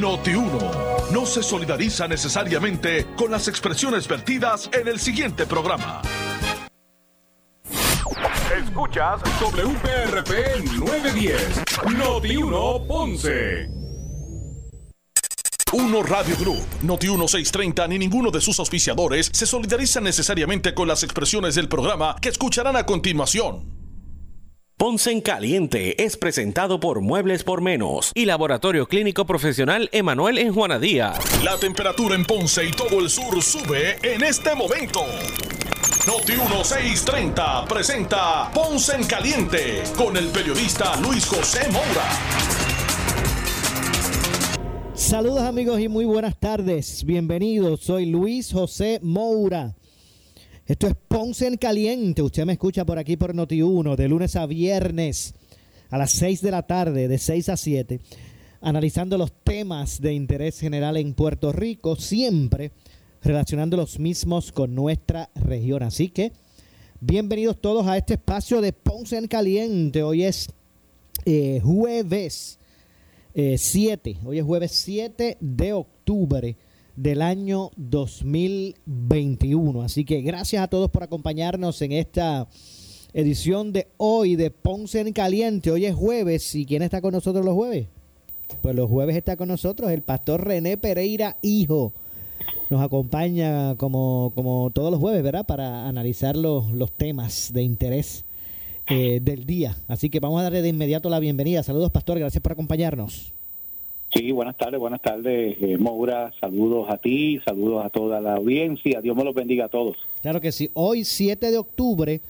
Noti 0.00 0.34
1 0.34 1.10
no 1.12 1.24
se 1.24 1.40
solidariza 1.40 2.08
necesariamente 2.08 3.06
con 3.16 3.30
las 3.30 3.46
expresiones 3.46 4.08
vertidas 4.08 4.68
en 4.72 4.88
el 4.88 4.98
siguiente 4.98 5.46
programa. 5.46 6.02
Escuchas 8.58 9.20
sobre 9.38 9.64
UPRP 9.64 10.64
910, 10.78 11.62
Noti 11.96 12.36
1 12.36 12.86
Ponce. 12.88 13.68
1 15.72 16.02
Radio 16.02 16.36
Group, 16.38 16.66
Noti 16.82 17.06
1630 17.06 17.86
ni 17.88 17.98
ninguno 17.98 18.32
de 18.32 18.40
sus 18.40 18.58
auspiciadores 18.58 19.30
se 19.32 19.46
solidariza 19.46 20.00
necesariamente 20.00 20.74
con 20.74 20.88
las 20.88 21.04
expresiones 21.04 21.54
del 21.54 21.68
programa 21.68 22.16
que 22.20 22.30
escucharán 22.30 22.74
a 22.74 22.84
continuación. 22.84 23.83
Ponce 24.76 25.12
en 25.12 25.20
Caliente 25.20 26.02
es 26.02 26.16
presentado 26.16 26.80
por 26.80 27.00
Muebles 27.00 27.44
por 27.44 27.60
Menos 27.60 28.10
y 28.12 28.24
Laboratorio 28.24 28.88
Clínico 28.88 29.24
Profesional 29.24 29.88
Emanuel 29.92 30.36
en 30.36 30.52
Juanadía. 30.52 31.12
La 31.44 31.56
temperatura 31.56 32.16
en 32.16 32.24
Ponce 32.24 32.66
y 32.66 32.72
todo 32.72 32.98
el 32.98 33.08
sur 33.08 33.40
sube 33.40 33.96
en 34.02 34.24
este 34.24 34.52
momento. 34.56 35.02
Noti 36.08 36.32
1630 36.32 37.66
presenta 37.66 38.50
Ponce 38.52 38.96
en 38.96 39.04
Caliente 39.04 39.84
con 39.96 40.16
el 40.16 40.26
periodista 40.30 40.96
Luis 41.00 41.24
José 41.24 41.70
Moura. 41.70 42.10
Saludos 44.94 45.42
amigos 45.42 45.78
y 45.78 45.88
muy 45.88 46.04
buenas 46.04 46.36
tardes. 46.40 47.04
Bienvenidos. 47.04 47.78
Soy 47.80 48.06
Luis 48.06 48.52
José 48.52 48.98
Moura. 49.02 49.76
Esto 50.66 50.86
es 50.86 50.94
Ponce 50.94 51.46
en 51.46 51.58
Caliente. 51.58 52.22
Usted 52.22 52.46
me 52.46 52.54
escucha 52.54 52.86
por 52.86 52.98
aquí 52.98 53.18
por 53.18 53.34
Noti1 53.34 53.96
de 53.96 54.08
lunes 54.08 54.34
a 54.34 54.46
viernes 54.46 55.34
a 55.90 55.98
las 55.98 56.12
6 56.12 56.40
de 56.40 56.50
la 56.50 56.62
tarde, 56.62 57.06
de 57.06 57.18
6 57.18 57.50
a 57.50 57.56
7, 57.58 58.00
analizando 58.62 59.18
los 59.18 59.30
temas 59.44 60.00
de 60.00 60.14
interés 60.14 60.58
general 60.58 60.96
en 60.96 61.12
Puerto 61.12 61.52
Rico, 61.52 61.96
siempre 61.96 62.72
relacionando 63.22 63.76
los 63.76 63.98
mismos 63.98 64.52
con 64.52 64.74
nuestra 64.74 65.28
región. 65.34 65.82
Así 65.82 66.08
que, 66.08 66.32
bienvenidos 66.98 67.60
todos 67.60 67.86
a 67.86 67.98
este 67.98 68.14
espacio 68.14 68.62
de 68.62 68.72
Ponce 68.72 69.18
en 69.18 69.28
Caliente. 69.28 70.02
Hoy 70.02 70.24
es 70.24 70.48
eh, 71.26 71.60
jueves 71.62 72.58
7, 73.34 74.10
eh, 74.10 74.16
hoy 74.24 74.38
es 74.38 74.44
jueves 74.46 74.72
7 74.72 75.36
de 75.40 75.72
octubre 75.74 76.56
del 76.96 77.22
año 77.22 77.70
2021. 77.76 79.82
Así 79.82 80.04
que 80.04 80.22
gracias 80.22 80.62
a 80.62 80.68
todos 80.68 80.90
por 80.90 81.02
acompañarnos 81.02 81.80
en 81.82 81.92
esta 81.92 82.48
edición 83.12 83.72
de 83.72 83.88
hoy 83.96 84.36
de 84.36 84.50
Ponce 84.50 85.00
en 85.00 85.12
Caliente. 85.12 85.70
Hoy 85.70 85.86
es 85.86 85.94
jueves. 85.94 86.54
¿Y 86.54 86.66
quién 86.66 86.82
está 86.82 87.00
con 87.00 87.12
nosotros 87.12 87.44
los 87.44 87.54
jueves? 87.54 87.88
Pues 88.62 88.74
los 88.74 88.90
jueves 88.90 89.16
está 89.16 89.36
con 89.36 89.48
nosotros 89.48 89.90
el 89.90 90.02
pastor 90.02 90.46
René 90.46 90.76
Pereira, 90.76 91.36
hijo. 91.42 91.92
Nos 92.70 92.82
acompaña 92.82 93.74
como, 93.76 94.32
como 94.34 94.70
todos 94.70 94.90
los 94.90 95.00
jueves, 95.00 95.22
¿verdad? 95.22 95.46
Para 95.46 95.86
analizar 95.86 96.36
los, 96.36 96.70
los 96.72 96.92
temas 96.92 97.52
de 97.52 97.62
interés 97.62 98.24
eh, 98.86 99.20
del 99.22 99.46
día. 99.46 99.76
Así 99.88 100.10
que 100.10 100.20
vamos 100.20 100.40
a 100.40 100.44
darle 100.44 100.62
de 100.62 100.68
inmediato 100.68 101.08
la 101.08 101.18
bienvenida. 101.18 101.62
Saludos, 101.62 101.90
pastor. 101.90 102.18
Gracias 102.18 102.42
por 102.42 102.52
acompañarnos. 102.52 103.32
Sí, 104.14 104.30
buenas 104.30 104.56
tardes, 104.56 104.78
buenas 104.78 105.02
tardes, 105.02 105.56
eh. 105.60 105.76
Saludos 106.40 106.86
a 106.88 106.98
ti, 106.98 107.40
saludos 107.44 107.84
a 107.84 107.90
toda 107.90 108.20
la 108.20 108.34
audiencia. 108.34 109.00
Dios 109.00 109.16
me 109.16 109.24
los 109.24 109.34
bendiga 109.34 109.64
a 109.64 109.68
todos. 109.68 109.96
Claro 110.22 110.40
que 110.40 110.52
sí. 110.52 110.70
Hoy, 110.74 111.04
7 111.04 111.50
de 111.50 111.58
octubre 111.58 112.20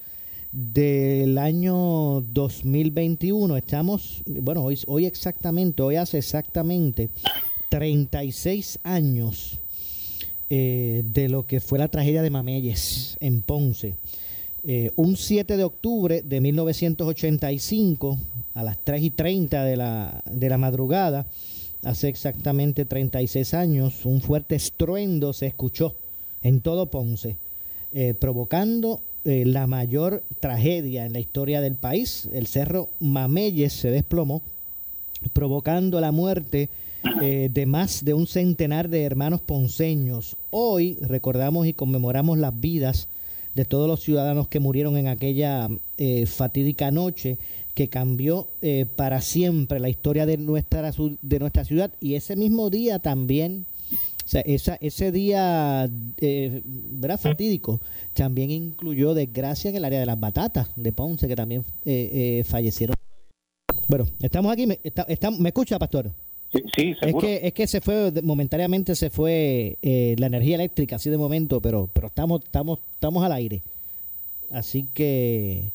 del 0.51 1.37
año 1.37 2.23
2021, 2.23 3.59
estamos, 3.59 4.23
bueno, 4.25 4.65
hoy, 4.65 4.79
hoy 4.87 5.05
exactamente, 5.05 5.83
hoy 5.83 5.97
hace 5.97 6.17
exactamente 6.17 7.11
36 7.69 8.79
años 8.83 9.59
eh, 10.49 11.03
de 11.05 11.29
lo 11.29 11.47
que 11.47 11.61
fue 11.61 11.79
la 11.79 11.89
tragedia 11.89 12.23
de 12.23 12.31
Mameyes 12.31 13.19
en 13.21 13.43
Ponce. 13.43 13.95
Eh, 14.67 14.91
un 14.97 15.19
7 15.19 15.59
de 15.59 15.65
octubre 15.65 16.23
de 16.23 16.41
1985, 16.41 18.17
a 18.55 18.63
las 18.63 18.79
3 18.79 19.03
y 19.03 19.11
30 19.11 19.65
de 19.65 19.77
la, 19.77 20.23
de 20.31 20.49
la 20.49 20.57
madrugada, 20.57 21.27
hace 21.85 22.09
exactamente 22.09 22.85
36 22.85 23.55
años, 23.55 24.05
un 24.07 24.21
fuerte 24.21 24.55
estruendo 24.55 25.33
se 25.33 25.47
escuchó 25.47 25.95
en 26.43 26.61
todo 26.61 26.87
Ponce, 26.87 27.37
eh, 27.95 28.15
provocando 28.19 29.01
eh, 29.25 29.45
la 29.47 29.67
mayor 29.67 30.23
tragedia 30.41 31.07
en 31.07 31.13
la 31.13 31.21
historia 31.21 31.61
del 31.61 31.75
país. 31.75 32.29
El 32.33 32.47
cerro 32.47 32.89
Mameyes 33.01 33.73
se 33.73 33.91
desplomó, 33.91 34.43
provocando 35.33 36.01
la 36.01 36.13
muerte 36.13 36.69
eh, 37.23 37.51
de 37.53 37.67
más 37.67 38.05
de 38.05 38.15
un 38.15 38.27
centenar 38.27 38.89
de 38.89 39.05
hermanos 39.05 39.41
ponceños. 39.41 40.37
Hoy 40.51 40.99
recordamos 41.01 41.67
y 41.67 41.73
conmemoramos 41.73 42.39
las 42.39 42.59
vidas 42.59 43.09
de 43.55 43.65
todos 43.65 43.89
los 43.89 44.01
ciudadanos 44.01 44.49
que 44.49 44.61
murieron 44.61 44.97
en 44.97 45.07
aquella 45.07 45.71
fatídica 46.27 46.91
noche 46.91 47.39
que 47.75 47.89
cambió 47.89 48.49
eh, 48.63 48.87
para 48.97 49.21
siempre 49.21 49.81
la 49.81 49.89
historia 49.89 50.27
de 50.27 50.39
nuestra, 50.39 50.93
de 51.23 51.39
nuestra 51.39 51.65
ciudad 51.65 51.91
y 52.01 52.15
ese 52.15 52.37
mismo 52.37 52.71
día 52.71 53.01
también, 53.01 53.67
o 54.25 54.29
sea, 54.29 54.41
esa, 54.43 54.77
ese 54.81 55.11
día, 55.11 55.91
eh, 56.19 56.63
¿verdad? 56.65 57.21
Fatídico, 57.21 57.81
también 58.15 58.51
incluyó 58.53 59.13
desgracia 59.13 59.71
en 59.71 59.77
el 59.77 59.85
área 59.85 60.01
de 60.01 60.07
las 60.07 60.19
batatas 60.19 60.69
de 60.77 60.93
Ponce, 60.93 61.27
que 61.27 61.37
también 61.37 61.65
eh, 61.85 62.39
eh 62.41 62.45
fallecieron. 62.45 62.95
Bueno, 63.89 64.07
estamos 64.21 64.53
aquí, 64.53 64.67
me, 64.67 64.79
¿me 65.39 65.49
escucha, 65.49 65.79
Pastor? 65.79 66.11
Sí, 66.77 66.95
Es 67.03 67.15
que, 67.17 67.41
es 67.43 67.53
que 67.53 67.67
se 67.67 67.81
fue, 67.81 68.13
momentáneamente 68.23 68.95
se 68.95 69.11
fue 69.11 69.77
la 69.83 70.27
energía 70.29 70.55
eléctrica, 70.55 70.97
así 70.97 71.11
de 71.11 71.19
momento, 71.19 71.61
pero, 71.61 71.91
pero 71.93 72.07
estamos, 72.07 72.45
estamos, 72.45 72.79
estamos 72.95 73.25
al 73.25 73.33
aire. 73.33 73.61
Así 74.53 74.87
que 74.95 75.73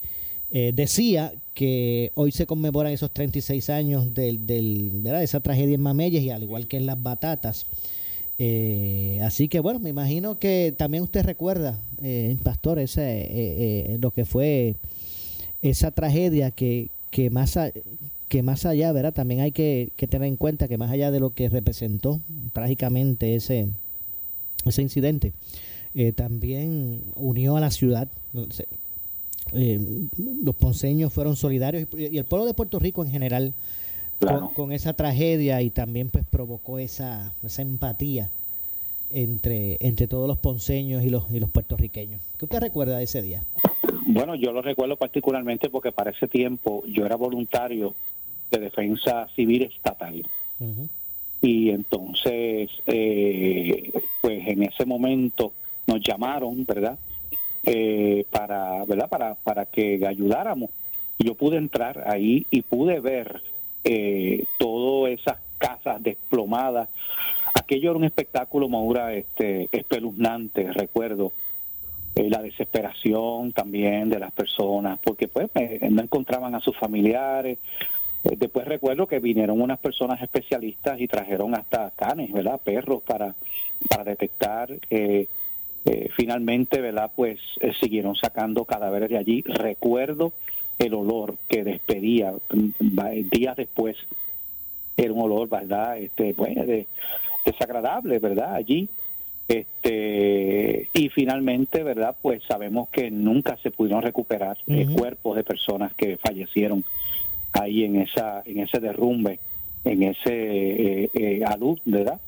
decía 0.51 1.33
que 1.53 2.11
hoy 2.15 2.31
se 2.31 2.45
conmemoran 2.45 2.91
esos 2.91 3.11
36 3.11 3.69
años 3.69 4.13
del, 4.13 4.47
del, 4.47 4.91
¿verdad? 4.93 5.19
de 5.19 5.25
esa 5.25 5.41
tragedia 5.41 5.75
en 5.75 5.81
Mameyes 5.81 6.23
y 6.23 6.29
al 6.29 6.43
igual 6.43 6.67
que 6.67 6.77
en 6.77 6.85
las 6.85 7.01
batatas. 7.01 7.65
Eh, 8.41 9.19
así 9.21 9.49
que 9.49 9.59
bueno, 9.59 9.81
me 9.81 9.89
imagino 9.89 10.39
que 10.39 10.73
también 10.75 11.03
usted 11.03 11.25
recuerda, 11.25 11.77
eh, 12.01 12.37
Pastor, 12.41 12.79
ese, 12.79 13.01
eh, 13.01 13.27
eh, 13.91 13.97
lo 13.99 14.11
que 14.11 14.23
fue 14.23 14.77
esa 15.61 15.91
tragedia 15.91 16.49
que, 16.49 16.89
que, 17.11 17.29
más, 17.29 17.59
que 18.29 18.41
más 18.41 18.65
allá, 18.65 18.93
¿verdad? 18.93 19.13
También 19.13 19.41
hay 19.41 19.51
que, 19.51 19.91
que, 19.97 20.07
tener 20.07 20.29
en 20.29 20.37
cuenta 20.37 20.69
que 20.69 20.77
más 20.77 20.89
allá 20.89 21.11
de 21.11 21.19
lo 21.19 21.31
que 21.31 21.49
representó 21.49 22.21
trágicamente 22.53 23.35
ese, 23.35 23.67
ese 24.65 24.81
incidente, 24.81 25.33
también 26.15 27.01
unió 27.15 27.57
a 27.57 27.59
la 27.59 27.71
ciudad. 27.71 28.07
Eh, 29.53 29.79
los 30.43 30.55
ponceños 30.55 31.11
fueron 31.11 31.35
solidarios 31.35 31.87
y, 31.97 32.17
el 32.17 32.25
pueblo 32.25 32.45
de 32.45 32.53
Puerto 32.53 32.79
Rico 32.79 33.03
en 33.03 33.11
general 33.11 33.53
con, 34.53 34.71
esa 34.71 34.93
tragedia 34.93 35.61
y 35.61 35.69
también 35.69 36.09
pues 36.09 36.25
provocó 36.25 36.77
esa, 36.77 37.33
esa 37.43 37.61
empatía 37.61 38.29
entre, 39.11 39.77
entre 39.79 40.07
todos 40.07 40.27
los 40.27 40.37
ponceños 40.37 41.03
y 41.03 41.09
los, 41.09 41.31
y 41.31 41.39
los 41.39 41.49
puertorriqueños. 41.49 42.21
¿Qué 42.37 42.45
usted 42.45 42.59
recuerda 42.59 42.97
de 42.97 43.05
ese 43.05 43.21
día? 43.21 43.43
Bueno, 44.05 44.35
yo 44.35 44.51
lo 44.51 44.61
recuerdo 44.61 44.95
particularmente 44.97 45.69
porque 45.69 45.91
para 45.91 46.11
ese 46.11 46.27
tiempo 46.27 46.83
yo 46.87 47.05
era 47.05 47.15
voluntario 47.15 47.95
de 48.51 48.59
defensa 48.59 49.27
civil 49.35 49.63
estatal. 49.63 50.25
Y 51.41 51.69
entonces, 51.69 52.69
eh, 52.85 53.91
pues 54.21 54.47
en 54.47 54.63
ese 54.63 54.85
momento 54.85 55.53
nos 55.87 56.01
llamaron, 56.01 56.65
¿verdad? 56.65 56.99
Eh, 57.65 58.25
para, 58.29 58.85
¿verdad? 58.85 59.09
Para, 59.09 59.35
para 59.35 59.65
que 59.65 60.05
ayudáramos. 60.07 60.69
Yo 61.17 61.35
pude 61.35 61.57
entrar 61.57 62.05
ahí 62.07 62.45
y 62.49 62.61
pude 62.61 62.99
ver 62.99 63.41
eh, 63.83 64.45
todas 64.57 65.13
esas 65.13 65.37
casas 65.57 66.01
desplomadas. 66.01 66.89
Aquello 67.53 67.91
era 67.91 67.97
un 67.97 68.05
espectáculo, 68.05 68.69
Maura, 68.69 69.13
este, 69.13 69.67
espeluznante, 69.71 70.71
recuerdo. 70.71 71.33
Eh, 72.15 72.29
la 72.29 72.41
desesperación 72.41 73.53
también 73.53 74.09
de 74.09 74.19
las 74.19 74.31
personas, 74.31 74.99
porque 75.03 75.27
pues 75.27 75.49
no 75.89 76.01
encontraban 76.01 76.55
a 76.55 76.59
sus 76.59 76.75
familiares. 76.75 77.59
Eh, 78.23 78.35
después 78.37 78.67
recuerdo 78.67 79.07
que 79.07 79.19
vinieron 79.19 79.61
unas 79.61 79.79
personas 79.79 80.21
especialistas 80.21 80.99
y 80.99 81.07
trajeron 81.07 81.53
hasta 81.55 81.91
canes, 81.91 82.31
¿verdad? 82.31 82.59
Perros 82.63 83.03
para, 83.03 83.35
para 83.89 84.03
detectar 84.05 84.69
eh, 85.85 86.09
finalmente, 86.15 86.81
¿verdad? 86.81 87.11
Pues 87.15 87.39
eh, 87.59 87.73
siguieron 87.79 88.15
sacando 88.15 88.65
cadáveres 88.65 89.09
de 89.09 89.17
allí. 89.17 89.41
Recuerdo 89.43 90.33
el 90.77 90.93
olor 90.93 91.35
que 91.47 91.63
despedía 91.63 92.33
mm, 92.53 93.29
días 93.29 93.55
después. 93.55 93.97
Era 94.97 95.13
un 95.13 95.21
olor, 95.21 95.47
¿verdad? 95.49 95.97
Este, 95.97 96.33
bueno, 96.33 96.63
desagradable, 97.45 98.19
¿verdad? 98.19 98.55
Allí. 98.55 98.89
Este, 99.47 100.89
y 100.93 101.09
finalmente, 101.09 101.83
¿verdad? 101.83 102.15
Pues 102.21 102.43
sabemos 102.43 102.89
que 102.89 103.09
nunca 103.09 103.57
se 103.57 103.71
pudieron 103.71 104.03
recuperar 104.03 104.57
eh, 104.67 104.87
cuerpos 104.95 105.37
de 105.37 105.43
personas 105.43 105.93
que 105.95 106.17
fallecieron 106.17 106.83
ahí 107.53 107.83
en 107.83 107.95
esa 107.95 108.43
en 108.45 108.59
ese 108.59 108.79
derrumbe 108.79 109.39
en 109.85 110.03
ese 110.03 111.09
eh, 111.13 111.43
alud, 111.45 111.79
¿verdad? 111.85 112.19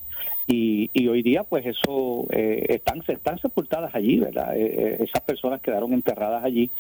Y, 0.48 0.90
y, 0.94 1.08
hoy 1.08 1.22
día 1.22 1.44
pues 1.44 1.66
eso 1.66 2.26
están 2.32 3.02
están 3.08 3.40
sepultadas 3.40 3.94
allí 3.94 4.20
verdad 4.20 4.58
esas 4.58 5.22
personas 5.22 5.62
quedaron 5.62 5.94
enterradas 5.94 6.44
allí 6.44 6.72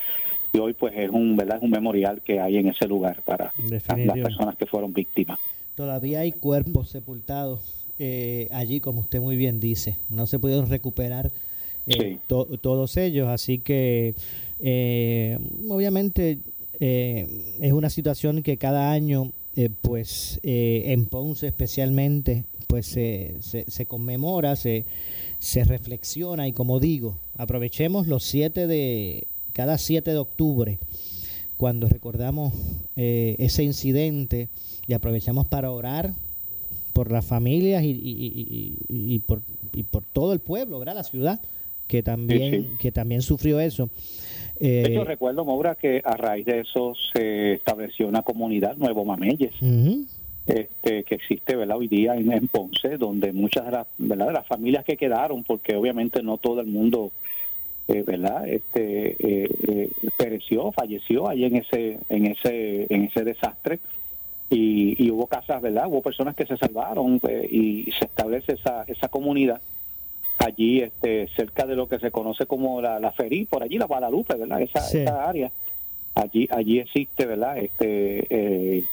y 0.52 0.58
hoy 0.58 0.74
pues 0.74 0.94
es 0.98 1.10
un 1.10 1.38
verdad 1.38 1.58
es 1.58 1.64
un 1.64 1.70
memorial 1.70 2.22
que 2.22 2.40
hay 2.40 2.58
en 2.58 2.70
ese 2.70 2.88
lugar 2.88 3.22
para 3.24 3.54
las 3.70 3.84
personas 3.84 4.56
que 4.56 4.66
fueron 4.66 4.94
víctimas. 4.94 5.40
Todavía 5.76 6.22
hay 6.22 6.32
cuerpos 6.32 6.90
sepultados 6.90 7.86
allí 8.52 8.80
como 8.80 9.02
usted 9.02 9.22
muy 9.22 9.38
bien 9.38 9.60
dice. 9.60 9.96
No 10.10 10.26
se 10.26 10.40
pudieron 10.40 10.68
recuperar 10.68 11.32
todos 12.28 12.98
ellos 12.98 13.28
así 13.30 13.60
que 13.60 14.16
obviamente 15.70 16.40
es 16.80 17.72
una 17.72 17.90
situación 17.92 18.42
que 18.42 18.58
cada 18.58 18.92
año 18.92 19.32
eh, 19.56 19.70
pues 19.82 20.40
eh, 20.44 20.84
en 20.88 21.08
Ponce 21.08 21.48
especialmente, 21.48 22.46
pues 22.72 22.86
se, 22.86 23.36
se, 23.42 23.86
conmemora, 23.86 24.56
se, 24.56 24.86
se 25.40 25.66
reflexiona 25.66 26.48
y 26.48 26.54
como 26.54 26.80
digo, 26.80 27.18
aprovechemos 27.36 28.08
los 28.08 28.24
7 28.24 28.66
de, 28.66 29.28
cada 29.52 29.78
7 29.78 30.10
de 30.10 30.18
octubre, 30.18 30.80
cuando 31.58 31.90
recordamos 31.90 32.54
eh, 32.96 33.36
ese 33.40 33.64
incidente 33.64 34.48
y 34.88 34.94
aprovechamos 34.94 35.48
para 35.48 35.70
orar 35.70 36.12
por 36.94 37.12
las 37.12 37.26
familias 37.26 37.84
y, 37.84 37.90
y, 37.90 38.78
y, 38.88 39.20
por, 39.20 39.42
y 39.74 39.84
por 39.84 40.04
todo 40.04 40.32
el 40.32 40.40
pueblo, 40.40 40.80
¿verdad? 40.80 40.96
La 40.96 41.04
ciudad 41.04 41.42
que 41.90 42.02
también, 42.02 42.78
que 42.80 42.94
también 42.94 43.22
sufrió 43.22 43.60
eso. 43.60 43.90
Eh, 44.62 45.04
recuerdo, 45.06 45.44
Maura, 45.44 45.76
que 45.76 46.02
a 46.06 46.16
raíz 46.16 46.46
de 46.46 46.62
eso 46.62 46.94
se 47.12 47.56
estableció 47.56 48.08
una 48.08 48.22
comunidad, 48.22 48.78
Nuevo 48.78 49.04
Mameyes, 49.04 49.56
este, 50.54 51.04
que 51.04 51.16
existe 51.16 51.56
¿verdad? 51.56 51.78
hoy 51.78 51.88
día 51.88 52.16
en, 52.16 52.48
Ponce, 52.48 52.98
donde 52.98 53.34
muchas 53.34 53.66
de 53.66 53.72
las, 53.72 53.88
¿verdad? 53.98 54.28
de 54.28 54.34
las 54.34 54.48
familias 54.48 54.86
que 54.86 54.98
quedaron, 54.98 55.44
porque 55.44 55.76
obviamente 55.76 56.22
no 56.24 56.38
todo 56.38 56.62
el 56.62 56.68
mundo 56.68 57.12
eh, 57.88 58.04
verdad 58.06 58.48
este 58.48 59.16
eh, 59.20 59.50
eh, 59.68 59.90
pereció 60.16 60.72
falleció 60.72 61.28
ahí 61.28 61.46
en 61.46 61.56
ese 61.58 61.98
en 62.10 62.28
ese 62.28 62.86
en 62.94 63.06
ese 63.06 63.24
desastre 63.24 63.80
y, 64.52 65.04
y 65.04 65.10
hubo 65.10 65.26
casas 65.26 65.62
verdad 65.62 65.88
hubo 65.88 66.02
personas 66.02 66.36
que 66.36 66.46
se 66.46 66.58
salvaron 66.58 67.20
y 67.50 67.92
se 67.98 68.06
establece 68.06 68.54
esa 68.54 68.84
esa 68.88 69.10
comunidad 69.10 69.60
allí 70.46 70.82
este 70.82 71.28
cerca 71.36 71.66
de 71.66 71.76
lo 71.76 71.88
que 71.88 72.00
se 72.00 72.12
conoce 72.12 72.46
como 72.46 72.82
la, 72.82 73.00
la 73.00 73.12
Ferí, 73.12 73.46
por 73.46 73.64
allí 73.64 73.78
la 73.78 73.86
Guadalupe, 73.86 74.36
¿verdad? 74.36 74.62
Esa, 74.62 74.80
esa 74.80 75.30
área. 75.30 75.52
Allí 76.16 76.48
allí 76.52 76.80
existe, 76.80 77.26
¿verdad? 77.26 77.58
Este 77.58 78.26
eh, 78.30 78.84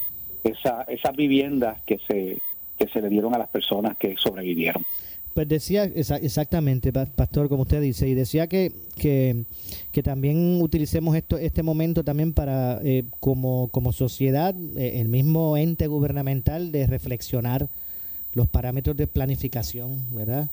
esa 0.43 0.83
esas 0.83 1.15
viviendas 1.15 1.81
que 1.83 1.99
se 2.07 2.37
que 2.77 2.87
se 2.87 3.01
le 3.01 3.09
dieron 3.09 3.35
a 3.35 3.37
las 3.37 3.49
personas 3.49 3.97
que 3.97 4.15
sobrevivieron. 4.17 4.85
Pues 5.33 5.47
decía 5.47 5.83
exactamente, 5.83 6.91
pastor, 6.91 7.49
como 7.49 7.61
usted 7.61 7.81
dice, 7.81 8.09
y 8.09 8.13
decía 8.13 8.47
que, 8.47 8.71
que, 8.97 9.43
que 9.91 10.01
también 10.01 10.59
utilicemos 10.61 11.15
esto, 11.15 11.37
este 11.37 11.61
momento 11.61 12.03
también 12.03 12.33
para, 12.33 12.79
eh, 12.83 13.03
como, 13.19 13.67
como 13.71 13.93
sociedad, 13.93 14.55
eh, 14.75 14.99
el 14.99 15.07
mismo 15.07 15.55
ente 15.55 15.87
gubernamental, 15.87 16.71
de 16.71 16.87
reflexionar 16.87 17.67
los 18.33 18.47
parámetros 18.47 18.97
de 18.97 19.07
planificación, 19.07 20.13
¿verdad? 20.15 20.49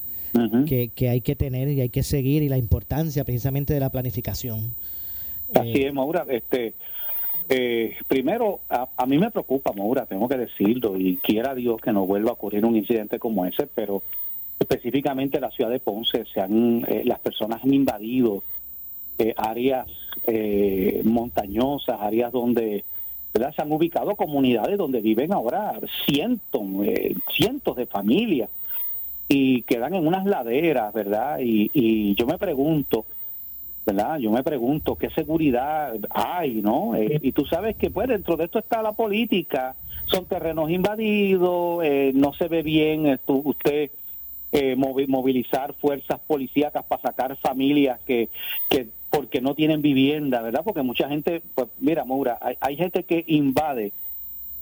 que, 0.66 1.08
hay 1.08 1.20
que 1.20 1.36
tener 1.36 1.68
y 1.68 1.80
hay 1.80 1.88
que 1.88 2.02
seguir 2.02 2.42
y 2.42 2.48
la 2.48 2.58
importancia 2.58 3.24
precisamente 3.24 3.72
de 3.72 3.80
la 3.80 3.90
planificación. 3.90 4.74
Así 5.54 5.68
eh, 5.68 5.88
es, 5.88 5.94
Maura. 5.94 6.26
Este, 6.28 6.74
eh, 7.48 7.96
primero, 8.08 8.60
a, 8.68 9.06
mí 9.06 9.18
me 9.18 9.30
preocupa, 9.30 9.72
Maura, 9.72 10.06
tengo 10.06 10.28
que 10.28 10.36
decirlo, 10.36 10.96
y 10.96 11.16
quiera 11.18 11.54
Dios 11.54 11.80
que 11.80 11.92
no 11.92 12.06
vuelva 12.06 12.30
a 12.30 12.34
ocurrir 12.34 12.64
un 12.64 12.76
incidente 12.76 13.18
como 13.18 13.46
ese, 13.46 13.66
pero 13.66 14.02
específicamente 14.58 15.36
en 15.36 15.42
la 15.42 15.50
ciudad 15.50 15.70
de 15.70 15.80
Ponce, 15.80 16.24
se 16.24 16.40
han, 16.40 16.84
eh, 16.88 17.02
las 17.04 17.20
personas 17.20 17.62
han 17.62 17.74
invadido 17.74 18.42
áreas 19.36 19.86
montañosas, 21.04 21.96
áreas 22.00 22.30
donde 22.32 22.84
se 23.32 23.62
han 23.62 23.72
ubicado 23.72 24.14
comunidades 24.14 24.76
donde 24.76 25.00
viven 25.00 25.32
ahora 25.32 25.78
cientos, 26.04 26.62
cientos 27.30 27.76
de 27.76 27.86
familias 27.86 28.50
y 29.28 29.62
quedan 29.62 29.94
en 29.94 30.06
unas 30.06 30.26
laderas, 30.26 30.92
¿verdad? 30.92 31.38
Y, 31.40 31.70
y 31.72 32.14
yo 32.14 32.26
me 32.26 32.36
pregunto, 32.36 33.06
¿verdad? 33.86 34.18
Yo 34.18 34.32
me 34.32 34.42
pregunto 34.42 34.96
qué 34.96 35.10
seguridad 35.10 35.94
hay, 36.10 36.54
¿no? 36.54 36.96
Eh, 36.96 37.20
y 37.22 37.30
tú 37.30 37.46
sabes 37.46 37.76
que 37.76 37.88
pues 37.88 38.08
dentro 38.08 38.36
de 38.36 38.46
esto 38.46 38.58
está 38.58 38.82
la 38.82 38.92
política, 38.92 39.76
son 40.06 40.26
terrenos 40.26 40.70
invadidos, 40.70 41.84
eh, 41.84 42.10
no 42.12 42.32
se 42.34 42.48
ve 42.48 42.62
bien 42.62 43.06
eh, 43.06 43.18
usted 43.26 43.90
movilizar 44.78 45.74
fuerzas 45.74 46.18
policíacas 46.26 46.82
para 46.86 47.02
sacar 47.02 47.36
familias 47.36 48.00
que, 48.06 48.30
que 48.70 48.86
porque 49.10 49.42
no 49.42 49.54
tienen 49.54 49.82
vivienda, 49.82 50.40
¿verdad? 50.40 50.62
Porque 50.64 50.80
mucha 50.80 51.10
gente, 51.10 51.42
pues 51.54 51.68
mira, 51.78 52.06
Maura, 52.06 52.38
hay, 52.40 52.56
hay 52.60 52.76
gente 52.76 53.04
que 53.04 53.22
invade 53.26 53.92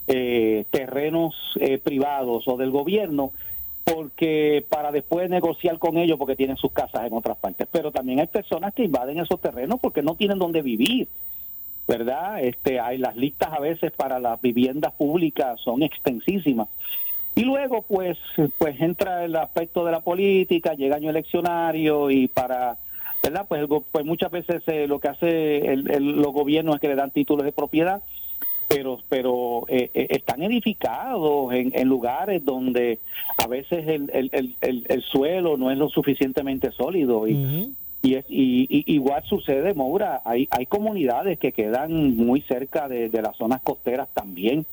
terrenos 0.05 1.57
privados 1.83 2.47
o 2.47 2.57
del 2.57 2.71
gobierno 2.71 3.31
porque 3.85 4.65
para 4.67 4.91
después 4.91 5.29
negociar 5.29 5.77
con 5.77 5.97
ellos 5.97 6.17
porque 6.17 6.35
tienen 6.35 6.57
sus 6.57 6.71
casas 6.71 7.05
en 7.05 7.13
otras 7.13 7.37
partes. 7.37 7.67
Pero 7.71 7.91
también 7.91 8.19
hay 8.19 8.27
personas 8.27 8.73
que 8.73 8.83
invaden 8.83 9.19
esos 9.19 9.39
terrenos 9.39 9.79
porque 9.79 10.01
no 10.01 10.15
tienen 10.15 10.39
dónde 10.39 10.63
vivir, 10.63 11.07
¿verdad? 11.87 12.43
Este, 12.43 12.79
hay 12.79 12.97
las 12.97 13.15
listas 13.15 13.53
a 13.53 13.59
veces 13.59 13.91
para 13.91 14.19
las 14.19 14.41
viviendas 14.41 14.93
públicas 14.93 15.61
son 15.61 15.83
extensísimas. 15.83 16.67
Y 17.35 17.43
luego, 17.43 17.83
pues, 17.83 18.17
pues 18.57 18.81
entra 18.81 19.23
el 19.23 19.35
aspecto 19.35 19.85
de 19.85 19.91
la 19.91 19.99
política, 19.99 20.73
llega 20.73 20.95
año 20.95 21.11
eleccionario 21.11 22.09
y 22.09 22.27
para, 22.27 22.77
¿verdad? 23.21 23.45
Pues, 23.47 23.67
pues 23.91 24.05
muchas 24.05 24.31
veces 24.31 24.63
eh, 24.67 24.87
lo 24.87 24.99
que 24.99 25.09
hace 25.09 25.57
el, 25.57 25.83
los 26.21 26.33
gobiernos 26.33 26.75
es 26.75 26.81
que 26.81 26.87
le 26.87 26.95
dan 26.95 27.11
títulos 27.11 27.45
de 27.45 27.51
propiedad 27.51 28.01
pero 28.75 28.99
pero 29.07 29.63
eh, 29.69 29.89
eh, 29.93 30.07
están 30.09 30.43
edificados 30.43 31.53
en, 31.53 31.87
lugares 31.87 32.43
donde 32.43 32.99
a 33.37 33.47
veces 33.47 33.87
el, 33.87 34.09
el, 34.13 34.53
el, 34.59 34.85
el, 34.89 35.01
suelo 35.01 35.55
no 35.55 35.71
es 35.71 35.77
lo 35.77 35.87
suficientemente 35.87 36.71
sólido 36.71 37.25
y, 37.25 37.73
y, 38.01 38.15
es, 38.15 38.25
y, 38.27 38.93
igual 38.93 39.23
sucede 39.23 39.73
Moura 39.73 40.21
hay 40.25 40.49
hay 40.51 40.65
comunidades 40.65 41.39
que 41.39 41.53
quedan 41.53 42.17
muy 42.17 42.41
cerca 42.41 42.89
de, 42.89 43.09
las 43.09 43.37
zonas 43.37 43.61
costeras 43.61 44.09
también. 44.13 44.65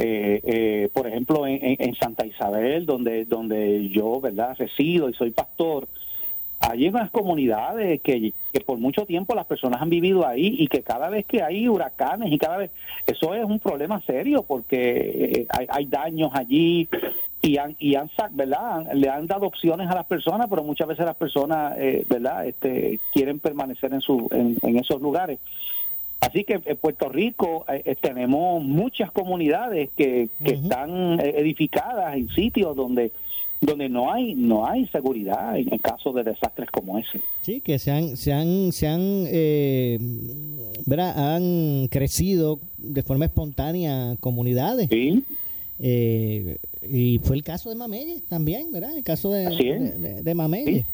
Eh, 0.00 0.88
por 0.92 1.08
ejemplo 1.08 1.44
en, 1.44 1.58
en, 1.60 1.94
Santa 1.96 2.24
Isabel 2.24 2.86
donde 2.86 3.24
donde 3.24 3.88
yo 3.88 4.20
verdad 4.20 4.54
resido 4.56 5.10
y 5.10 5.14
soy 5.14 5.32
pastor 5.32 5.88
hay 6.60 6.88
unas 6.88 7.10
comunidades 7.10 8.00
que, 8.00 8.32
que, 8.52 8.60
por 8.60 8.78
mucho 8.78 9.06
tiempo 9.06 9.34
las 9.34 9.46
personas 9.46 9.80
han 9.80 9.90
vivido 9.90 10.26
ahí 10.26 10.56
y 10.58 10.66
que 10.66 10.82
cada 10.82 11.08
vez 11.08 11.24
que 11.24 11.42
hay 11.42 11.68
huracanes 11.68 12.32
y 12.32 12.38
cada 12.38 12.56
vez 12.56 12.70
eso 13.06 13.34
es 13.34 13.44
un 13.44 13.60
problema 13.60 14.00
serio 14.02 14.42
porque 14.42 15.46
eh, 15.48 15.66
hay, 15.68 15.86
daños 15.86 16.30
allí 16.34 16.88
y 17.42 17.58
han 17.58 17.76
y 17.78 17.94
han 17.94 18.10
verdad 18.32 18.92
le 18.92 19.08
han 19.08 19.26
dado 19.28 19.46
opciones 19.46 19.88
a 19.88 19.94
las 19.94 20.06
personas 20.06 20.48
pero 20.50 20.64
muchas 20.64 20.88
veces 20.88 21.06
las 21.06 21.16
personas 21.16 21.74
eh, 21.78 22.04
verdad 22.08 22.46
este 22.46 22.98
quieren 23.12 23.38
permanecer 23.38 23.92
en 23.94 24.00
su 24.00 24.28
en, 24.32 24.78
esos 24.78 25.00
lugares. 25.00 25.38
Así 26.20 26.42
que 26.42 26.60
en 26.64 26.76
Puerto 26.78 27.08
Rico 27.08 27.64
eh, 27.68 27.94
tenemos 28.00 28.60
muchas 28.64 29.12
comunidades 29.12 29.90
que, 29.96 30.28
que 30.44 30.54
están 30.54 31.20
edificadas 31.20 32.16
en 32.16 32.28
sitios 32.30 32.74
donde 32.74 33.12
donde 33.60 33.88
no 33.88 34.12
hay 34.12 34.34
no 34.34 34.66
hay 34.66 34.86
seguridad 34.88 35.58
en 35.58 35.72
el 35.72 35.80
caso 35.80 36.12
de 36.12 36.22
desastres 36.22 36.70
como 36.70 36.98
ese. 36.98 37.20
Sí, 37.42 37.60
que 37.60 37.78
se 37.78 37.90
han 37.90 38.16
se 38.16 38.32
han 38.32 38.72
se 38.72 38.86
han 38.86 39.24
eh, 39.26 39.98
han 40.96 41.88
crecido 41.88 42.60
de 42.78 43.02
forma 43.02 43.24
espontánea 43.24 44.16
comunidades. 44.20 44.88
Sí. 44.90 45.24
Eh, 45.80 46.58
y 46.90 47.18
fue 47.18 47.36
el 47.36 47.42
caso 47.42 47.68
de 47.68 47.76
Mamelle 47.76 48.20
también, 48.28 48.72
¿verdad? 48.72 48.96
El 48.96 49.04
caso 49.04 49.30
de, 49.30 50.22
de, 50.22 50.34
Mamelle. 50.34 50.84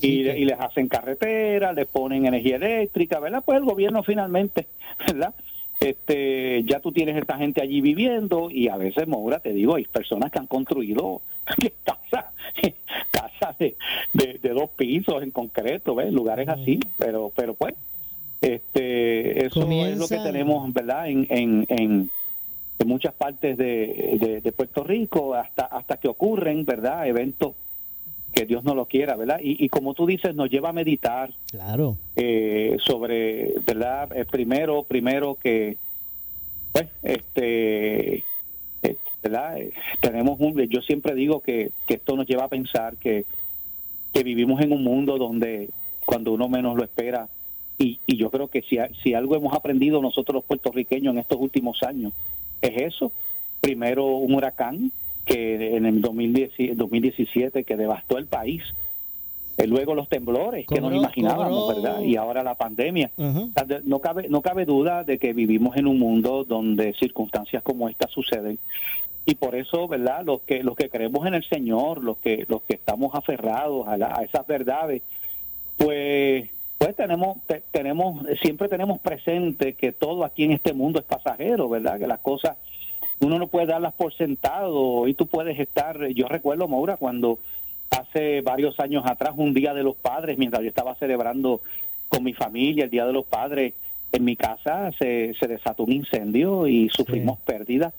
y, 0.00 0.22
les 0.22 0.58
hacen 0.58 0.88
carreteras, 0.88 1.74
les 1.74 1.86
ponen 1.86 2.26
energía 2.26 2.56
eléctrica, 2.56 3.20
¿verdad? 3.20 3.42
Pues 3.44 3.58
el 3.58 3.64
gobierno 3.64 4.02
finalmente, 4.02 4.66
¿verdad? 5.06 5.34
Este, 5.80 6.64
ya 6.64 6.80
tú 6.80 6.90
tienes 6.90 7.16
esta 7.16 7.36
gente 7.38 7.62
allí 7.62 7.80
viviendo 7.80 8.50
y 8.50 8.68
a 8.68 8.76
veces, 8.76 9.06
Moura, 9.06 9.38
te 9.38 9.52
digo, 9.52 9.76
hay 9.76 9.84
personas 9.84 10.32
que 10.32 10.40
han 10.40 10.48
construido 10.48 11.22
casas 11.84 12.26
casa 13.12 13.54
de, 13.58 13.76
de, 14.12 14.48
dos 14.50 14.70
pisos 14.70 15.22
en 15.22 15.30
concreto, 15.30 15.94
¿ves? 15.94 16.12
lugares 16.12 16.48
así, 16.48 16.80
pero 16.98 17.32
pero 17.34 17.54
pues 17.54 17.74
este 18.40 19.46
eso 19.46 19.70
es 19.70 19.98
lo 19.98 20.08
que 20.08 20.18
tenemos, 20.18 20.72
¿verdad? 20.72 21.08
En, 21.08 21.26
en, 21.30 21.66
en, 21.68 22.10
muchas 22.86 23.12
partes 23.12 23.56
de, 23.56 24.40
de, 24.42 24.52
Puerto 24.52 24.82
Rico 24.82 25.34
hasta 25.34 25.64
hasta 25.64 25.98
que 25.98 26.08
ocurren, 26.08 26.64
¿verdad? 26.64 27.06
Eventos 27.06 27.54
que 28.32 28.46
Dios 28.46 28.62
no 28.64 28.74
lo 28.74 28.86
quiera, 28.86 29.16
¿verdad? 29.16 29.40
Y, 29.42 29.64
y 29.64 29.68
como 29.68 29.94
tú 29.94 30.06
dices, 30.06 30.34
nos 30.34 30.50
lleva 30.50 30.68
a 30.68 30.72
meditar. 30.72 31.32
Claro. 31.50 31.96
Eh, 32.16 32.76
sobre, 32.80 33.54
¿verdad? 33.66 34.16
Eh, 34.16 34.24
primero, 34.24 34.84
primero 34.84 35.36
que, 35.36 35.76
pues, 36.72 36.88
este, 37.02 38.24
¿verdad? 39.22 39.58
Eh, 39.58 39.72
tenemos 40.00 40.38
un, 40.40 40.56
yo 40.68 40.80
siempre 40.82 41.14
digo 41.14 41.40
que, 41.40 41.72
que 41.86 41.94
esto 41.94 42.16
nos 42.16 42.26
lleva 42.26 42.44
a 42.44 42.48
pensar 42.48 42.96
que, 42.96 43.24
que 44.12 44.22
vivimos 44.22 44.60
en 44.62 44.72
un 44.72 44.84
mundo 44.84 45.18
donde 45.18 45.70
cuando 46.04 46.32
uno 46.32 46.48
menos 46.48 46.76
lo 46.76 46.84
espera, 46.84 47.28
y, 47.78 48.00
y 48.06 48.16
yo 48.16 48.30
creo 48.30 48.48
que 48.48 48.62
si, 48.62 48.78
si 49.02 49.14
algo 49.14 49.36
hemos 49.36 49.54
aprendido 49.54 50.00
nosotros 50.02 50.34
los 50.34 50.44
puertorriqueños 50.44 51.12
en 51.12 51.18
estos 51.18 51.38
últimos 51.38 51.82
años, 51.82 52.12
es 52.60 52.94
eso. 52.94 53.12
Primero 53.60 54.06
un 54.06 54.34
huracán 54.34 54.92
que 55.28 55.76
en 55.76 55.84
el 55.84 56.00
2017 56.00 57.64
que 57.64 57.76
devastó 57.76 58.18
el 58.18 58.26
país. 58.26 58.62
Eh, 59.58 59.66
luego 59.66 59.94
los 59.94 60.08
temblores 60.08 60.66
que 60.66 60.80
no 60.80 60.94
imaginábamos, 60.94 61.74
¿verdad? 61.74 62.00
Y 62.00 62.16
ahora 62.16 62.42
la 62.42 62.54
pandemia. 62.54 63.10
No 63.84 63.98
cabe 64.00 64.28
no 64.28 64.40
cabe 64.40 64.64
duda 64.64 65.04
de 65.04 65.18
que 65.18 65.32
vivimos 65.32 65.76
en 65.76 65.86
un 65.86 65.98
mundo 65.98 66.44
donde 66.44 66.94
circunstancias 66.94 67.62
como 67.62 67.88
esta 67.88 68.08
suceden 68.08 68.58
y 69.26 69.34
por 69.34 69.56
eso, 69.56 69.88
¿verdad? 69.88 70.24
Los 70.24 70.40
que 70.42 70.62
los 70.62 70.74
que 70.74 70.88
creemos 70.88 71.26
en 71.26 71.34
el 71.34 71.44
Señor, 71.44 72.02
los 72.02 72.18
que 72.18 72.46
los 72.48 72.62
que 72.62 72.74
estamos 72.74 73.14
aferrados 73.14 73.86
a, 73.86 73.94
a 73.94 74.22
esas 74.22 74.46
verdades, 74.46 75.02
pues 75.76 76.48
pues 76.78 76.94
tenemos 76.94 77.38
tenemos 77.72 78.24
siempre 78.40 78.68
tenemos 78.68 79.00
presente 79.00 79.74
que 79.74 79.92
todo 79.92 80.24
aquí 80.24 80.44
en 80.44 80.52
este 80.52 80.72
mundo 80.72 81.00
es 81.00 81.04
pasajero, 81.04 81.68
¿verdad? 81.68 81.98
Que 81.98 82.06
las 82.06 82.20
cosas 82.20 82.56
uno 83.20 83.38
no 83.38 83.46
puede 83.48 83.66
darlas 83.66 83.94
por 83.94 84.14
sentado 84.14 85.08
y 85.08 85.14
tú 85.14 85.26
puedes 85.26 85.58
estar, 85.58 86.08
yo 86.08 86.28
recuerdo 86.28 86.68
Maura 86.68 86.96
cuando 86.96 87.38
hace 87.90 88.42
varios 88.42 88.78
años 88.80 89.04
atrás 89.06 89.34
un 89.36 89.54
día 89.54 89.74
de 89.74 89.82
los 89.82 89.96
padres, 89.96 90.38
mientras 90.38 90.62
yo 90.62 90.68
estaba 90.68 90.94
celebrando 90.96 91.60
con 92.08 92.22
mi 92.24 92.32
familia 92.32 92.84
el 92.84 92.90
día 92.90 93.06
de 93.06 93.12
los 93.12 93.24
padres 93.24 93.74
en 94.12 94.24
mi 94.24 94.36
casa 94.36 94.90
se, 94.98 95.34
se 95.38 95.46
desató 95.46 95.84
un 95.84 95.92
incendio 95.92 96.66
y 96.66 96.88
sufrimos 96.88 97.38
pérdidas 97.40 97.92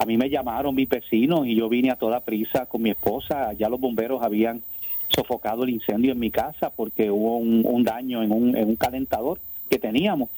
a 0.00 0.06
mí 0.06 0.16
me 0.16 0.30
llamaron 0.30 0.74
mis 0.74 0.88
vecinos 0.88 1.46
y 1.46 1.56
yo 1.56 1.68
vine 1.68 1.90
a 1.90 1.96
toda 1.96 2.20
prisa 2.20 2.64
con 2.64 2.80
mi 2.80 2.88
esposa. 2.88 3.52
Ya 3.52 3.68
los 3.68 3.78
bomberos 3.78 4.22
habían 4.22 4.62
sofocado 5.08 5.64
el 5.64 5.68
incendio 5.68 6.12
en 6.12 6.18
mi 6.18 6.30
casa 6.30 6.70
porque 6.70 7.10
hubo 7.10 7.36
un, 7.36 7.84
daño 7.84 8.22
en 8.22 8.32
un, 8.32 8.56
en 8.56 8.66
un 8.66 8.76
calentador 8.76 9.38
que 9.68 9.78
teníamos. 9.78 10.30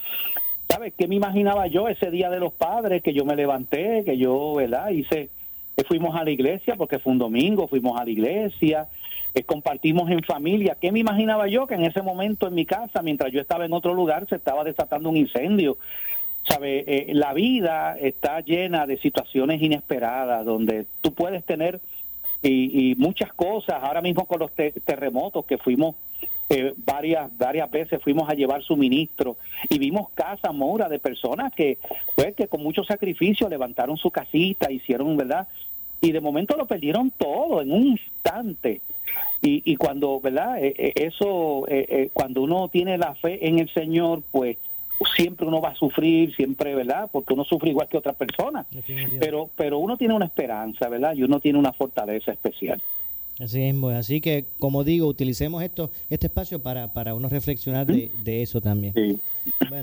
¿Sabes 0.73 0.95
qué 0.97 1.07
me 1.07 1.17
imaginaba 1.17 1.67
yo 1.67 1.87
ese 1.87 2.11
día 2.11 2.31
de 2.31 2.41
los 2.41 2.55
padres? 2.55 3.02
Que 3.02 3.12
yo 3.12 3.26
me 3.26 3.37
levanté, 3.37 4.05
que 4.07 4.17
yo, 4.17 4.55
¿verdad? 4.55 4.88
Hice, 4.88 5.29
que 5.76 5.85
fuimos 5.85 6.17
a 6.17 6.25
la 6.25 6.31
iglesia 6.31 6.76
porque 6.76 6.99
fue 6.99 7.12
un 7.12 7.19
domingo, 7.19 7.69
fuimos 7.69 8.00
a 8.00 8.07
la 8.07 8.11
iglesia, 8.11 8.88
eh, 9.35 9.43
compartimos 9.43 10.11
en 10.11 10.23
familia. 10.23 10.79
¿Qué 10.81 10.91
me 10.91 10.99
imaginaba 10.99 11.47
yo? 11.47 11.67
Que 11.67 11.75
en 11.75 11.85
ese 11.85 12.00
momento 12.00 12.49
en 12.49 12.55
mi 12.55 12.64
casa, 12.64 13.02
mientras 13.02 13.31
yo 13.31 13.43
estaba 13.43 13.67
en 13.67 13.75
otro 13.75 13.93
lugar, 13.93 14.26
se 14.31 14.37
estaba 14.37 14.64
desatando 14.64 15.11
un 15.11 15.19
incendio 15.19 15.76
sabe 16.49 16.83
eh, 16.88 17.14
la 17.14 17.35
vida 17.35 17.97
está 17.97 18.41
llena 18.41 18.85
de 18.85 18.99
situaciones 18.99 19.62
inesperadas 19.62 20.45
donde 20.45 20.87
tú 21.00 21.14
puedes 21.14 21.45
tener 21.45 21.81
y, 22.43 22.97
muchas 22.97 23.33
cosas 23.33 23.81
ahora 23.81 24.02
mismo 24.02 24.26
con 24.26 24.41
los 24.41 24.50
terremotos 24.52 25.45
que 25.45 25.59
fuimos 25.59 25.95
eh, 26.53 26.75
varias 26.77 27.31
varias 27.39 27.71
veces 27.71 28.03
fuimos 28.03 28.29
a 28.29 28.35
llevar 28.35 28.63
suministro 28.63 29.37
y 29.71 29.79
vimos 29.79 30.11
casas 30.11 30.53
mora 30.53 30.89
de 30.89 30.99
personas 30.99 31.53
que 31.55 31.79
pues 32.15 32.35
que 32.35 32.47
con 32.47 32.63
mucho 32.63 32.85
sacrificio 32.85 33.49
levantaron 33.49 33.97
su 33.97 34.11
casita 34.11 34.71
hicieron 34.71 35.17
verdad 35.17 35.49
y 36.03 36.13
de 36.13 36.21
momento 36.21 36.57
lo 36.57 36.67
perdieron 36.67 37.11
todo 37.11 37.63
en 37.63 37.73
un 37.73 37.87
instante 37.87 38.83
y, 39.41 39.63
y 39.65 39.77
cuando 39.77 40.21
verdad 40.21 40.63
eh, 40.63 40.93
eso 40.97 41.67
cuando 42.13 42.43
uno 42.43 42.69
tiene 42.69 42.99
la 42.99 43.15
fe 43.15 43.49
en 43.49 43.59
el 43.59 43.73
Señor 43.73 44.23
pues 44.31 44.59
siempre 45.17 45.47
uno 45.47 45.61
va 45.61 45.71
a 45.71 45.75
sufrir, 45.75 46.35
siempre, 46.35 46.75
¿verdad? 46.75 47.09
Porque 47.11 47.35
uno 47.35 47.45
sufre 47.45 47.71
igual 47.71 47.89
que 47.89 47.99
otra 47.99 48.13
persona. 48.13 48.65
Pero, 49.19 49.51
pero 49.57 49.79
uno 49.79 49.97
tiene 49.97 50.15
una 50.15 50.27
esperanza, 50.27 50.89
¿verdad? 50.89 51.15
Y 51.17 51.25
uno 51.25 51.41
tiene 51.41 51.59
una 51.59 51.73
fortaleza 51.73 52.31
especial. 52.31 52.81
Así 53.43 53.63
es, 53.63 53.75
así 53.95 54.21
que 54.21 54.45
como 54.59 54.85
digo, 54.85 55.07
utilicemos 55.07 55.63
esto, 55.63 55.91
este 56.09 56.27
espacio 56.27 56.63
para, 56.63 56.93
para 56.93 57.15
uno 57.15 57.29
reflexionar 57.29 57.87
de, 57.87 58.43
eso 58.43 58.61
también. 58.61 58.95
Sí, 58.95 59.19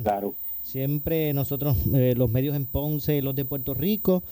claro. 0.04 0.34
Siempre 0.64 1.34
nosotros, 1.34 1.76
eh, 1.94 2.14
los 2.16 2.30
medios 2.30 2.56
en 2.56 2.66
Ponce, 2.66 3.22
los 3.22 3.36
de 3.36 3.46
Puerto 3.46 3.74
Rico, 3.74 4.24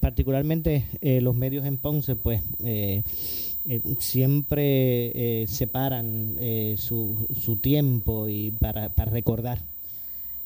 particularmente 0.00 0.84
eh, 1.00 1.20
los 1.20 1.34
medios 1.34 1.64
en 1.64 1.76
Ponce, 1.78 2.14
pues 2.14 2.42
eh, 2.64 3.02
siempre 3.98 5.46
separan 5.48 6.36
su, 6.76 7.26
su 7.40 7.56
tiempo 7.56 8.28
y 8.28 8.50
para, 8.50 8.90
para 8.90 9.10
recordar 9.10 9.58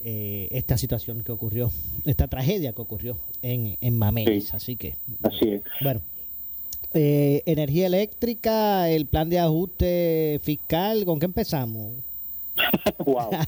eh, 0.08 0.46
esta 0.52 0.78
situación 0.78 1.24
que 1.24 1.32
ocurrió, 1.32 1.72
esta 2.04 2.28
tragedia 2.28 2.72
que 2.72 2.80
ocurrió 2.80 3.16
en, 3.42 3.76
en 3.80 4.00
Así 4.52 4.76
que, 4.76 4.94
así 5.24 5.48
es. 5.48 5.62
bueno. 5.82 6.00
Eh, 6.98 7.42
energía 7.44 7.88
eléctrica, 7.88 8.88
el 8.88 9.04
plan 9.04 9.28
de 9.28 9.38
ajuste 9.38 10.40
fiscal, 10.42 11.04
¿con 11.04 11.18
qué 11.18 11.26
empezamos? 11.26 11.92
wow. 13.04 13.30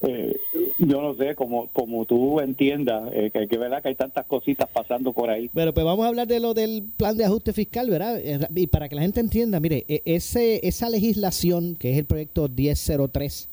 Eh, 0.00 0.36
yo 0.78 1.02
no 1.02 1.16
sé, 1.16 1.34
como, 1.34 1.66
como 1.70 2.04
tú 2.04 2.38
entiendas, 2.38 3.10
que, 3.10 3.48
que 3.48 3.58
verdad 3.58 3.82
que 3.82 3.88
hay 3.88 3.96
tantas 3.96 4.26
cositas 4.26 4.68
pasando 4.72 5.12
por 5.12 5.28
ahí. 5.28 5.50
Pero 5.52 5.74
pues 5.74 5.84
vamos 5.84 6.04
a 6.04 6.08
hablar 6.08 6.28
de 6.28 6.38
lo 6.38 6.54
del 6.54 6.84
plan 6.96 7.16
de 7.16 7.24
ajuste 7.24 7.52
fiscal, 7.52 7.90
¿verdad? 7.90 8.20
Y 8.54 8.68
para 8.68 8.88
que 8.88 8.94
la 8.94 9.02
gente 9.02 9.18
entienda, 9.18 9.58
mire, 9.58 9.84
e, 9.88 10.02
ese, 10.04 10.64
esa 10.64 10.88
legislación, 10.88 11.74
que 11.74 11.90
es 11.90 11.98
el 11.98 12.04
proyecto 12.04 12.48
1003, 12.48 13.48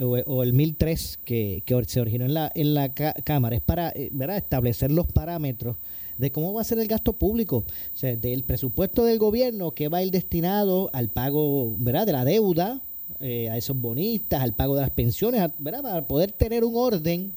o, 0.00 0.42
el 0.42 0.52
1003 0.52 1.20
que, 1.24 1.62
que 1.64 1.84
se 1.84 2.00
originó 2.00 2.24
en 2.24 2.34
la, 2.34 2.50
en 2.56 2.74
la 2.74 2.92
Cámara 2.92 3.54
es 3.54 3.62
para 3.62 3.90
eh, 3.90 4.08
¿verdad? 4.10 4.38
establecer 4.38 4.90
los 4.90 5.06
parámetros 5.06 5.76
de 6.18 6.30
cómo 6.30 6.52
va 6.52 6.60
a 6.60 6.64
ser 6.64 6.78
el 6.78 6.88
gasto 6.88 7.12
público, 7.12 7.58
o 7.58 7.96
sea, 7.96 8.16
del 8.16 8.42
presupuesto 8.42 9.04
del 9.04 9.18
gobierno 9.18 9.70
que 9.70 9.88
va 9.88 9.98
a 9.98 10.02
ir 10.02 10.10
destinado 10.10 10.90
al 10.92 11.08
pago 11.08 11.74
¿verdad? 11.78 12.06
de 12.06 12.12
la 12.12 12.24
deuda, 12.24 12.80
eh, 13.20 13.48
a 13.50 13.56
esos 13.56 13.80
bonistas, 13.80 14.42
al 14.42 14.52
pago 14.52 14.74
de 14.74 14.82
las 14.82 14.90
pensiones, 14.90 15.50
¿verdad? 15.58 15.82
para 15.82 16.06
poder 16.06 16.32
tener 16.32 16.64
un 16.64 16.76
orden 16.76 17.32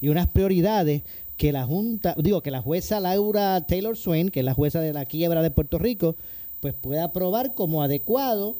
y 0.00 0.08
unas 0.08 0.26
prioridades 0.28 1.02
que 1.36 1.52
la 1.52 1.66
Junta, 1.66 2.14
digo, 2.18 2.42
que 2.42 2.50
la 2.50 2.62
jueza 2.62 3.00
Laura 3.00 3.60
Taylor 3.66 3.96
Swain, 3.96 4.30
que 4.30 4.40
es 4.40 4.46
la 4.46 4.54
jueza 4.54 4.80
de 4.80 4.92
la 4.92 5.04
quiebra 5.04 5.42
de 5.42 5.50
Puerto 5.50 5.78
Rico, 5.78 6.16
pues 6.60 6.74
pueda 6.74 7.04
aprobar 7.04 7.54
como 7.54 7.82
adecuado 7.82 8.56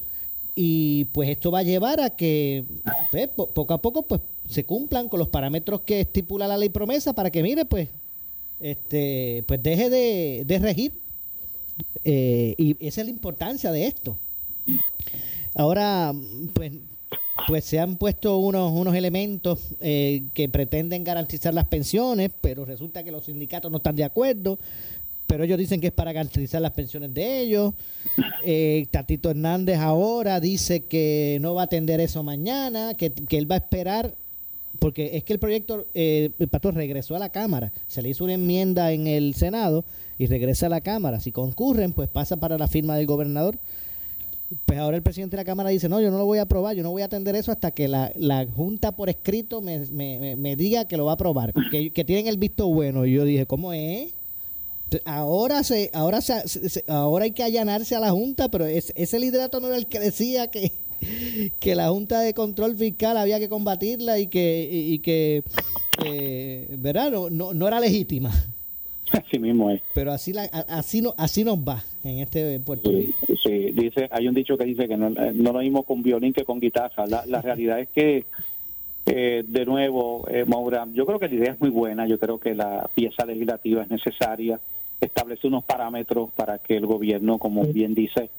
y 0.54 1.06
pues 1.06 1.28
esto 1.28 1.50
va 1.50 1.61
a 1.61 1.62
llevar 1.62 2.00
a 2.00 2.11
que 2.11 2.64
pues, 3.11 3.28
poco 3.28 3.75
a 3.75 3.78
poco 3.78 4.02
pues 4.02 4.21
se 4.49 4.64
cumplan 4.64 5.09
con 5.09 5.18
los 5.18 5.28
parámetros 5.28 5.80
que 5.83 6.00
estipula 6.00 6.47
la 6.47 6.56
ley 6.56 6.68
promesa 6.68 7.14
para 7.14 7.30
que 7.30 7.42
mire 7.42 7.64
pues 7.64 7.88
este 8.60 9.44
pues 9.46 9.62
deje 9.62 9.90
de, 9.90 10.58
regir 10.58 10.92
eh, 12.04 12.54
y 12.56 12.76
esa 12.86 13.02
es 13.02 13.06
la 13.06 13.12
importancia 13.12 13.70
de 13.72 13.86
esto 13.86 14.16
ahora 15.54 16.12
pues 16.52 16.72
pues 17.46 17.64
se 17.64 17.78
han 17.78 17.96
puesto 17.96 18.38
unos 18.38 18.72
unos 18.72 18.94
elementos 18.94 19.60
eh, 19.80 20.22
que 20.32 20.48
pretenden 20.48 21.04
garantizar 21.04 21.52
las 21.52 21.66
pensiones 21.66 22.30
pero 22.40 22.64
resulta 22.64 23.04
que 23.04 23.12
los 23.12 23.26
sindicatos 23.26 23.70
no 23.70 23.76
están 23.76 23.96
de 23.96 24.04
acuerdo 24.04 24.58
pero 25.26 25.44
ellos 25.44 25.58
dicen 25.58 25.80
que 25.80 25.88
es 25.88 25.92
para 25.92 26.12
garantizar 26.12 26.62
las 26.62 26.72
pensiones 26.72 27.12
de 27.12 27.40
ellos. 27.40 27.75
Eh, 28.44 28.86
Tatito 28.90 29.30
Hernández 29.30 29.78
ahora 29.78 30.40
dice 30.40 30.84
que 30.84 31.38
no 31.40 31.54
va 31.54 31.62
a 31.62 31.64
atender 31.64 32.00
eso 32.00 32.22
mañana, 32.22 32.94
que, 32.94 33.12
él 33.30 33.50
va 33.50 33.56
a 33.56 33.58
esperar, 33.58 34.14
porque 34.78 35.16
es 35.16 35.25
que 35.25 35.33
el 35.33 35.38
proyecto, 35.38 35.87
eh, 35.95 36.30
el 36.38 36.49
pastor 36.49 36.75
regresó 36.75 37.16
a 37.16 37.18
la 37.18 37.30
Cámara, 37.30 37.73
se 37.87 38.02
le 38.02 38.09
hizo 38.09 38.25
una 38.25 38.35
enmienda 38.35 38.92
en 38.92 39.06
el 39.06 39.35
Senado 39.35 39.85
y 40.18 40.26
regresa 40.26 40.66
a 40.66 40.68
la 40.68 40.80
Cámara. 40.80 41.21
Si 41.21 41.33
concurren, 41.33 41.92
pues 41.92 42.09
pasa 42.09 42.37
para 42.37 42.59
la 42.59 42.68
firma 42.68 42.97
del 42.97 43.06
gobernador. 43.06 43.59
Pues 44.64 44.78
ahora 44.78 44.97
el 44.97 45.02
presidente 45.02 45.37
de 45.37 45.42
la 45.42 45.45
Cámara 45.45 45.71
dice, 45.71 45.88
no, 45.88 46.00
yo 46.00 46.11
no 46.11 46.18
lo 46.18 46.25
voy 46.25 46.38
a 46.38 46.42
aprobar, 46.42 46.76
yo 46.76 46.85
no 46.85 46.92
voy 46.92 47.02
a 47.02 47.06
atender 47.06 47.35
eso 47.35 47.50
hasta 47.50 47.73
que 47.73 47.88
la, 47.88 48.12
la 48.16 48.47
Junta 48.47 48.92
por 48.92 49.09
escrito 49.09 49.61
me, 49.61 49.80
me, 49.90 50.37
me, 50.37 50.54
diga 50.54 50.87
que 50.87 50.97
lo 50.97 51.04
va 51.04 51.12
a 51.12 51.14
aprobar, 51.14 51.52
que, 51.71 51.90
que 51.90 52.04
tienen 52.04 52.28
el 52.28 52.38
visto 52.38 52.68
bueno. 52.68 53.04
Y 53.06 53.14
yo 53.14 53.25
dije, 53.25 53.47
¿cómo 53.47 53.73
es? 53.73 54.12
Ahora 55.04 55.64
se, 55.64 55.90
ahora 55.92 56.21
se, 56.21 56.85
ahora 56.87 57.25
hay 57.25 57.33
que 57.33 57.42
allanarse 57.42 57.97
a 57.97 58.00
la 58.00 58.12
Junta, 58.12 58.49
pero 58.49 58.66
ese 58.66 59.18
liderato 59.18 59.59
no 59.59 59.66
era 59.66 59.76
el 59.76 59.87
que 59.87 59.99
decía 59.99 60.49
que, 60.49 60.71
que 61.61 61.75
la 61.75 61.88
Junta 61.88 62.21
de 62.21 62.35
Control 62.35 62.76
Fiscal 62.76 63.17
había 63.17 63.38
que 63.38 63.49
combatirla 63.49 64.19
y 64.19 64.26
que, 64.26 64.69
y, 64.71 64.99
que 65.00 65.43
eh, 66.05 66.67
¿verdad? 66.79 67.11
No, 67.31 67.55
no, 67.55 67.69
era 67.69 67.81
legítima. 67.81 68.31
Así 69.12 69.38
mismo 69.38 69.71
es. 69.71 69.81
Pero 69.95 70.12
así 70.12 70.33
la, 70.33 70.43
así 70.69 71.00
no, 71.00 71.15
así 71.17 71.45
nos 71.45 71.59
va 71.59 71.83
en 72.03 72.19
este 72.19 72.59
Puerto 72.61 72.91
Rico. 72.91 73.19
Sí, 73.43 73.71
dice, 73.73 74.09
hay 74.11 74.26
un 74.26 74.35
dicho 74.35 74.59
que 74.59 74.65
dice 74.65 74.88
que 74.88 74.97
no, 74.97 75.11
no 75.11 75.53
lo 75.53 75.61
mismo 75.61 75.85
con 75.85 76.03
violín 76.03 76.33
que 76.33 76.45
con 76.45 76.59
guitarra. 76.59 77.07
La, 77.07 77.25
la 77.26 77.41
realidad 77.41 77.79
es 77.79 77.88
que 77.88 78.25
eh, 79.07 79.45
de 79.47 79.65
nuevo, 79.65 80.26
eh, 80.29 80.45
Maura, 80.45 80.87
yo 80.93 81.07
creo 81.07 81.21
que 81.21 81.29
la 81.29 81.35
idea 81.35 81.53
es 81.53 81.61
muy 81.61 81.71
buena, 81.71 82.09
yo 82.09 82.19
creo 82.19 82.41
que 82.41 82.55
la 82.55 82.91
pieza 82.95 83.25
legislativa 83.25 83.83
es 83.83 83.91
necesaria 83.91 84.59
establece 85.00 85.47
unos 85.47 85.65
parámetros 85.65 86.31
para 86.35 86.59
que 86.59 86.76
el 86.76 86.87
gobierno, 86.87 87.38
como 87.38 87.65
bien 87.65 87.95
dice, 87.95 88.31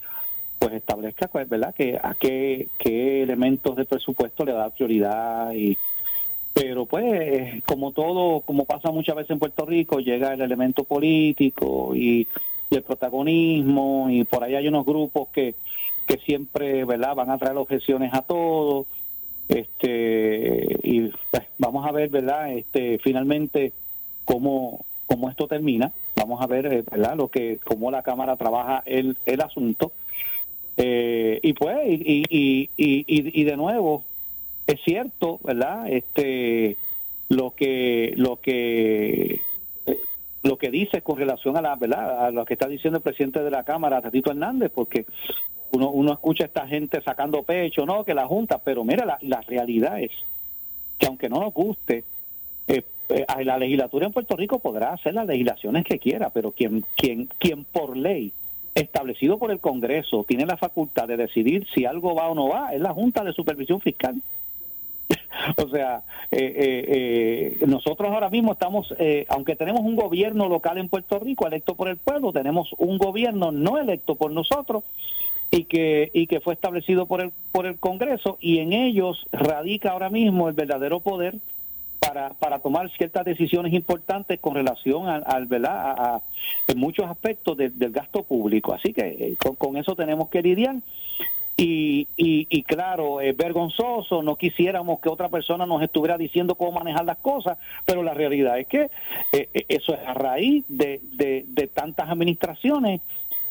pues 0.59 0.73
establezca, 0.73 1.27
pues, 1.27 1.47
¿verdad?, 1.47 1.73
que 1.73 1.99
a 2.01 2.15
qué, 2.19 2.67
qué 2.77 3.23
elementos 3.23 3.75
de 3.75 3.85
presupuesto 3.85 4.45
le 4.45 4.53
da 4.53 4.69
prioridad 4.69 5.53
y 5.53 5.77
pero 6.59 6.87
pues 6.87 7.63
como 7.65 7.91
todo, 7.91 8.41
como 8.41 8.65
pasa 8.65 8.89
muchas 8.89 9.15
veces 9.15 9.29
en 9.29 9.39
Puerto 9.39 9.63
Rico, 9.63 9.99
llega 9.99 10.33
el 10.33 10.41
elemento 10.41 10.83
político 10.85 11.95
y, 11.95 12.27
el 12.71 12.81
protagonismo 12.81 14.07
y 14.09 14.25
por 14.25 14.43
ahí 14.43 14.55
hay 14.55 14.67
unos 14.67 14.85
grupos 14.85 15.29
que, 15.29 15.55
que 16.05 16.17
siempre, 16.17 16.83
¿verdad? 16.83 17.15
Van 17.15 17.29
a 17.29 17.37
traer 17.37 17.55
objeciones 17.57 18.13
a 18.13 18.23
todo. 18.23 18.85
Este, 19.47 20.77
y 20.83 21.11
pues, 21.31 21.43
vamos 21.59 21.87
a 21.87 21.91
ver, 21.91 22.09
¿verdad? 22.09 22.51
Este, 22.51 22.99
finalmente 22.99 23.71
cómo, 24.25 24.83
cómo 25.05 25.29
esto 25.29 25.47
termina. 25.47 25.93
Vamos 26.15 26.41
a 26.41 26.47
ver, 26.47 26.65
eh, 26.65 26.83
¿verdad? 26.89 27.15
Lo 27.15 27.29
que, 27.29 27.59
cómo 27.63 27.89
la 27.89 28.01
Cámara 28.01 28.35
trabaja 28.35 28.83
el, 28.85 29.15
el 29.25 29.41
asunto. 29.41 29.91
Eh, 30.77 31.39
y 31.41 31.53
pues, 31.53 31.77
y, 31.87 32.23
y, 32.29 32.69
y, 32.77 33.41
y, 33.41 33.43
de 33.43 33.57
nuevo, 33.57 34.03
es 34.67 34.79
cierto, 34.85 35.39
¿verdad? 35.43 35.91
Este, 35.91 36.77
lo 37.29 37.51
que, 37.51 38.13
lo 38.15 38.37
que, 38.37 39.41
lo 40.43 40.57
que 40.57 40.69
dice 40.69 41.01
con 41.01 41.17
relación 41.17 41.57
a 41.57 41.61
la, 41.61 41.75
¿verdad? 41.75 42.27
A 42.27 42.31
lo 42.31 42.45
que 42.45 42.53
está 42.53 42.67
diciendo 42.67 42.97
el 42.97 43.03
presidente 43.03 43.41
de 43.41 43.49
la 43.49 43.63
Cámara, 43.63 44.01
Tatito 44.01 44.29
Hernández, 44.29 44.71
porque 44.73 45.05
uno, 45.71 45.89
uno 45.89 46.13
escucha 46.13 46.43
a 46.43 46.47
esta 46.47 46.67
gente 46.67 47.01
sacando 47.01 47.43
pecho, 47.43 47.85
no, 47.85 48.05
que 48.05 48.13
la 48.13 48.27
Junta, 48.27 48.59
pero 48.63 48.83
mira, 48.83 49.05
la, 49.05 49.17
la 49.21 49.41
realidad 49.41 49.99
es 49.99 50.11
que 50.99 51.07
aunque 51.07 51.29
no 51.29 51.39
nos 51.39 51.53
guste, 51.53 52.03
eh, 52.67 52.83
eh, 53.09 53.25
la 53.43 53.57
legislatura 53.57 54.05
en 54.05 54.13
Puerto 54.13 54.35
Rico 54.35 54.59
podrá 54.59 54.93
hacer 54.93 55.13
las 55.13 55.27
legislaciones 55.27 55.85
que 55.85 55.99
quiera, 55.99 56.29
pero 56.29 56.51
quien, 56.51 56.85
quien, 56.95 57.29
quien 57.39 57.65
por 57.65 57.95
ley 57.95 58.33
establecido 58.81 59.37
por 59.37 59.51
el 59.51 59.59
Congreso 59.59 60.25
tiene 60.27 60.45
la 60.45 60.57
facultad 60.57 61.07
de 61.07 61.17
decidir 61.17 61.67
si 61.73 61.85
algo 61.85 62.15
va 62.15 62.29
o 62.29 62.35
no 62.35 62.49
va 62.49 62.73
es 62.73 62.81
la 62.81 62.93
Junta 62.93 63.23
de 63.23 63.33
Supervisión 63.33 63.81
Fiscal. 63.81 64.21
o 65.57 65.69
sea, 65.69 66.03
eh, 66.31 67.55
eh, 67.59 67.65
nosotros 67.65 68.11
ahora 68.11 68.29
mismo 68.29 68.53
estamos, 68.53 68.93
aunque 69.29 69.55
tenemos 69.55 69.81
un 69.81 69.95
gobierno 69.95 70.49
local 70.49 70.77
en 70.77 70.89
Puerto 70.89 71.19
Rico 71.19 71.47
electo 71.47 71.75
por 71.75 71.87
el 71.87 71.97
pueblo, 71.97 72.33
tenemos 72.33 72.73
un 72.77 72.97
gobierno 72.97 73.51
no 73.51 73.77
electo 73.77 74.15
por 74.15 74.31
nosotros 74.31 74.83
y 75.51 75.63
que 75.65 76.11
y 76.13 76.27
que 76.27 76.41
fue 76.41 76.53
establecido 76.53 77.05
por 77.05 77.21
el 77.21 77.31
por 77.51 77.65
el 77.65 77.77
Congreso 77.77 78.37
y 78.41 78.59
en 78.59 78.73
ellos 78.73 79.27
radica 79.31 79.91
ahora 79.91 80.09
mismo 80.09 80.49
el 80.49 80.55
verdadero 80.55 80.99
poder 80.99 81.35
para, 82.07 82.29
para 82.29 82.59
tomar 82.59 82.89
ciertas 82.91 83.25
decisiones 83.25 83.73
importantes 83.73 84.39
con 84.39 84.55
relación 84.55 85.07
al, 85.07 85.45
¿verdad? 85.45 85.95
A, 85.97 86.21
muchos 86.75 87.05
aspectos 87.05 87.57
del 87.57 87.91
gasto 87.91 88.23
público. 88.23 88.73
Así 88.73 88.93
que 88.93 89.01
eh, 89.01 89.37
con, 89.57 89.77
eso 89.77 89.95
tenemos 89.95 90.29
que 90.29 90.41
lidiar. 90.41 90.77
Y, 91.59 92.07
y, 92.15 92.61
claro, 92.63 93.19
es 93.19 93.35
vergonzoso, 93.35 94.21
no 94.21 94.35
quisiéramos 94.35 94.99
que 94.99 95.09
otra 95.09 95.27
persona 95.27 95.65
nos 95.65 95.81
estuviera 95.81 96.15
diciendo 96.15 96.53
cómo 96.53 96.73
manejar 96.73 97.03
las 97.03 97.17
cosas, 97.17 97.57
pero 97.83 98.03
la 98.03 98.13
realidad 98.13 98.59
es 98.59 98.67
que 98.67 98.91
eh, 99.33 99.49
eh, 99.51 99.65
eso 99.67 99.95
es 99.95 100.07
a 100.07 100.13
raíz 100.13 100.65
de, 100.67 101.01
de, 101.13 101.45
de 101.47 101.67
tantas 101.67 102.09
administraciones 102.09 103.01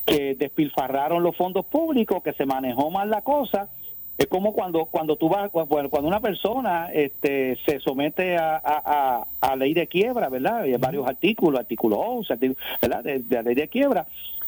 que 0.07 0.37
despilfarraron 0.37 1.25
los 1.25 1.37
fondos 1.37 1.67
públicos, 1.67 2.23
que 2.23 2.33
se 2.35 2.47
manejó 2.47 2.93
mal 2.93 3.11
la 3.11 3.23
cosa 3.23 3.71
es 4.18 4.26
como 4.26 4.52
cuando 4.52 4.87
cuando 4.87 5.16
tú 5.16 5.28
vas 5.28 5.50
cuando 5.50 6.08
una 6.08 6.20
persona 6.20 6.90
este 6.92 7.58
se 7.66 7.80
somete 7.80 8.37
a, 8.37 8.61
a, 8.64 9.26
a, 9.40 9.56
ley 9.56 9.75
de 9.75 9.87
quiebra 9.87 10.28
verdad 10.28 10.62
hay 10.62 10.76
varios 10.76 11.06
artículos 11.06 11.61
artículo 11.61 11.99
11 11.99 12.35
verdad 12.80 13.04
de, 13.04 13.23
la 13.28 13.42
ley 13.42 13.54
de 13.54 13.68
quiebra 13.68 14.06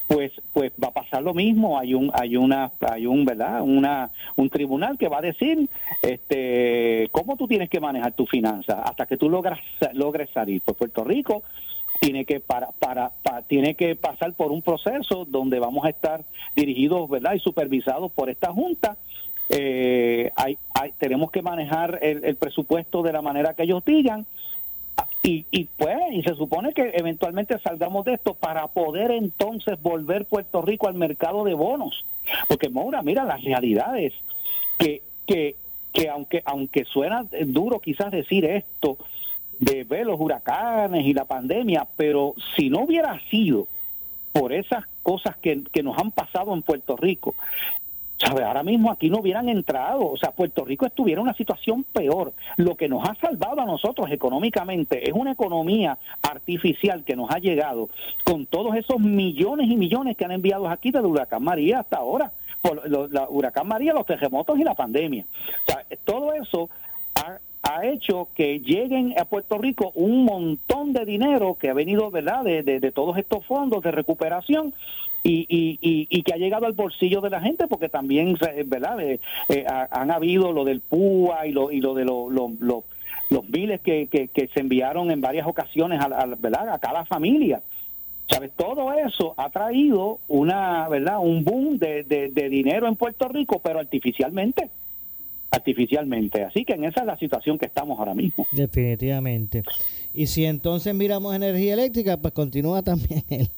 pues 0.08 0.32
pues 0.54 0.72
va 0.82 0.88
a 0.88 0.92
pasar 0.92 1.22
lo 1.22 1.34
mismo. 1.34 1.78
Hay 1.78 1.94
un 1.94 2.10
hay 2.14 2.36
una 2.36 2.72
hay 2.80 3.06
un 3.06 3.24
verdad 3.24 3.60
una 3.62 4.10
un 4.36 4.48
tribunal 4.48 4.96
que 4.96 5.08
va 5.08 5.18
a 5.18 5.22
decir 5.22 5.68
este 6.02 7.08
cómo 7.12 7.36
tú 7.36 7.46
tienes 7.46 7.68
que 7.68 7.78
manejar 7.78 8.12
tu 8.14 8.26
finanza 8.26 8.82
hasta 8.82 9.06
que 9.06 9.18
tú 9.18 9.28
logras 9.28 9.60
logres 9.92 10.30
salir 10.30 10.62
pues 10.62 10.76
Puerto 10.78 11.04
Rico 11.04 11.42
tiene 12.00 12.24
que 12.24 12.40
para, 12.40 12.68
para, 12.78 13.10
para, 13.22 13.42
tiene 13.42 13.74
que 13.74 13.96
pasar 13.96 14.32
por 14.34 14.52
un 14.52 14.62
proceso 14.62 15.24
donde 15.24 15.58
vamos 15.58 15.84
a 15.84 15.90
estar 15.90 16.24
dirigidos 16.54 17.08
verdad 17.10 17.34
y 17.34 17.40
supervisados 17.40 18.10
por 18.12 18.30
esta 18.30 18.52
junta 18.52 18.96
eh, 19.48 20.30
hay, 20.36 20.58
tenemos 20.98 21.30
que 21.30 21.42
manejar 21.42 21.98
el, 22.02 22.36
presupuesto 22.36 23.02
de 23.02 23.12
la 23.12 23.22
manera 23.22 23.54
que 23.54 23.62
ellos 23.64 23.84
digan. 23.84 24.26
Y, 25.22 25.46
y 25.50 25.64
pues 25.64 25.96
y 26.12 26.22
se 26.22 26.34
supone 26.34 26.72
que 26.72 26.92
eventualmente 26.94 27.58
salgamos 27.60 28.04
de 28.04 28.14
esto 28.14 28.34
para 28.34 28.66
poder 28.68 29.10
entonces 29.10 29.80
volver 29.80 30.26
Puerto 30.26 30.62
Rico 30.62 30.88
al 30.88 30.94
mercado 30.94 31.44
de 31.44 31.54
bonos. 31.54 32.04
Porque 32.48 32.68
Moura 32.68 33.02
mira 33.02 33.24
las 33.24 33.42
realidades 33.42 34.12
que 34.78 35.02
que 35.26 35.56
que 35.92 36.08
aunque 36.08 36.42
aunque 36.44 36.84
suena 36.84 37.26
duro 37.46 37.80
quizás 37.80 38.10
decir 38.10 38.44
esto 38.44 38.98
de 39.58 39.84
ver 39.84 40.06
los 40.06 40.20
huracanes 40.20 41.04
y 41.04 41.14
la 41.14 41.24
pandemia 41.24 41.86
pero 41.96 42.34
si 42.54 42.70
no 42.70 42.82
hubiera 42.82 43.18
sido 43.28 43.66
por 44.32 44.52
esas 44.52 44.84
cosas 45.02 45.36
que, 45.36 45.64
que 45.72 45.82
nos 45.82 45.98
han 45.98 46.12
pasado 46.12 46.54
en 46.54 46.62
Puerto 46.62 46.96
Rico 46.96 47.34
¿Sabe? 48.18 48.42
Ahora 48.42 48.64
mismo 48.64 48.90
aquí 48.90 49.10
no 49.10 49.18
hubieran 49.18 49.48
entrado, 49.48 50.08
o 50.08 50.16
sea, 50.16 50.32
Puerto 50.32 50.64
Rico 50.64 50.86
estuviera 50.86 51.20
en 51.20 51.28
una 51.28 51.36
situación 51.36 51.84
peor. 51.84 52.32
Lo 52.56 52.76
que 52.76 52.88
nos 52.88 53.08
ha 53.08 53.14
salvado 53.14 53.60
a 53.60 53.64
nosotros 53.64 54.10
económicamente 54.10 55.08
es 55.08 55.14
una 55.14 55.32
economía 55.32 55.98
artificial 56.22 57.04
que 57.04 57.14
nos 57.14 57.30
ha 57.30 57.38
llegado 57.38 57.88
con 58.24 58.46
todos 58.46 58.74
esos 58.74 58.98
millones 58.98 59.70
y 59.70 59.76
millones 59.76 60.16
que 60.16 60.24
han 60.24 60.32
enviado 60.32 60.68
aquí 60.68 60.90
desde 60.90 61.06
huracán 61.06 61.44
María 61.44 61.80
hasta 61.80 61.98
ahora, 61.98 62.32
por 62.60 62.90
la 62.90 63.28
huracán 63.28 63.68
María, 63.68 63.92
los 63.92 64.04
terremotos 64.04 64.58
y 64.58 64.64
la 64.64 64.74
pandemia. 64.74 65.24
O 65.24 65.70
sea, 65.70 65.84
todo 66.04 66.32
eso 66.32 66.68
ha, 67.62 67.86
hecho 67.86 68.28
que 68.34 68.60
lleguen 68.60 69.14
a 69.18 69.24
Puerto 69.24 69.58
Rico 69.58 69.92
un 69.94 70.24
montón 70.24 70.92
de 70.92 71.04
dinero 71.04 71.56
que 71.58 71.70
ha 71.70 71.74
venido, 71.74 72.10
¿verdad?, 72.10 72.44
de, 72.44 72.92
todos 72.92 73.16
estos 73.18 73.44
fondos 73.46 73.82
de 73.82 73.90
recuperación 73.90 74.74
y, 75.22 76.06
y, 76.10 76.22
que 76.22 76.32
ha 76.32 76.36
llegado 76.36 76.66
al 76.66 76.72
bolsillo 76.72 77.20
de 77.20 77.30
la 77.30 77.40
gente 77.40 77.66
porque 77.66 77.88
también 77.88 78.36
verdad 78.66 79.00
eh, 79.00 79.20
eh, 79.48 79.66
han 79.90 80.10
habido 80.10 80.52
lo 80.52 80.64
del 80.64 80.80
PUA 80.80 81.46
y 81.46 81.52
lo 81.52 81.70
y 81.70 81.80
lo 81.80 81.94
de 81.94 82.04
los 82.04 83.48
miles 83.48 83.80
que, 83.80 84.30
se 84.34 84.60
enviaron 84.60 85.10
en 85.10 85.20
varias 85.20 85.46
ocasiones 85.46 86.00
a, 86.00 86.26
¿verdad? 86.38 86.70
a 86.70 86.78
cada 86.78 87.04
familia. 87.04 87.60
Sabes 88.28 88.52
todo 88.56 88.92
eso 88.92 89.34
ha 89.38 89.48
traído 89.50 90.18
una 90.28 90.86
verdad 90.88 91.18
un 91.18 91.44
boom 91.44 91.78
de, 91.78 92.04
dinero 92.50 92.86
en 92.86 92.96
Puerto 92.96 93.26
Rico 93.28 93.60
pero 93.62 93.80
artificialmente 93.80 94.70
artificialmente 95.50 96.44
así 96.44 96.64
que 96.64 96.74
en 96.74 96.84
esa 96.84 97.00
es 97.00 97.06
la 97.06 97.18
situación 97.18 97.58
que 97.58 97.66
estamos 97.66 97.98
ahora 97.98 98.14
mismo 98.14 98.46
definitivamente 98.52 99.62
y 100.14 100.26
si 100.26 100.44
entonces 100.44 100.94
miramos 100.94 101.34
energía 101.34 101.74
eléctrica 101.74 102.16
pues 102.16 102.34
continúa 102.34 102.82
también 102.82 103.24
el 103.30 103.48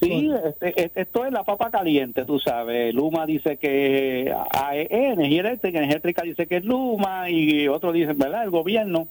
Sí, 0.00 0.30
este, 0.44 0.84
este, 0.84 1.00
esto 1.00 1.24
es 1.24 1.32
la 1.32 1.44
papa 1.44 1.70
caliente, 1.70 2.24
tú 2.24 2.38
sabes. 2.38 2.94
Luma 2.94 3.24
dice 3.26 3.56
que 3.56 4.32
AEE, 4.50 5.12
energía 5.12 5.40
eléctrica, 5.40 5.78
energía 5.78 5.94
eléctrica 5.94 6.22
dice 6.22 6.46
que 6.46 6.56
es 6.56 6.64
Luma 6.64 7.30
y 7.30 7.68
otros 7.68 7.94
dicen, 7.94 8.18
¿verdad? 8.18 8.44
El 8.44 8.50
gobierno. 8.50 9.08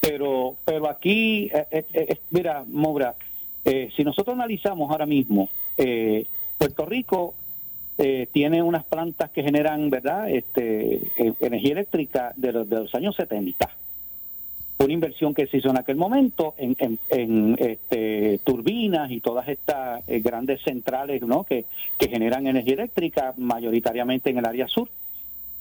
Pero, 0.00 0.56
pero 0.64 0.88
aquí, 0.88 1.50
eh, 1.52 1.66
eh, 1.70 1.84
eh, 1.92 2.16
mira, 2.30 2.64
Mobra, 2.66 3.14
si 3.64 4.04
nosotros 4.04 4.34
analizamos 4.34 4.90
ahora 4.90 5.06
mismo, 5.06 5.48
Puerto 6.58 6.86
Rico 6.86 7.34
tiene 8.32 8.62
unas 8.62 8.84
plantas 8.84 9.30
que 9.30 9.42
generan, 9.42 9.88
¿verdad? 9.88 10.28
Este, 10.28 11.00
energía 11.40 11.72
eléctrica 11.72 12.32
de 12.36 12.52
los, 12.52 12.68
de 12.68 12.80
los 12.80 12.94
años 12.94 13.14
70 13.14 13.70
una 14.84 14.92
inversión 14.92 15.34
que 15.34 15.46
se 15.46 15.58
hizo 15.58 15.70
en 15.70 15.78
aquel 15.78 15.96
momento 15.96 16.54
en, 16.56 16.76
en, 17.08 17.56
este, 17.58 18.38
turbinas 18.44 19.10
y 19.10 19.20
todas 19.20 19.48
estas 19.48 20.06
eh, 20.08 20.20
grandes 20.20 20.62
centrales 20.62 21.22
¿no? 21.22 21.44
que, 21.44 21.64
que 21.98 22.08
generan 22.08 22.46
energía 22.46 22.74
eléctrica 22.74 23.34
mayoritariamente 23.36 24.30
en 24.30 24.38
el 24.38 24.46
área 24.46 24.68
sur, 24.68 24.88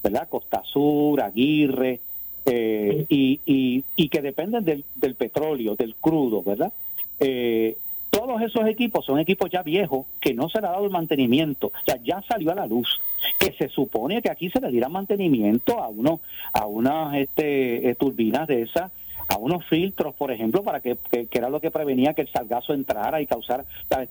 ¿verdad? 0.04 0.28
Costa 0.28 0.62
Sur, 0.66 1.22
Aguirre, 1.22 2.00
eh, 2.46 3.06
y, 3.08 3.40
y, 3.46 3.84
y, 3.96 4.10
que 4.10 4.22
dependen 4.22 4.66
del, 4.66 4.84
del, 4.96 5.16
petróleo, 5.16 5.76
del 5.76 5.96
crudo, 5.96 6.44
¿verdad? 6.44 6.74
Eh, 7.20 7.78
todos 8.14 8.44
esos 8.44 8.68
equipos 8.68 9.04
son 9.04 9.18
equipos 9.18 9.50
ya 9.50 9.64
viejos 9.64 10.06
que 10.22 10.36
no 10.36 10.48
se 10.48 10.62
le 10.62 10.68
ha 10.68 10.72
dado 10.72 10.86
el 10.86 10.92
mantenimiento, 10.92 11.68
o 11.68 11.84
sea, 11.84 11.98
ya 12.04 12.22
salió 12.22 12.52
a 12.52 12.56
la 12.56 12.68
luz. 12.68 13.02
Que 13.40 13.54
se 13.54 13.70
supone 13.70 14.22
que 14.22 14.30
aquí 14.30 14.52
se 14.52 14.62
le 14.62 14.70
diera 14.70 14.88
mantenimiento 14.88 15.82
a 15.82 15.88
uno 15.88 16.20
a 16.54 16.68
unas 16.68 17.16
este, 17.16 17.96
turbinas 17.96 18.48
de 18.48 18.62
esas 18.62 18.92
a 19.30 19.38
unos 19.38 19.66
filtros, 19.66 20.14
por 20.14 20.32
ejemplo, 20.32 20.62
para 20.64 20.80
que, 20.82 20.98
era 21.32 21.50
lo 21.50 21.60
que 21.60 21.72
prevenía 21.72 22.14
que 22.14 22.22
el 22.22 22.32
salgazo 22.32 22.74
entrara 22.74 23.20
y 23.22 23.26
causara, 23.26 23.66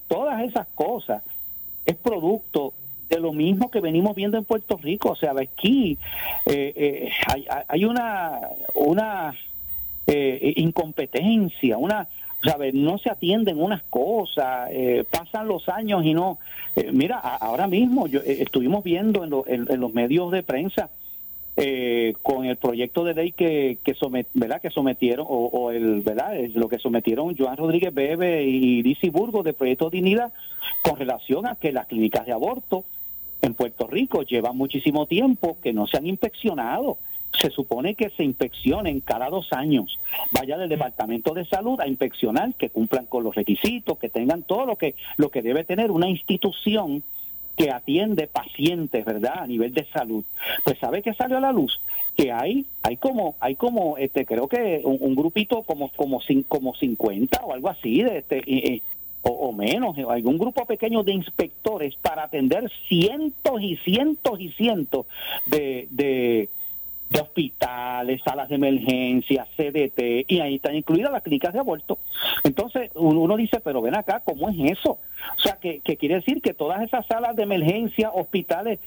todas 0.09 0.43
esas 0.43 0.67
cosas 0.75 1.23
es 1.87 1.95
producto 1.95 2.73
de 3.09 3.21
lo 3.21 3.33
mismo 3.33 3.71
que 3.71 3.81
venimos 3.81 4.17
viendo 4.17 4.38
en 4.38 4.45
Puerto 4.45 4.79
Rico, 4.79 5.11
o 5.11 5.17
sea, 5.17 5.33
aquí 5.38 5.99
eh, 6.47 6.73
eh, 6.75 7.11
hay, 7.69 7.85
una 7.85 8.41
una 8.75 9.35
eh, 10.07 10.55
incompetencia, 10.57 11.77
una 11.77 12.09
¿sabes? 12.42 12.74
No 12.74 12.98
se 12.98 13.11
atienden 13.11 13.62
unas 13.62 13.83
cosas, 13.85 14.70
pasan 15.11 15.48
los 15.48 15.68
años 15.68 16.05
y 16.05 16.14
no. 16.14 16.38
mira, 16.92 17.18
ahora 17.18 17.66
mismo 17.66 18.07
yo, 18.07 18.20
estuvimos 18.20 18.83
viendo 18.83 19.24
en, 19.46 19.66
en, 19.70 19.81
los 19.81 19.92
medios 19.94 20.31
de 20.33 20.42
prensa 20.42 20.90
eh, 21.55 22.14
con 22.22 22.46
el 22.46 22.57
proyecto 22.57 23.05
de 23.05 23.12
ley 23.12 23.33
que, 23.33 23.76
que, 23.85 23.94
¿verdad? 24.33 24.62
que 24.62 24.70
sometieron, 24.70 25.26
o, 25.28 25.70
el, 25.70 26.00
¿verdad? 26.00 26.35
Es 26.35 26.55
lo 26.55 26.66
que 26.66 26.78
sometieron 26.78 27.37
Joan 27.37 27.59
Rodríguez 27.59 27.92
Bebe 27.92 28.44
y 28.44 28.83
Lizzy 28.83 29.11
Burgo 29.11 29.42
de 29.42 29.52
Proyecto 29.52 29.90
Dignidad 29.90 30.33
con 30.81 30.98
relación 30.98 31.46
a 31.46 31.57
que 31.57 31.70
las 31.70 31.88
clínicas 31.88 32.24
de 32.24 32.33
aborto 32.33 32.85
en 33.42 33.52
Puerto 33.52 33.87
Rico 33.87 34.22
llevan 34.22 34.57
muchísimo 34.57 35.05
tiempo 35.05 35.59
que 35.62 35.74
no 35.74 35.87
se 35.87 35.98
han 35.98 36.07
inspeccionado. 36.07 36.96
Se 37.38 37.51
supone 37.51 37.95
que 37.95 38.11
se 38.11 38.25
inspeccionen 38.25 39.01
cada 39.01 39.31
dos 39.31 39.53
años. 39.53 39.99
Vaya 40.33 40.59
del 40.59 40.68
Departamento 40.68 41.35
de 41.35 41.45
Salud 41.47 41.81
a 41.81 41.88
inspeccionar 41.88 42.55
que 42.55 42.71
cumplan 42.71 43.07
con 43.07 43.25
los 43.25 43.35
requisitos, 43.35 43.99
que 43.99 44.09
tengan 44.09 44.42
todo 44.42 44.66
lo 44.66 44.77
que, 44.77 44.95
lo 45.16 45.31
que 45.31 45.42
debe 45.42 45.64
tener 45.64 45.90
una 45.90 46.09
institución 46.09 47.03
que 47.57 47.71
atiende 47.71 48.29
pacientes, 48.29 49.05
¿verdad? 49.05 49.40
A 49.40 49.47
nivel 49.47 49.75
de 49.75 49.85
salud. 49.87 50.25
Pues 50.64 50.79
sabe 50.79 51.03
que 51.03 51.14
salió 51.14 51.38
a 51.38 51.40
la 51.40 51.53
luz 51.53 51.81
que 52.16 52.31
hay 52.31 52.66
hay 52.83 52.99
como 52.99 53.37
hay 53.40 53.55
como 53.55 53.97
este 53.97 54.27
creo 54.27 54.47
que 54.47 54.83
un, 54.85 55.14
grupito 55.14 55.62
como 55.62 55.90
como 55.92 56.21
como 56.47 56.75
50 56.75 57.40
o 57.42 57.55
algo 57.55 57.71
así 57.71 58.03
de 58.03 58.18
este 58.18 58.83
o, 59.23 59.31
o, 59.31 59.53
menos, 59.53 59.97
algún 60.09 60.37
grupo 60.37 60.66
pequeño 60.66 61.05
de 61.05 61.12
inspectores 61.12 61.95
para 61.97 62.25
atender 62.25 62.71
cientos 62.88 63.62
y 63.62 63.77
cientos 63.77 64.40
y 64.40 64.51
cientos 64.51 65.07
de, 65.47 65.87
de, 65.90 66.49
de 67.12 67.20
hospitales, 67.20 68.20
salas 68.25 68.48
de 68.48 68.55
emergencia, 68.55 69.46
CDT, 69.57 70.25
y 70.29 70.40
ahí 70.40 70.57
están 70.57 70.75
incluidas 70.75 71.12
las 71.12 71.22
clínicas 71.22 71.53
de 71.53 71.61
aborto. 71.61 71.98
Entonces 72.44 72.90
uno 72.94 73.37
dice, 73.37 73.61
pero 73.61 73.83
ven 73.83 73.94
acá, 73.94 74.20
¿cómo 74.25 74.48
es 74.48 74.79
eso? 74.79 74.98
O 75.37 75.40
sea, 75.40 75.57
que, 75.57 75.81
que 75.81 75.96
quiere 75.96 76.16
decir 76.16 76.40
que 76.40 76.55
todas 76.55 76.83
esas 76.83 77.07
salas 77.07 77.37
de 77.37 77.42
emergencia, 77.42 78.11
hospitales, 78.12 78.79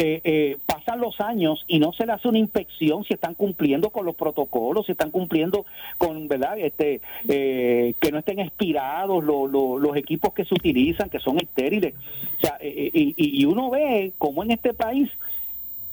eh, 0.00 0.20
eh, 0.22 0.58
pasan 0.64 1.00
los 1.00 1.20
años 1.20 1.64
y 1.66 1.80
no 1.80 1.92
se 1.92 2.06
le 2.06 2.12
hace 2.12 2.28
una 2.28 2.38
inspección 2.38 3.02
si 3.02 3.14
están 3.14 3.34
cumpliendo 3.34 3.90
con 3.90 4.06
los 4.06 4.14
protocolos, 4.14 4.86
si 4.86 4.92
están 4.92 5.10
cumpliendo 5.10 5.66
con, 5.98 6.28
¿verdad? 6.28 6.56
Este, 6.56 7.00
eh, 7.28 7.94
que 7.98 8.12
no 8.12 8.18
estén 8.18 8.38
expirados 8.38 9.24
los 9.24 9.96
equipos 9.96 10.32
que 10.34 10.44
se 10.44 10.54
utilizan, 10.54 11.10
que 11.10 11.18
son 11.18 11.38
estériles. 11.38 11.94
O 12.36 12.40
sea, 12.40 12.58
y, 12.62 13.12
y 13.16 13.44
uno 13.44 13.70
ve 13.70 14.12
cómo 14.18 14.44
en 14.44 14.52
este 14.52 14.72
país 14.72 15.10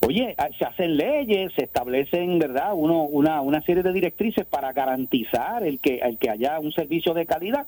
oye, 0.06 0.36
ah, 0.38 0.50
se 0.58 0.65
hacen 0.65 0.98
leyes, 0.98 1.52
se 1.56 1.63
establecen, 1.63 2.39
¿verdad?, 2.39 2.74
Uno, 2.74 3.04
una, 3.04 3.41
una 3.41 3.62
serie 3.62 3.84
de 3.84 3.94
directrices 3.94 4.46
para 4.46 4.72
garantizar 4.74 5.63
el 5.63 5.80
que, 5.80 5.98
el 5.98 6.18
que 6.18 6.30
haya 6.30 6.60
un 6.60 6.72
servicio 6.72 7.13
de 7.13 7.26
calidad, 7.26 7.68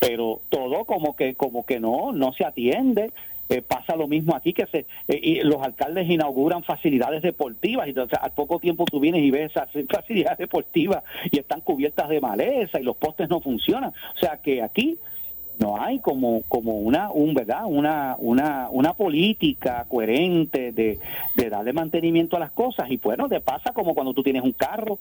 pero 0.00 0.40
todo 0.48 0.84
como 0.84 1.16
que, 1.16 1.34
como 1.34 1.66
que 1.66 1.80
no, 1.80 2.12
no 2.12 2.32
se 2.32 2.44
atiende. 2.44 3.12
Eh, 3.48 3.62
pasa 3.62 3.96
lo 3.96 4.06
mismo 4.06 4.36
aquí 4.36 4.52
que 4.52 4.66
se 4.66 4.86
eh, 5.08 5.40
los 5.42 5.60
alcaldes 5.60 6.08
inauguran 6.08 6.62
facilidades 6.62 7.20
deportivas 7.20 7.88
y 7.88 7.90
entonces 7.90 8.16
al 8.22 8.30
poco 8.30 8.60
tiempo 8.60 8.84
tú 8.84 9.00
vienes 9.00 9.24
y 9.24 9.32
ves 9.32 9.50
esas 9.50 9.68
facilidades 9.90 10.38
deportivas 10.38 11.02
y 11.32 11.40
están 11.40 11.60
cubiertas 11.60 12.08
de 12.08 12.20
maleza 12.20 12.78
y 12.78 12.84
los 12.84 12.96
postes 12.96 13.28
no 13.28 13.40
funcionan 13.40 13.90
o 13.90 14.18
sea 14.20 14.36
que 14.36 14.62
aquí 14.62 15.00
no 15.60 15.80
hay 15.80 16.00
como 16.00 16.42
como 16.48 16.78
una 16.78 17.10
un 17.10 17.34
verdad 17.34 17.64
una 17.66 18.16
una 18.18 18.68
una 18.70 18.94
política 18.94 19.84
coherente 19.88 20.72
de, 20.72 20.98
de 21.36 21.50
darle 21.50 21.72
mantenimiento 21.72 22.36
a 22.36 22.40
las 22.40 22.50
cosas 22.50 22.90
y 22.90 22.96
bueno 22.96 23.28
te 23.28 23.40
pasa 23.40 23.72
como 23.72 23.94
cuando 23.94 24.14
tú 24.14 24.22
tienes 24.22 24.42
un 24.42 24.52
carro 24.52 24.98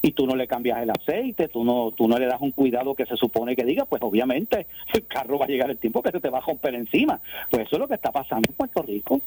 y 0.00 0.12
tú 0.12 0.26
no 0.26 0.36
le 0.36 0.46
cambias 0.46 0.80
el 0.80 0.90
aceite, 0.90 1.48
tú 1.48 1.64
no, 1.64 1.90
tú 1.90 2.06
no 2.06 2.18
le 2.18 2.26
das 2.26 2.40
un 2.40 2.52
cuidado 2.52 2.94
que 2.94 3.06
se 3.06 3.16
supone 3.16 3.56
que 3.56 3.64
diga, 3.64 3.84
pues 3.84 4.00
obviamente 4.02 4.66
el 4.94 5.06
carro 5.06 5.38
va 5.38 5.46
a 5.46 5.48
llegar 5.48 5.70
el 5.70 5.78
tiempo 5.78 6.02
que 6.02 6.10
se 6.10 6.20
te 6.20 6.30
va 6.30 6.38
a 6.38 6.42
romper 6.42 6.74
encima. 6.74 7.20
Pues 7.50 7.66
eso 7.66 7.76
es 7.76 7.80
lo 7.80 7.88
que 7.88 7.94
está 7.94 8.12
pasando 8.12 8.48
en 8.48 8.54
Puerto 8.54 8.82
Rico. 8.82 9.20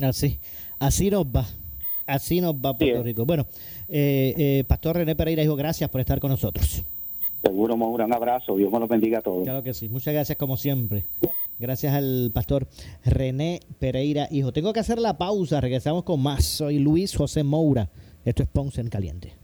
Así, 0.00 0.38
así 0.78 1.10
nos 1.10 1.26
va. 1.26 1.44
Así 2.06 2.40
nos 2.40 2.54
va 2.54 2.76
Puerto 2.76 3.02
Rico. 3.02 3.24
Bueno, 3.24 3.46
eh, 3.88 4.34
eh, 4.36 4.64
Pastor 4.66 4.96
René 4.96 5.16
Pereira, 5.16 5.42
dijo 5.42 5.56
gracias 5.56 5.90
por 5.90 6.00
estar 6.00 6.20
con 6.20 6.30
nosotros. 6.30 6.84
Seguro, 7.42 7.76
Maura, 7.76 8.04
un 8.04 8.14
abrazo. 8.14 8.56
Dios 8.56 8.72
me 8.72 8.78
los 8.78 8.88
bendiga 8.88 9.18
a 9.18 9.22
todos. 9.22 9.42
Claro 9.42 9.62
que 9.62 9.74
sí. 9.74 9.88
Muchas 9.88 10.14
gracias, 10.14 10.38
como 10.38 10.56
siempre. 10.56 11.04
Gracias 11.58 11.94
al 11.94 12.30
pastor 12.32 12.66
René 13.04 13.60
Pereira, 13.78 14.28
hijo. 14.30 14.52
Tengo 14.52 14.72
que 14.72 14.80
hacer 14.80 14.98
la 14.98 15.18
pausa. 15.18 15.60
Regresamos 15.60 16.04
con 16.04 16.22
más. 16.22 16.44
Soy 16.44 16.78
Luis 16.78 17.16
José 17.16 17.42
Moura. 17.42 17.88
Esto 18.24 18.42
es 18.42 18.48
Ponce 18.48 18.80
en 18.80 18.88
Caliente. 18.88 19.34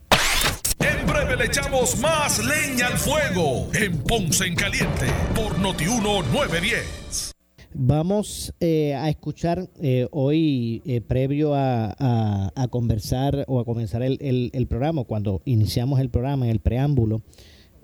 En 0.81 1.07
breve 1.07 1.37
le 1.37 1.47
echamos 1.47 1.99
más 2.01 2.39
leña 2.45 2.87
al 2.87 2.99
fuego 2.99 3.69
en 3.75 3.99
Ponce 3.99 4.47
en 4.47 4.55
Caliente 4.55 5.07
por 5.35 5.59
Notiuno 5.59 6.23
910. 6.23 7.33
Vamos 7.75 8.55
eh, 8.61 8.95
a 8.95 9.09
escuchar 9.09 9.69
eh, 9.81 10.09
hoy, 10.11 10.83
eh, 10.87 11.01
previo 11.01 11.53
a, 11.55 12.53
conversar 12.71 13.45
o 13.47 13.61
a 13.61 13.65
comenzar 13.65 14.03
el, 14.03 14.51
el 14.53 14.67
programa, 14.67 15.05
cuando 15.05 15.43
iniciamos 15.45 16.01
el 16.01 16.11
programa, 16.11 16.47
en 16.47 16.53
el 16.53 16.61
preámbulo, 16.61 17.23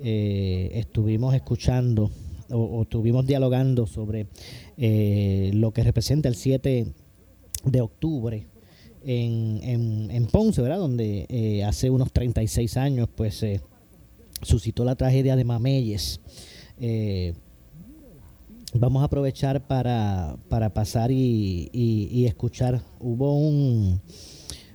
eh, 0.07 0.71
estuvimos 0.75 1.35
escuchando 1.35 2.11
o, 2.51 2.83
estuvimos 2.83 3.27
dialogando 3.27 3.87
sobre 3.87 4.27
eh, 4.77 5.51
lo 5.55 5.73
que 5.73 5.83
representa 5.83 6.29
el 6.29 6.35
7 6.35 6.93
de 7.65 7.81
octubre 7.81 8.47
en, 9.03 10.11
en, 10.11 10.27
Ponce, 10.27 10.61
¿verdad? 10.61 10.77
Donde 10.77 11.25
eh, 11.31 11.65
hace 11.65 11.89
unos 11.89 12.13
36 12.13 12.77
años 12.77 13.09
pues 13.17 13.39
se 13.39 13.63
suscitó 14.43 14.85
la 14.85 14.95
tragedia 14.95 15.37
de 15.37 15.45
Mameyes. 15.45 16.21
vamos 18.75 19.01
a 19.01 19.07
aprovechar 19.07 19.67
para, 19.67 20.37
para 20.51 20.75
pasar 20.75 21.13
y, 21.13 21.71
y, 21.73 22.27
escuchar. 22.27 22.83
Hubo 23.01 23.39
un, 23.39 24.03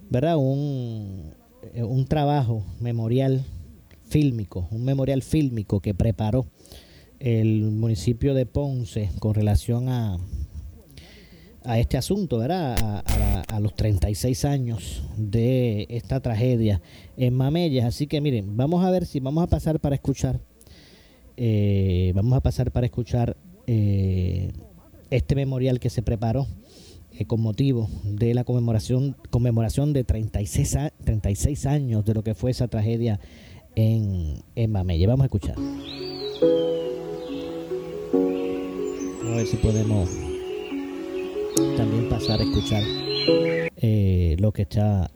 ¿verdad? 0.10 0.38
Un, 0.38 1.36
un 1.76 2.06
trabajo 2.08 2.64
memorial 2.80 3.46
fílmico, 4.10 4.68
un 4.72 4.84
memorial 4.84 5.22
fílmico 5.22 5.80
que 5.80 5.94
preparó 5.94 6.48
el 7.20 7.62
municipio 7.72 8.34
de 8.34 8.46
Ponce 8.46 9.10
con 9.20 9.34
relación 9.34 9.90
a, 9.90 10.18
a 11.64 11.80
este 11.80 11.98
asunto, 11.98 12.40
¿verdad? 12.40 13.04
A, 13.48 13.60
los 13.60 13.76
36 13.76 14.46
años 14.46 15.04
de 15.18 15.86
esta 15.90 16.22
tragedia 16.22 16.82
en 17.18 17.34
Mameyes. 17.34 17.84
Así 17.84 18.08
que 18.08 18.22
miren, 18.22 18.56
vamos 18.56 18.86
a 18.86 18.90
ver 18.90 19.06
si 19.06 19.20
vamos 19.20 19.44
a 19.44 19.48
pasar 19.48 19.82
para 19.82 19.96
escuchar, 19.96 20.40
eh, 21.36 22.14
vamos 22.16 22.38
a 22.38 22.40
pasar 22.40 22.72
para 22.72 22.86
escuchar 22.86 23.36
eh, 23.68 24.54
este 25.10 25.36
memorial 25.36 25.82
que 25.82 25.90
se 25.90 26.02
preparó 26.02 26.48
eh, 27.12 27.26
con 27.26 27.42
motivo 27.42 27.90
de 28.06 28.34
la 28.34 28.46
conmemoración, 28.46 29.18
conmemoración 29.30 29.92
de 29.92 30.06
36, 30.06 30.78
36 31.04 31.66
años 31.66 32.06
de 32.06 32.14
lo 32.14 32.24
que 32.24 32.34
fue 32.34 32.52
esa 32.52 32.70
tragedia 32.70 33.20
en, 33.76 34.42
en 34.56 34.72
Mameye. 34.72 35.08
Vamos 35.08 35.24
a 35.24 35.26
escuchar. 35.26 35.56
A 39.24 39.36
ver 39.36 39.48
si 39.48 39.58
podemos 39.58 40.10
también 41.78 42.10
pasar 42.10 42.40
a 42.40 42.44
escuchar 42.44 42.84
eh, 43.78 44.36
lo 44.40 44.52
que 44.52 44.64
está 44.64 45.10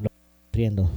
ocurriendo 0.46 0.90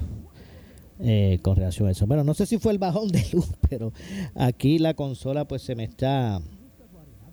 eh, 1.01 1.39
con 1.43 1.57
relación 1.57 1.89
a 1.89 1.91
eso. 1.91 2.07
Bueno, 2.07 2.25
no 2.25 2.35
sé 2.35 2.47
si 2.47 2.59
fue 2.59 2.73
el 2.73 2.79
bajón 2.79 3.09
de 3.09 3.25
luz, 3.33 3.49
pero 3.69 3.93
aquí 4.35 4.79
la 4.79 4.95
consola 4.95 5.47
pues 5.47 5.63
se 5.63 5.75
me 5.75 5.85
está, 5.85 6.41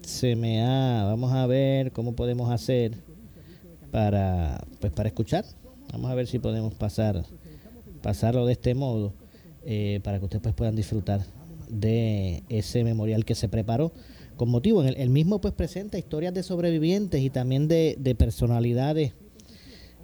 se 0.02 0.36
me 0.36 0.64
ha, 0.64 1.04
vamos 1.06 1.32
a 1.32 1.46
ver 1.48 1.92
cómo 1.92 2.16
podemos 2.16 2.52
hacer 2.52 2.98
para, 3.92 4.64
pues 4.80 4.92
para 4.92 5.10
escuchar. 5.10 5.46
Vamos 5.92 6.10
a 6.10 6.16
ver 6.16 6.28
si 6.28 6.40
podemos 6.40 6.74
pasar, 6.74 7.24
pasarlo 8.02 8.46
de 8.46 8.54
este 8.54 8.74
modo. 8.74 9.14
Eh, 9.66 10.02
para 10.04 10.20
que 10.20 10.26
ustedes 10.26 10.42
pues, 10.42 10.56
puedan 10.56 10.76
disfrutar 10.76 11.22
de 11.70 12.44
ese 12.50 12.84
memorial 12.84 13.24
que 13.24 13.36
se 13.36 13.48
preparó 13.48 13.94
con 14.36 14.50
motivo. 14.50 14.84
En 14.84 15.00
el, 15.00 15.10
mismo 15.10 15.40
pues 15.40 15.54
presenta 15.54 15.98
historias 15.98 16.34
de 16.34 16.44
sobrevivientes 16.44 17.22
y 17.22 17.30
también 17.30 17.68
de, 17.68 18.16
personalidades 18.18 19.14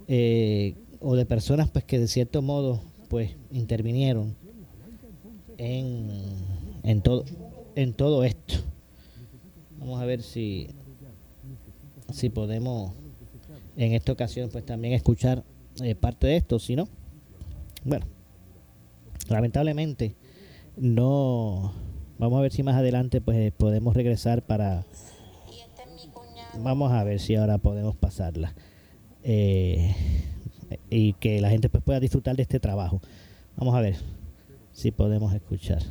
eh, 0.08 0.74
o 1.00 1.14
de 1.14 1.26
personas 1.26 1.70
pues 1.70 1.84
que 1.84 1.98
de 1.98 2.08
cierto 2.08 2.40
modo 2.40 2.80
pues 3.08 3.32
intervinieron 3.50 4.34
en, 5.58 6.08
en 6.82 7.02
todo 7.02 7.24
en 7.74 7.92
todo 7.92 8.24
esto. 8.24 8.54
Vamos 9.78 10.00
a 10.00 10.06
ver 10.06 10.22
si 10.22 10.68
si 12.12 12.30
podemos 12.30 12.92
en 13.76 13.92
esta 13.92 14.12
ocasión 14.12 14.48
pues 14.50 14.64
también 14.64 14.94
escuchar 14.94 15.44
eh, 15.82 15.94
parte 15.94 16.26
de 16.26 16.36
esto, 16.36 16.58
si 16.58 16.76
no, 16.76 16.88
bueno, 17.84 18.06
lamentablemente 19.34 20.14
no 20.76 21.72
vamos 22.18 22.38
a 22.38 22.42
ver 22.42 22.52
si 22.52 22.62
más 22.62 22.76
adelante 22.76 23.20
pues 23.20 23.52
podemos 23.52 23.94
regresar 23.94 24.42
para 24.42 24.84
vamos 26.58 26.92
a 26.92 27.04
ver 27.04 27.20
si 27.20 27.34
ahora 27.36 27.58
podemos 27.58 27.96
pasarla 27.96 28.54
eh, 29.22 29.94
y 30.88 31.14
que 31.14 31.40
la 31.40 31.50
gente 31.50 31.68
pues 31.68 31.82
pueda 31.84 32.00
disfrutar 32.00 32.36
de 32.36 32.42
este 32.42 32.58
trabajo. 32.60 33.00
Vamos 33.56 33.74
a 33.74 33.80
ver 33.80 33.96
si 34.72 34.90
podemos 34.90 35.34
escuchar. 35.34 35.82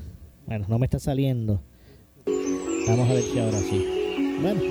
Bueno 0.46 0.66
no 0.68 0.80
me 0.80 0.86
está 0.86 1.00
saliendo. 1.00 1.62
Vamos 2.88 3.10
a 3.10 3.14
ver 3.14 3.24
si 3.24 3.40
ahora 3.40 3.60
sí. 3.60 3.86
Bueno 4.42 4.62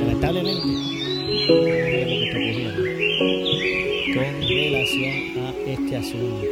lamentablemente 0.00 0.94
con 4.14 4.48
relación 4.48 5.44
a 5.44 5.50
este 5.66 5.96
asunto. 5.96 6.46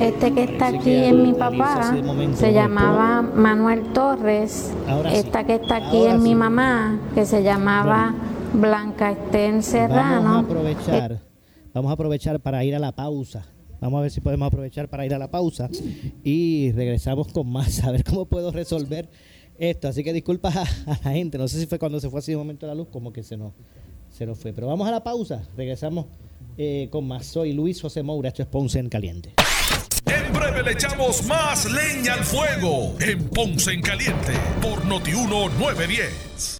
Este 0.00 0.32
que 0.32 0.42
está 0.42 0.68
aquí 0.68 0.90
es 0.90 1.14
mi 1.14 1.32
papá, 1.32 1.94
se 2.34 2.52
llamaba 2.52 3.22
Manuel 3.22 3.92
Torres. 3.92 4.72
Esta 5.12 5.44
que 5.44 5.54
está 5.54 5.76
aquí 5.76 6.06
es 6.06 6.18
mi 6.18 6.34
mamá, 6.34 6.98
que 7.14 7.24
se 7.24 7.42
llamaba 7.42 8.14
Blanca 8.52 9.12
Estén 9.12 9.62
Serrano. 9.62 10.22
Vamos 10.22 10.36
a 10.36 10.38
aprovechar, 10.40 11.20
vamos 11.72 11.90
a 11.90 11.92
aprovechar 11.92 12.40
para 12.40 12.64
ir 12.64 12.74
a 12.74 12.80
la 12.80 12.92
pausa. 12.92 13.46
Vamos 13.80 13.98
a 13.98 14.02
ver 14.02 14.10
si 14.10 14.20
podemos 14.20 14.48
aprovechar 14.48 14.88
para 14.88 15.06
ir 15.06 15.14
a 15.14 15.18
la 15.18 15.30
pausa 15.30 15.70
y 16.24 16.72
regresamos 16.72 17.28
con 17.28 17.50
más, 17.50 17.82
a 17.84 17.92
ver 17.92 18.04
cómo 18.04 18.26
puedo 18.26 18.50
resolver 18.50 19.08
esto. 19.58 19.88
Así 19.88 20.02
que 20.02 20.12
disculpas 20.12 20.56
a, 20.56 20.64
la 21.04 21.12
gente, 21.12 21.38
no 21.38 21.46
sé 21.46 21.60
si 21.60 21.66
fue 21.66 21.78
cuando 21.78 22.00
se 22.00 22.10
fue 22.10 22.18
así 22.18 22.34
un 22.34 22.40
momento 22.40 22.66
la 22.66 22.74
luz, 22.74 22.88
como 22.88 23.12
que 23.12 23.22
se 23.22 23.36
nos, 23.36 23.52
se 24.20 24.26
nos 24.26 24.38
fue. 24.38 24.52
Pero 24.52 24.66
vamos 24.66 24.86
a 24.86 24.90
la 24.90 25.02
pausa, 25.02 25.42
regresamos 25.56 26.04
eh, 26.58 26.88
con 26.92 27.08
más. 27.08 27.24
Soy 27.24 27.54
Luis 27.54 27.80
José 27.80 28.02
Moura, 28.02 28.28
esto 28.28 28.42
es 28.42 28.48
Ponce 28.48 28.78
en 28.78 28.90
Caliente. 28.90 29.32
En 30.04 30.32
breve 30.34 30.62
le 30.62 30.72
echamos 30.72 31.24
más 31.24 31.64
leña 31.72 32.14
al 32.14 32.24
fuego 32.24 32.94
en 33.00 33.24
Ponce 33.30 33.72
en 33.72 33.80
Caliente 33.80 34.34
por 34.60 34.84
Notiuno 34.84 35.48
910 35.58 36.59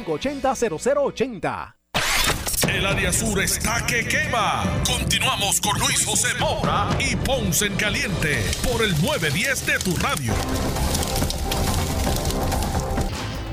580-0080. 0.05 1.75
El 2.69 2.85
área 2.85 3.11
sur 3.11 3.41
está 3.41 3.85
que 3.85 4.05
quema. 4.07 4.63
Continuamos 4.85 5.59
con 5.59 5.77
Luis 5.79 6.05
José 6.05 6.29
Moura 6.39 6.89
y 6.99 7.15
Ponce 7.15 7.65
en 7.65 7.75
Caliente 7.75 8.37
por 8.63 8.83
el 8.83 8.91
910 9.01 9.65
de 9.65 9.79
tu 9.79 9.95
radio. 9.97 10.33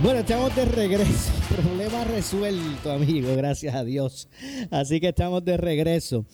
Bueno, 0.02 0.20
estamos 0.20 0.54
de 0.54 0.64
regreso. 0.66 1.32
Problema 1.48 2.04
resuelto, 2.04 2.92
amigo, 2.92 3.34
gracias 3.34 3.74
a 3.74 3.82
Dios. 3.82 4.28
Así 4.70 5.00
que 5.00 5.08
estamos 5.08 5.44
de 5.44 5.56
regreso. 5.56 6.24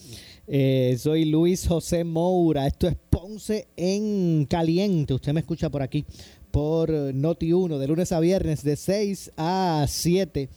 Eh, 0.46 0.96
soy 0.98 1.24
Luis 1.24 1.66
José 1.66 2.04
Moura. 2.04 2.66
Esto 2.66 2.88
es 2.88 2.96
Ponce 3.08 3.68
en 3.76 4.44
Caliente. 4.44 5.14
Usted 5.14 5.32
me 5.32 5.40
escucha 5.40 5.70
por 5.70 5.82
aquí, 5.82 6.04
por 6.54 6.88
Noti 6.88 7.52
1, 7.52 7.80
de 7.80 7.88
lunes 7.88 8.12
a 8.12 8.20
viernes, 8.20 8.62
de 8.62 8.76
6 8.76 9.32
a 9.36 9.86
7 9.88 10.48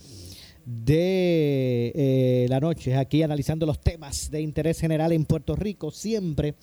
de 0.63 1.91
eh, 1.95 2.45
la 2.49 2.59
noche, 2.59 2.95
aquí 2.95 3.23
analizando 3.23 3.65
los 3.65 3.81
temas 3.81 4.29
de 4.29 4.41
interés 4.41 4.79
general 4.79 5.11
en 5.11 5.25
Puerto 5.25 5.55
Rico, 5.55 5.89
siempre 5.89 6.53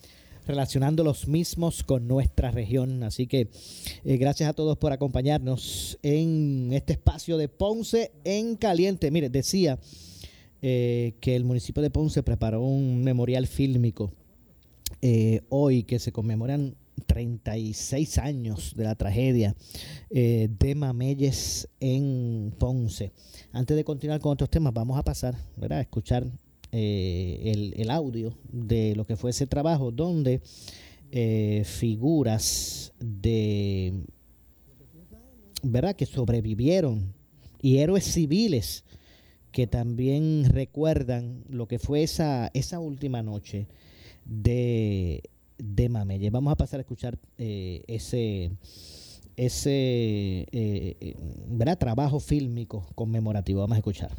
relacionando 0.47 1.03
los 1.03 1.27
mismos 1.27 1.83
con 1.83 2.07
nuestra 2.07 2.53
región. 2.53 3.03
Así 3.03 3.27
que 3.27 3.49
eh, 4.05 4.17
gracias 4.19 4.49
a 4.49 4.53
todos 4.53 4.79
por 4.79 4.93
acompañarnos 4.93 5.99
en 6.05 6.69
este 6.73 6.93
espacio 6.93 7.37
de 7.37 7.49
Ponce 7.49 8.13
en 8.23 8.55
Caliente. 8.55 9.11
Mire, 9.11 9.31
decía 9.31 9.81
eh, 10.63 11.15
que 11.19 11.35
el 11.35 11.43
municipio 11.43 11.83
de 11.83 11.91
Ponce 11.91 12.23
preparó 12.23 12.63
un 12.63 13.03
memorial 13.03 13.49
fílmico 13.49 14.13
hoy 15.51 15.83
que 15.83 15.99
se 15.99 16.13
conmemoran 16.13 16.77
36 17.07 18.19
años 18.19 18.75
de 18.77 18.85
la 18.85 18.95
tragedia 18.95 19.55
de 20.11 20.75
Mameyes 20.77 21.69
en 21.81 22.55
Ponce. 22.59 23.13
Antes 23.53 23.77
de 23.77 23.85
continuar 23.85 24.21
con 24.21 24.33
otros 24.33 24.51
temas, 24.51 24.73
vamos 24.73 24.99
a 24.99 25.03
pasar 25.03 25.35
a 25.71 25.81
escuchar 25.81 26.27
eh, 26.77 27.73
el, 27.77 27.89
audio 27.89 28.37
de 28.51 28.97
lo 28.97 29.07
que 29.07 29.15
fue 29.15 29.31
ese 29.31 29.47
trabajo, 29.47 29.93
donde 29.93 30.41
eh, 31.13 31.63
figuras 31.65 32.93
de, 32.99 33.93
¿verdad?, 35.63 35.95
que 35.95 36.05
sobrevivieron 36.05 37.15
y 37.63 37.79
héroes 37.79 38.03
civiles 38.03 38.83
que 39.53 39.69
también 39.69 40.47
recuerdan 40.51 41.45
lo 41.49 41.69
que 41.69 41.79
fue 41.79 42.03
esa, 42.03 42.51
esa 42.55 42.81
última 42.81 43.23
noche 43.23 43.69
de, 44.25 45.23
de 45.59 45.89
Mamelle. 45.89 46.31
Vamos 46.31 46.53
a 46.53 46.57
pasar 46.57 46.81
a 46.81 46.83
escuchar 46.83 47.19
eh, 47.39 47.83
ese 47.87 48.53
ese 49.37 50.47
eh, 50.53 50.97
eh, 51.01 51.77
trabajo 51.79 52.21
fílmico 52.21 52.87
conmemorativo. 52.95 53.61
Vamos 53.61 53.77
a 53.77 53.79
escuchar. 53.79 54.13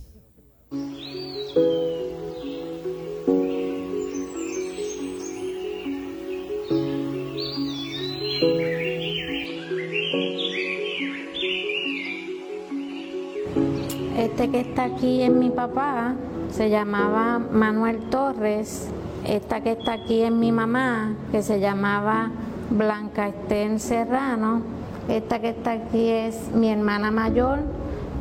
Este 14.18 14.50
que 14.50 14.60
está 14.62 14.86
aquí 14.86 15.22
es 15.22 15.32
mi 15.32 15.50
papá, 15.50 16.16
se 16.50 16.70
llamaba 16.70 17.40
Manuel 17.40 18.10
Torres. 18.10 18.90
Esta 19.28 19.62
que 19.62 19.72
está 19.72 19.94
aquí 19.94 20.22
es 20.22 20.32
mi 20.32 20.52
mamá, 20.52 21.16
que 21.32 21.42
se 21.42 21.60
llamaba 21.60 22.32
Blanca 22.70 23.28
Estén 23.28 23.80
Serrano 23.80 24.76
esta 25.08 25.40
que 25.40 25.50
está 25.50 25.74
aquí 25.74 26.10
es 26.10 26.50
mi 26.52 26.70
hermana 26.70 27.12
mayor, 27.12 27.60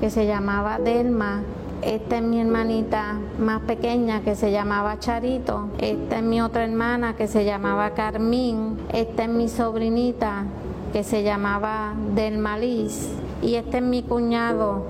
que 0.01 0.11
se 0.11 0.27
llamaba 0.27 0.79
Delma. 0.79 1.43
Esta 1.81 2.17
es 2.17 2.23
mi 2.23 2.41
hermanita 2.41 3.17
más 3.39 3.63
pequeña 3.63 4.21
que 4.21 4.35
se 4.37 4.53
llamaba 4.53 4.99
Charito. 4.99 5.69
Esta 5.79 6.19
es 6.19 6.23
mi 6.23 6.43
otra 6.43 6.65
hermana 6.65 7.17
que 7.17 7.27
se 7.27 7.45
llamaba 7.45 7.91
Carmín. 7.91 8.79
Esta 8.93 9.25
es 9.25 9.31
mi 9.31 9.49
sobrinita 9.49 10.45
que 10.93 11.05
se 11.05 11.23
llamaba 11.23 11.95
Delma 12.15 12.59
Liz. 12.59 13.09
Y 13.41 13.55
este 13.55 13.79
es 13.79 13.83
mi 13.83 14.03
cuñado. 14.03 14.85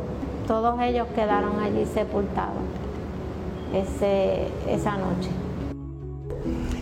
Todos 0.49 0.81
ellos 0.81 1.07
quedaron 1.15 1.61
allí 1.61 1.87
sepultados 1.87 2.63
ese, 3.73 4.49
esa 4.69 4.97
noche. 4.97 5.44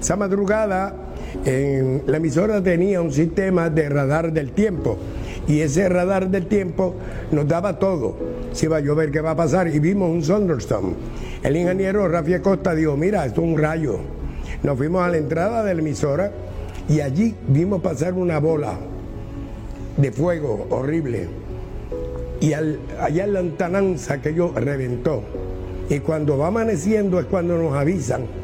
Esa 0.02 0.16
madrugada 0.16 0.96
en 1.44 2.02
la 2.06 2.16
emisora 2.16 2.60
tenía 2.60 3.00
un 3.00 3.12
sistema 3.12 3.70
de 3.70 3.88
radar 3.88 4.32
del 4.32 4.50
tiempo 4.50 4.98
y 5.46 5.60
ese 5.60 5.88
radar 5.88 6.28
del 6.28 6.46
tiempo 6.46 6.96
nos 7.30 7.46
daba 7.46 7.78
todo. 7.78 8.16
si 8.52 8.66
va 8.66 8.78
a 8.78 8.80
llover, 8.80 9.12
qué 9.12 9.20
va 9.20 9.30
a 9.30 9.36
pasar, 9.36 9.68
y 9.68 9.78
vimos 9.78 10.10
un 10.10 10.20
thunderstorm. 10.20 10.94
El 11.44 11.56
ingeniero 11.56 12.08
Rafi 12.08 12.36
Costa 12.40 12.74
dijo, 12.74 12.96
mira, 12.96 13.24
esto 13.24 13.42
es 13.42 13.46
un 13.46 13.56
rayo. 13.56 14.00
Nos 14.64 14.76
fuimos 14.76 15.04
a 15.04 15.08
la 15.08 15.18
entrada 15.18 15.62
de 15.62 15.72
la 15.72 15.80
emisora 15.80 16.32
y 16.88 17.00
allí 17.00 17.36
vimos 17.46 17.80
pasar 17.80 18.14
una 18.14 18.40
bola 18.40 18.74
de 19.96 20.10
fuego 20.10 20.66
horrible. 20.70 21.28
Y 22.40 22.54
allá 22.54 23.24
en 23.24 23.32
la 23.32 23.38
antananza 23.38 24.14
aquello 24.14 24.52
reventó. 24.56 25.22
Y 25.88 26.00
cuando 26.00 26.38
va 26.38 26.48
amaneciendo 26.48 27.20
es 27.20 27.26
cuando 27.26 27.56
nos 27.56 27.74
avisan. 27.74 28.41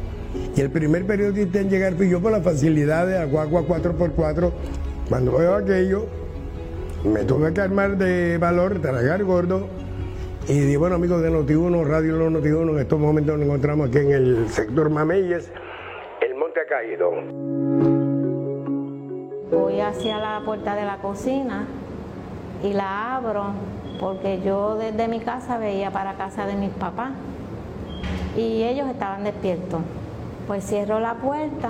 Y 0.59 0.61
el 0.61 0.71
primer 0.71 1.07
periodista 1.07 1.61
en 1.61 1.69
llegar 1.69 1.93
fui 1.93 2.09
yo 2.09 2.19
por 2.19 2.33
la 2.33 2.41
facilidad 2.41 3.07
de 3.07 3.17
Aguagua 3.17 3.61
4x4. 3.61 4.51
Cuando 5.07 5.37
veo 5.37 5.55
aquello, 5.55 6.07
me 7.05 7.23
tuve 7.23 7.53
que 7.53 7.61
armar 7.61 7.97
de 7.97 8.37
valor, 8.37 8.81
tragar 8.81 9.23
gordo. 9.23 9.69
Y 10.49 10.59
di, 10.59 10.75
bueno, 10.75 10.95
amigos 10.95 11.21
de 11.21 11.31
Noti1, 11.31 11.87
Radio 11.87 12.17
Los 12.17 12.33
Noti1, 12.33 12.71
en 12.71 12.79
estos 12.79 12.99
momentos 12.99 13.37
nos 13.37 13.45
encontramos 13.45 13.87
aquí 13.87 13.99
en 13.99 14.11
el 14.11 14.49
sector 14.49 14.89
Mameyes. 14.89 15.49
El 16.19 16.35
monte 16.35 16.59
ha 16.59 16.65
caído. 16.65 17.09
Voy 19.57 19.79
hacia 19.79 20.17
la 20.17 20.41
puerta 20.43 20.75
de 20.75 20.83
la 20.83 20.97
cocina 20.97 21.67
y 22.61 22.73
la 22.73 23.15
abro 23.15 23.53
porque 24.01 24.41
yo 24.41 24.75
desde 24.75 25.07
mi 25.07 25.21
casa 25.21 25.57
veía 25.57 25.91
para 25.91 26.15
casa 26.15 26.45
de 26.45 26.55
mis 26.55 26.71
papás 26.71 27.11
y 28.35 28.63
ellos 28.63 28.89
estaban 28.89 29.23
despiertos. 29.23 29.79
Pues 30.49 30.65
cierro 30.65 30.99
la 30.99 31.13
puerta 31.13 31.69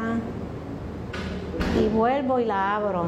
y 1.78 1.90
vuelvo 1.90 2.40
y 2.40 2.46
la 2.46 2.78
abro 2.78 3.08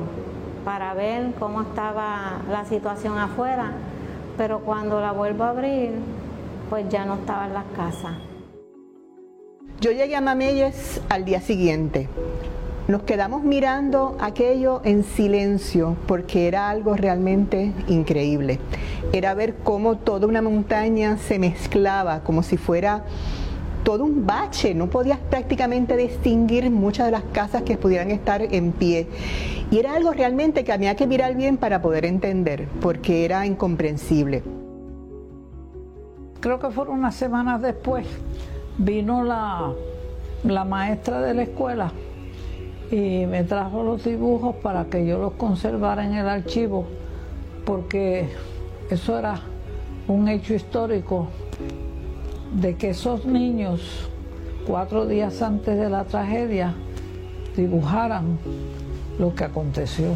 para 0.65 0.93
ver 0.93 1.31
cómo 1.39 1.61
estaba 1.61 2.41
la 2.51 2.65
situación 2.65 3.17
afuera, 3.17 3.71
pero 4.37 4.59
cuando 4.65 4.99
la 4.99 5.13
vuelvo 5.13 5.45
a 5.45 5.51
abrir, 5.51 5.91
pues 6.69 6.89
ya 6.89 7.05
no 7.05 7.13
estaba 7.13 7.45
en 7.45 7.53
las 7.53 7.63
casas. 7.73 8.17
Yo 9.79 9.91
llegué 9.91 10.13
a 10.17 10.19
Mameyes 10.19 10.99
al 11.07 11.23
día 11.23 11.39
siguiente. 11.39 12.09
Nos 12.89 13.03
quedamos 13.03 13.43
mirando 13.43 14.17
aquello 14.19 14.81
en 14.83 15.05
silencio 15.05 15.95
porque 16.05 16.49
era 16.49 16.69
algo 16.69 16.95
realmente 16.95 17.71
increíble. 17.87 18.59
Era 19.13 19.33
ver 19.35 19.55
cómo 19.63 19.95
toda 19.95 20.27
una 20.27 20.41
montaña 20.41 21.15
se 21.15 21.39
mezclaba 21.39 22.23
como 22.23 22.43
si 22.43 22.57
fuera 22.57 23.05
todo 23.83 24.03
un 24.03 24.25
bache, 24.25 24.73
no 24.73 24.87
podías 24.87 25.19
prácticamente 25.19 25.97
distinguir 25.97 26.69
muchas 26.69 27.07
de 27.07 27.11
las 27.11 27.23
casas 27.31 27.63
que 27.63 27.77
pudieran 27.77 28.11
estar 28.11 28.41
en 28.41 28.71
pie. 28.71 29.07
Y 29.71 29.79
era 29.79 29.95
algo 29.95 30.11
realmente 30.11 30.63
que 30.63 30.71
había 30.71 30.95
que 30.95 31.07
mirar 31.07 31.35
bien 31.35 31.57
para 31.57 31.81
poder 31.81 32.05
entender, 32.05 32.67
porque 32.81 33.25
era 33.25 33.45
incomprensible. 33.45 34.43
Creo 36.39 36.59
que 36.59 36.69
fueron 36.71 36.99
unas 36.99 37.15
semanas 37.15 37.61
después, 37.61 38.05
vino 38.77 39.23
la, 39.23 39.71
la 40.43 40.65
maestra 40.65 41.21
de 41.21 41.33
la 41.33 41.43
escuela 41.43 41.91
y 42.89 43.25
me 43.25 43.43
trajo 43.43 43.83
los 43.83 44.03
dibujos 44.03 44.55
para 44.55 44.85
que 44.85 45.05
yo 45.05 45.19
los 45.19 45.33
conservara 45.33 46.05
en 46.05 46.15
el 46.15 46.27
archivo, 46.27 46.85
porque 47.63 48.27
eso 48.89 49.17
era 49.17 49.39
un 50.07 50.27
hecho 50.27 50.53
histórico 50.53 51.27
de 52.51 52.75
que 52.75 52.89
esos 52.89 53.25
niños, 53.25 54.09
cuatro 54.67 55.05
días 55.05 55.41
antes 55.41 55.77
de 55.77 55.89
la 55.89 56.03
tragedia, 56.03 56.73
dibujaran 57.55 58.37
lo 59.19 59.33
que 59.33 59.43
aconteció. 59.43 60.15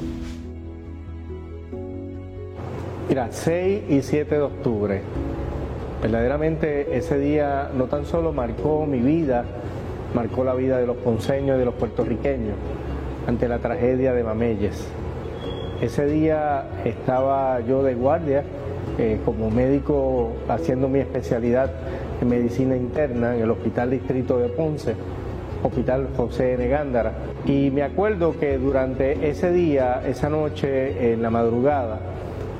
Mira, 3.07 3.27
6 3.31 3.83
y 3.89 4.01
7 4.01 4.35
de 4.35 4.41
octubre. 4.41 5.01
Verdaderamente 6.01 6.97
ese 6.97 7.17
día 7.17 7.69
no 7.75 7.85
tan 7.85 8.05
solo 8.05 8.33
marcó 8.33 8.85
mi 8.85 8.99
vida, 8.99 9.45
marcó 10.13 10.43
la 10.43 10.53
vida 10.53 10.77
de 10.77 10.87
los 10.87 10.97
ponceños 10.97 11.55
y 11.55 11.59
de 11.59 11.65
los 11.65 11.75
puertorriqueños 11.75 12.55
ante 13.27 13.47
la 13.47 13.59
tragedia 13.59 14.13
de 14.13 14.23
Mameyes. 14.23 14.87
Ese 15.81 16.05
día 16.05 16.65
estaba 16.83 17.59
yo 17.61 17.83
de 17.83 17.95
guardia 17.95 18.43
eh, 18.97 19.19
como 19.25 19.49
médico 19.49 20.31
haciendo 20.47 20.87
mi 20.87 20.99
especialidad 20.99 21.71
en 22.21 22.29
medicina 22.29 22.75
interna 22.75 23.35
en 23.35 23.41
el 23.43 23.51
Hospital 23.51 23.91
Distrito 23.91 24.37
de 24.37 24.49
Ponce, 24.49 24.95
Hospital 25.63 26.09
José 26.15 26.53
N. 26.53 26.67
Gándara. 26.67 27.13
Y 27.45 27.71
me 27.71 27.83
acuerdo 27.83 28.37
que 28.37 28.57
durante 28.57 29.29
ese 29.29 29.51
día, 29.51 30.01
esa 30.07 30.29
noche, 30.29 31.13
en 31.13 31.21
la 31.21 31.29
madrugada, 31.29 31.99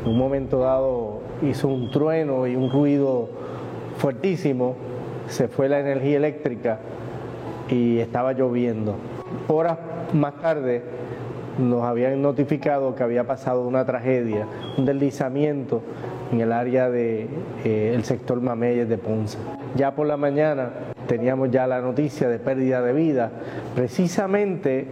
en 0.03 0.11
un 0.11 0.17
momento 0.17 0.59
dado 0.59 1.19
hizo 1.41 1.67
un 1.67 1.91
trueno 1.91 2.47
y 2.47 2.55
un 2.55 2.71
ruido 2.71 3.29
fuertísimo, 3.97 4.75
se 5.27 5.47
fue 5.47 5.69
la 5.69 5.79
energía 5.79 6.17
eléctrica 6.17 6.79
y 7.69 7.99
estaba 7.99 8.33
lloviendo. 8.33 8.95
Horas 9.47 9.77
más 10.13 10.35
tarde 10.39 10.83
nos 11.57 11.83
habían 11.83 12.21
notificado 12.21 12.95
que 12.95 13.03
había 13.03 13.25
pasado 13.25 13.67
una 13.67 13.85
tragedia, 13.85 14.45
un 14.77 14.85
deslizamiento 14.85 15.81
en 16.35 16.41
el 16.41 16.51
área 16.51 16.89
del 16.89 17.29
de, 17.63 17.95
eh, 17.95 17.99
sector 18.03 18.41
Mameyes 18.41 18.89
de 18.89 18.97
Ponce. 18.97 19.37
Ya 19.75 19.95
por 19.95 20.05
la 20.05 20.17
mañana 20.17 20.69
teníamos 21.07 21.49
ya 21.49 21.65
la 21.65 21.81
noticia 21.81 22.27
de 22.27 22.39
pérdida 22.39 22.81
de 22.81 22.93
vida. 22.93 23.31
Precisamente 23.73 24.85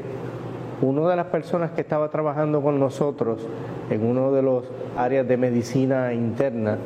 una 0.82 1.10
de 1.10 1.16
las 1.18 1.28
personas 1.28 1.72
que 1.72 1.82
estaba 1.82 2.10
trabajando 2.10 2.62
con 2.62 2.80
nosotros 2.80 3.46
en 3.90 4.06
uno 4.06 4.32
de 4.32 4.42
los 4.42 4.66
áreas 4.98 5.28
de 5.28 5.38
medicina 5.38 6.14
interna, 6.14 6.78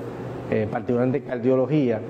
eh, 0.49 0.67
particularmente 0.69 1.21
cardiología, 1.27 2.01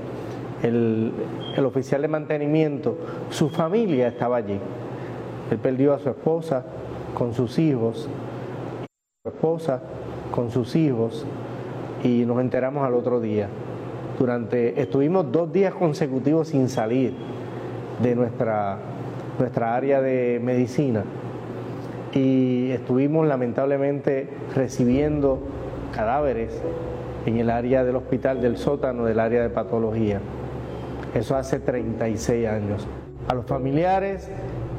el, 0.63 1.11
el 1.55 1.65
oficial 1.65 2.01
de 2.01 2.07
mantenimiento, 2.07 2.97
su 3.29 3.49
familia 3.49 4.07
estaba 4.07 4.37
allí. 4.37 4.59
Él 5.51 5.57
perdió 5.57 5.93
a 5.93 5.99
su 5.99 6.09
esposa 6.09 6.63
con 7.13 7.33
sus 7.33 7.59
hijos, 7.59 8.09
su 9.23 9.29
esposa 9.29 9.81
con 10.31 10.51
sus 10.51 10.75
hijos, 10.75 11.25
y 12.03 12.25
nos 12.25 12.39
enteramos 12.39 12.85
al 12.85 12.93
otro 12.93 13.19
día. 13.19 13.47
Durante, 14.17 14.81
estuvimos 14.81 15.31
dos 15.31 15.51
días 15.51 15.73
consecutivos 15.73 16.49
sin 16.49 16.69
salir 16.69 17.13
de 18.01 18.15
nuestra, 18.15 18.79
nuestra 19.39 19.75
área 19.75 20.01
de 20.01 20.39
medicina 20.43 21.03
y 22.13 22.71
estuvimos 22.71 23.27
lamentablemente 23.27 24.27
recibiendo 24.55 25.39
cadáveres 25.93 26.61
en 27.25 27.37
el 27.37 27.49
área 27.49 27.83
del 27.83 27.95
hospital 27.95 28.41
del 28.41 28.57
sótano 28.57 29.05
del 29.05 29.19
área 29.19 29.41
de 29.41 29.49
patología. 29.49 30.19
Eso 31.13 31.35
hace 31.35 31.59
36 31.59 32.47
años. 32.47 32.87
A 33.27 33.35
los 33.35 33.45
familiares 33.45 34.29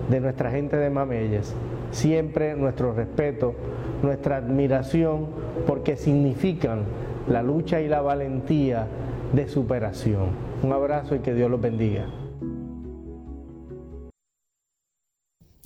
de 0.09 0.21
nuestra 0.21 0.51
gente 0.51 0.77
de 0.77 0.89
Mameyes, 0.91 1.55
siempre 1.91 2.55
nuestro 2.57 2.93
respeto, 2.93 3.55
nuestra 4.03 4.37
admiración, 4.37 5.27
porque 5.67 5.97
significan 5.97 6.81
la 7.29 7.43
lucha 7.43 7.81
y 7.81 7.89
la 7.89 8.01
valentía 8.01 8.87
de 9.33 9.49
superación. 9.49 10.31
Un 10.63 10.73
abrazo 10.73 11.15
y 11.15 11.21
que 11.21 11.35
Dios 11.35 11.51
los 11.51 11.61
bendiga. 11.61 12.07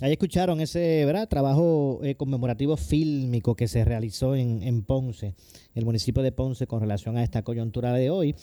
Ahí 0.00 0.10
escucharon 0.10 0.60
ese 0.60 1.06
trabajo 1.30 2.00
eh, 2.02 2.16
conmemorativo 2.16 2.76
fílmico 2.76 3.54
que 3.54 3.68
se 3.68 3.84
realizó 3.84 4.34
en, 4.34 4.82
Ponce, 4.82 5.36
el 5.76 5.84
municipio 5.84 6.24
de 6.24 6.32
Ponce, 6.32 6.66
con 6.66 6.80
relación 6.80 7.16
a 7.16 7.22
esta 7.22 7.42
coyuntura 7.44 7.92
de 7.92 8.10
hoy, 8.10 8.34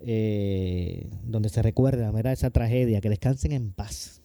eh, 0.00 1.10
donde 1.24 1.50
se 1.50 1.60
recuerda 1.60 2.10
¿verdad? 2.12 2.32
esa 2.32 2.48
tragedia, 2.48 3.02
que 3.02 3.10
descansen 3.10 3.52
en 3.52 3.72
paz. 3.72 4.22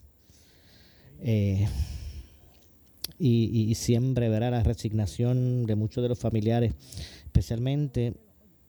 Eh, 1.19 1.67
y, 3.19 3.69
y, 3.69 3.75
siempre 3.75 4.29
verá 4.29 4.49
la 4.49 4.63
resignación 4.63 5.65
de 5.65 5.75
muchos 5.75 6.03
de 6.03 6.09
los 6.09 6.19
familiares, 6.19 6.73
especialmente 7.25 8.13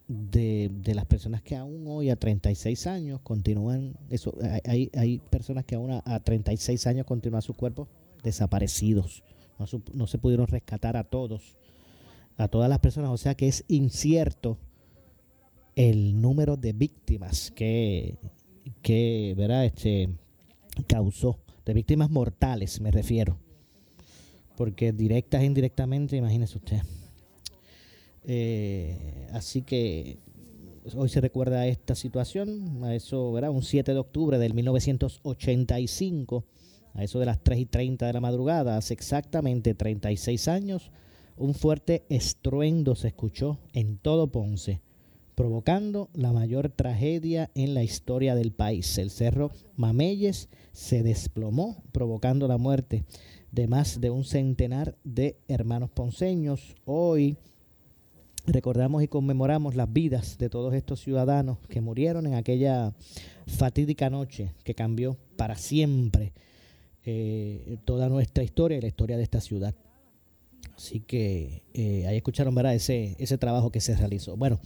de, 0.08 0.70
de, 0.72 0.94
las 0.94 1.04
personas 1.04 1.42
que 1.42 1.54
aún 1.54 1.84
hoy 1.86 2.08
a 2.08 2.16
36 2.16 2.86
años 2.86 3.20
continúan, 3.20 3.94
eso 4.08 4.34
hay, 4.64 4.90
hay 4.94 5.18
personas 5.18 5.66
que 5.66 5.74
aún 5.74 5.92
a, 5.92 6.02
a 6.06 6.20
36 6.20 6.86
años 6.86 7.06
continúan 7.06 7.42
sus 7.42 7.56
cuerpos 7.56 7.88
desaparecidos. 8.22 9.22
No, 9.58 9.66
no, 9.92 10.06
se 10.06 10.18
pudieron 10.18 10.46
rescatar 10.46 10.96
a 10.96 11.04
todos, 11.04 11.56
a 12.36 12.48
todas 12.48 12.70
las 12.70 12.78
personas, 12.78 13.10
o 13.10 13.18
sea 13.18 13.34
que 13.34 13.48
es 13.48 13.64
incierto 13.68 14.56
el 15.76 16.20
número 16.20 16.56
de 16.56 16.72
víctimas 16.72 17.50
que, 17.50 18.16
que 18.82 19.34
¿verdad? 19.36 19.66
Este, 19.66 20.08
causó, 20.86 21.38
de 21.66 21.74
víctimas 21.74 22.08
mortales 22.08 22.80
me 22.80 22.90
refiero, 22.90 23.36
porque 24.56 24.92
directas 24.92 25.42
e 25.42 25.46
indirectamente, 25.46 26.16
imagínese 26.16 26.56
usted. 26.56 26.82
Eh, 28.30 29.26
así 29.32 29.62
que 29.62 30.18
hoy 30.94 31.08
se 31.08 31.22
recuerda 31.22 31.66
esta 31.66 31.94
situación, 31.94 32.84
a 32.84 32.94
eso, 32.94 33.32
¿verdad? 33.32 33.50
Un 33.50 33.62
7 33.62 33.94
de 33.94 33.98
octubre 33.98 34.38
del 34.38 34.52
1985, 34.52 36.44
a 36.92 37.02
eso 37.02 37.18
de 37.18 37.26
las 37.26 37.42
3 37.42 37.58
y 37.58 37.66
30 37.66 38.06
de 38.06 38.12
la 38.12 38.20
madrugada, 38.20 38.76
hace 38.76 38.92
exactamente 38.92 39.74
36 39.74 40.46
años, 40.46 40.90
un 41.38 41.54
fuerte 41.54 42.04
estruendo 42.10 42.94
se 42.94 43.08
escuchó 43.08 43.58
en 43.72 43.96
todo 43.96 44.30
Ponce 44.30 44.82
provocando 45.38 46.10
la 46.14 46.32
mayor 46.32 46.68
tragedia 46.68 47.52
en 47.54 47.72
la 47.72 47.84
historia 47.84 48.34
del 48.34 48.50
país. 48.50 48.98
El 48.98 49.10
cerro 49.10 49.52
Mameyes 49.76 50.48
se 50.72 51.04
desplomó, 51.04 51.80
provocando 51.92 52.48
la 52.48 52.58
muerte 52.58 53.04
de 53.52 53.68
más 53.68 54.00
de 54.00 54.10
un 54.10 54.24
centenar 54.24 54.98
de 55.04 55.38
hermanos 55.46 55.90
ponceños. 55.90 56.74
Hoy 56.84 57.36
recordamos 58.48 59.02
y 59.02 59.08
conmemoramos 59.08 59.76
las 59.76 59.92
vidas 59.92 60.38
de 60.38 60.48
todos 60.48 60.74
estos 60.74 61.00
ciudadanos 61.00 61.58
que 61.68 61.80
murieron 61.80 62.26
en 62.26 62.34
aquella 62.34 62.92
fatídica 63.46 64.10
noche 64.10 64.52
que 64.64 64.74
cambió 64.74 65.16
para 65.36 65.56
siempre 65.56 66.32
eh, 67.04 67.78
toda 67.84 68.08
nuestra 68.08 68.42
historia 68.42 68.78
y 68.78 68.80
la 68.80 68.88
historia 68.88 69.16
de 69.16 69.22
esta 69.22 69.40
ciudad. 69.40 69.74
Así 70.76 71.00
que 71.00 71.62
eh, 71.74 72.06
ahí 72.06 72.16
escucharon 72.16 72.54
¿verdad? 72.54 72.74
Ese, 72.74 73.16
ese 73.18 73.38
trabajo 73.38 73.70
que 73.70 73.80
se 73.80 73.96
realizó. 73.96 74.36
Bueno, 74.36 74.60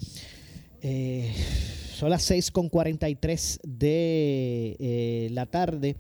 eh, 0.81 1.33
son 1.95 2.11
las 2.11 2.31
6.43 2.31 3.61
de 3.63 5.29
la 5.33 5.47
tarde. 5.47 5.97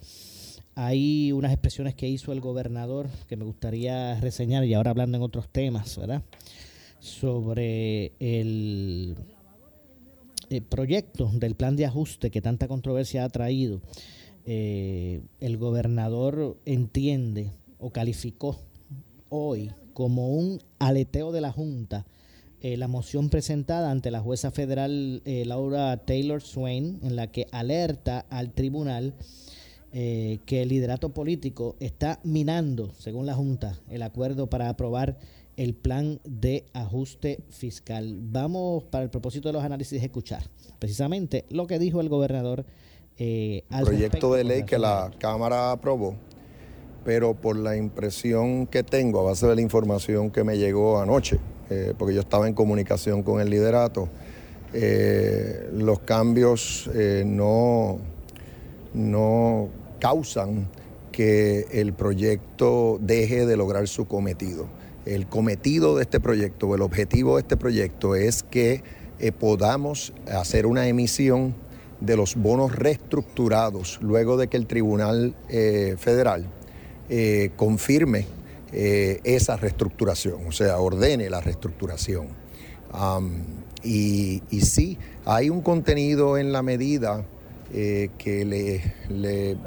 Hay 0.74 1.32
unas 1.32 1.52
expresiones 1.52 1.94
que 1.94 2.08
hizo 2.08 2.32
el 2.32 2.40
gobernador 2.40 3.08
que 3.28 3.36
me 3.36 3.44
gustaría 3.44 4.18
reseñar 4.20 4.64
y 4.64 4.72
ahora 4.74 4.90
hablando 4.90 5.18
en 5.18 5.22
otros 5.22 5.48
temas, 5.50 5.98
¿verdad? 5.98 6.22
Sobre 7.02 8.12
el, 8.20 9.16
el 10.50 10.62
proyecto 10.62 11.30
del 11.34 11.56
plan 11.56 11.74
de 11.74 11.86
ajuste 11.86 12.30
que 12.30 12.40
tanta 12.40 12.68
controversia 12.68 13.24
ha 13.24 13.28
traído. 13.28 13.80
Eh, 14.46 15.20
el 15.40 15.56
gobernador 15.56 16.56
entiende 16.64 17.50
o 17.78 17.90
calificó 17.90 18.60
hoy 19.28 19.72
como 19.94 20.28
un 20.30 20.60
aleteo 20.78 21.32
de 21.32 21.40
la 21.40 21.50
Junta 21.50 22.06
eh, 22.64 22.76
la 22.76 22.86
moción 22.86 23.28
presentada 23.28 23.90
ante 23.90 24.12
la 24.12 24.20
jueza 24.20 24.52
federal 24.52 25.20
eh, 25.24 25.44
Laura 25.44 25.96
Taylor 25.96 26.40
Swain, 26.40 27.00
en 27.02 27.16
la 27.16 27.26
que 27.26 27.48
alerta 27.50 28.24
al 28.30 28.52
tribunal 28.52 29.14
eh, 29.92 30.38
que 30.46 30.62
el 30.62 30.68
liderato 30.68 31.08
político 31.08 31.74
está 31.80 32.20
minando, 32.22 32.94
según 33.00 33.26
la 33.26 33.34
Junta, 33.34 33.80
el 33.90 34.02
acuerdo 34.02 34.48
para 34.48 34.68
aprobar 34.68 35.18
el 35.56 35.74
plan 35.74 36.20
de 36.24 36.64
ajuste 36.72 37.40
fiscal. 37.50 38.18
Vamos, 38.20 38.84
para 38.84 39.04
el 39.04 39.10
propósito 39.10 39.48
de 39.48 39.54
los 39.54 39.64
análisis, 39.64 40.00
a 40.00 40.04
escuchar 40.04 40.42
precisamente 40.78 41.44
lo 41.50 41.66
que 41.66 41.78
dijo 41.78 42.00
el 42.00 42.08
gobernador. 42.08 42.64
Eh, 43.18 43.64
al 43.70 43.84
proyecto 43.84 44.32
de 44.32 44.44
ley 44.44 44.62
que 44.64 44.78
la 44.78 45.10
Cámara 45.18 45.70
aprobó, 45.72 46.16
pero 47.04 47.34
por 47.34 47.56
la 47.56 47.76
impresión 47.76 48.66
que 48.66 48.82
tengo 48.82 49.20
a 49.20 49.22
base 49.24 49.46
de 49.46 49.54
la 49.54 49.60
información 49.60 50.30
que 50.30 50.44
me 50.44 50.56
llegó 50.56 51.00
anoche, 51.00 51.38
eh, 51.70 51.94
porque 51.98 52.14
yo 52.14 52.20
estaba 52.20 52.48
en 52.48 52.54
comunicación 52.54 53.22
con 53.22 53.40
el 53.40 53.50
liderato, 53.50 54.08
eh, 54.74 55.68
los 55.74 56.00
cambios 56.00 56.88
eh, 56.94 57.24
no, 57.26 57.98
no 58.94 59.68
causan 60.00 60.68
que 61.10 61.66
el 61.72 61.92
proyecto 61.92 62.98
deje 63.00 63.44
de 63.44 63.56
lograr 63.56 63.86
su 63.86 64.06
cometido. 64.06 64.66
El 65.04 65.26
cometido 65.26 65.96
de 65.96 66.02
este 66.02 66.20
proyecto, 66.20 66.74
el 66.74 66.82
objetivo 66.82 67.36
de 67.36 67.42
este 67.42 67.56
proyecto 67.56 68.14
es 68.14 68.42
que 68.42 68.82
podamos 69.38 70.12
hacer 70.26 70.66
una 70.66 70.88
emisión 70.88 71.54
de 72.00 72.16
los 72.16 72.34
bonos 72.34 72.74
reestructurados 72.74 74.00
luego 74.02 74.36
de 74.36 74.48
que 74.48 74.56
el 74.56 74.66
Tribunal 74.66 75.34
Federal 75.48 76.46
confirme 77.56 78.26
eh, 78.74 79.20
esa 79.24 79.58
reestructuración, 79.58 80.46
o 80.46 80.52
sea, 80.52 80.78
ordene 80.78 81.28
la 81.28 81.42
reestructuración. 81.42 82.28
y, 83.82 84.40
sí, 84.62 84.96
hay 85.26 85.50
un 85.50 85.60
contenido 85.60 86.38
en 86.38 86.52
la 86.52 86.62
medida 86.62 87.22
eh, 87.74 88.08
que 88.16 88.46
le, 88.46 88.94
le, 89.10 89.58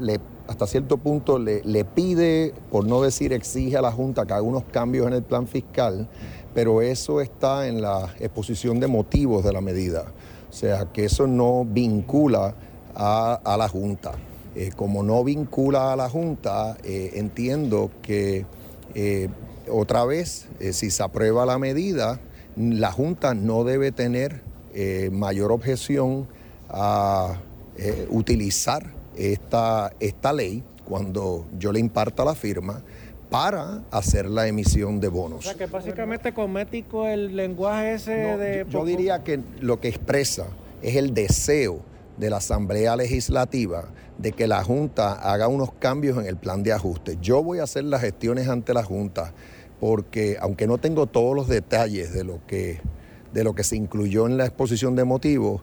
le, 0.00 0.20
hasta 0.48 0.66
cierto 0.66 0.96
punto 0.98 1.38
le, 1.38 1.84
pide, 1.84 2.54
por 2.70 2.86
no 2.86 3.02
decir 3.02 3.32
exige 3.32 3.76
a 3.76 3.82
la 3.82 3.92
Junta 3.92 4.26
que 4.26 4.32
haga 4.32 4.42
unos 4.42 4.64
cambios 4.64 5.06
en 5.06 5.12
el 5.12 5.22
plan 5.22 5.46
fiscal, 5.46 6.08
pero 6.54 6.82
eso 6.82 7.20
está 7.20 7.66
en 7.66 7.82
la 7.82 8.14
exposición 8.20 8.80
de 8.80 8.86
motivos 8.86 9.44
de 9.44 9.52
la 9.52 9.60
medida. 9.60 10.04
O 10.48 10.52
sea, 10.52 10.86
que 10.86 11.04
eso 11.04 11.26
no 11.26 11.64
vincula 11.64 12.54
a, 12.94 13.40
a 13.44 13.56
la 13.56 13.68
Junta. 13.68 14.12
Eh, 14.56 14.70
como 14.74 15.02
no 15.02 15.22
vincula 15.22 15.92
a 15.92 15.96
la 15.96 16.08
Junta, 16.08 16.78
eh, 16.82 17.10
entiendo 17.16 17.90
que 18.00 18.46
eh, 18.94 19.28
otra 19.70 20.06
vez, 20.06 20.48
si 20.72 20.90
se 20.90 21.02
aprueba 21.02 21.44
la 21.44 21.58
medida, 21.58 22.20
la 22.56 22.90
Junta 22.90 23.34
no 23.34 23.64
debe 23.64 23.92
tener 23.92 24.40
mayor 25.10 25.52
objeción 25.52 26.26
a 26.68 27.38
utilizar 28.10 28.95
esta, 29.16 29.92
esta 30.00 30.32
ley 30.32 30.62
cuando 30.84 31.46
yo 31.58 31.72
le 31.72 31.80
imparta 31.80 32.24
la 32.24 32.34
firma 32.34 32.82
para 33.30 33.82
hacer 33.90 34.26
la 34.26 34.46
emisión 34.46 35.00
de 35.00 35.08
bonos. 35.08 35.40
O 35.40 35.42
sea, 35.42 35.54
que 35.54 35.66
básicamente 35.66 36.32
cosmético 36.32 37.06
el 37.06 37.34
lenguaje 37.34 37.94
ese 37.94 38.12
de... 38.12 38.66
yo 38.68 38.84
diría 38.84 39.24
que 39.24 39.40
lo 39.60 39.80
que 39.80 39.88
expresa 39.88 40.46
es 40.82 40.96
el 40.96 41.12
deseo 41.12 41.80
de 42.16 42.30
la 42.30 42.36
Asamblea 42.36 42.96
Legislativa 42.96 43.88
de 44.18 44.32
que 44.32 44.46
la 44.46 44.62
Junta 44.64 45.12
haga 45.12 45.48
unos 45.48 45.72
cambios 45.72 46.18
en 46.18 46.26
el 46.26 46.36
plan 46.36 46.62
de 46.62 46.72
ajuste. 46.72 47.18
Yo 47.20 47.42
voy 47.42 47.58
a 47.58 47.64
hacer 47.64 47.84
las 47.84 48.00
gestiones 48.00 48.48
ante 48.48 48.72
la 48.72 48.82
Junta 48.82 49.32
porque 49.80 50.38
aunque 50.40 50.66
no 50.66 50.78
tengo 50.78 51.06
todos 51.06 51.36
los 51.36 51.48
detalles 51.48 52.12
de 52.12 52.24
lo 52.24 52.40
que, 52.46 52.80
de 53.32 53.44
lo 53.44 53.54
que 53.54 53.64
se 53.64 53.76
incluyó 53.76 54.26
en 54.26 54.38
la 54.38 54.46
exposición 54.46 54.96
de 54.96 55.04
motivos, 55.04 55.62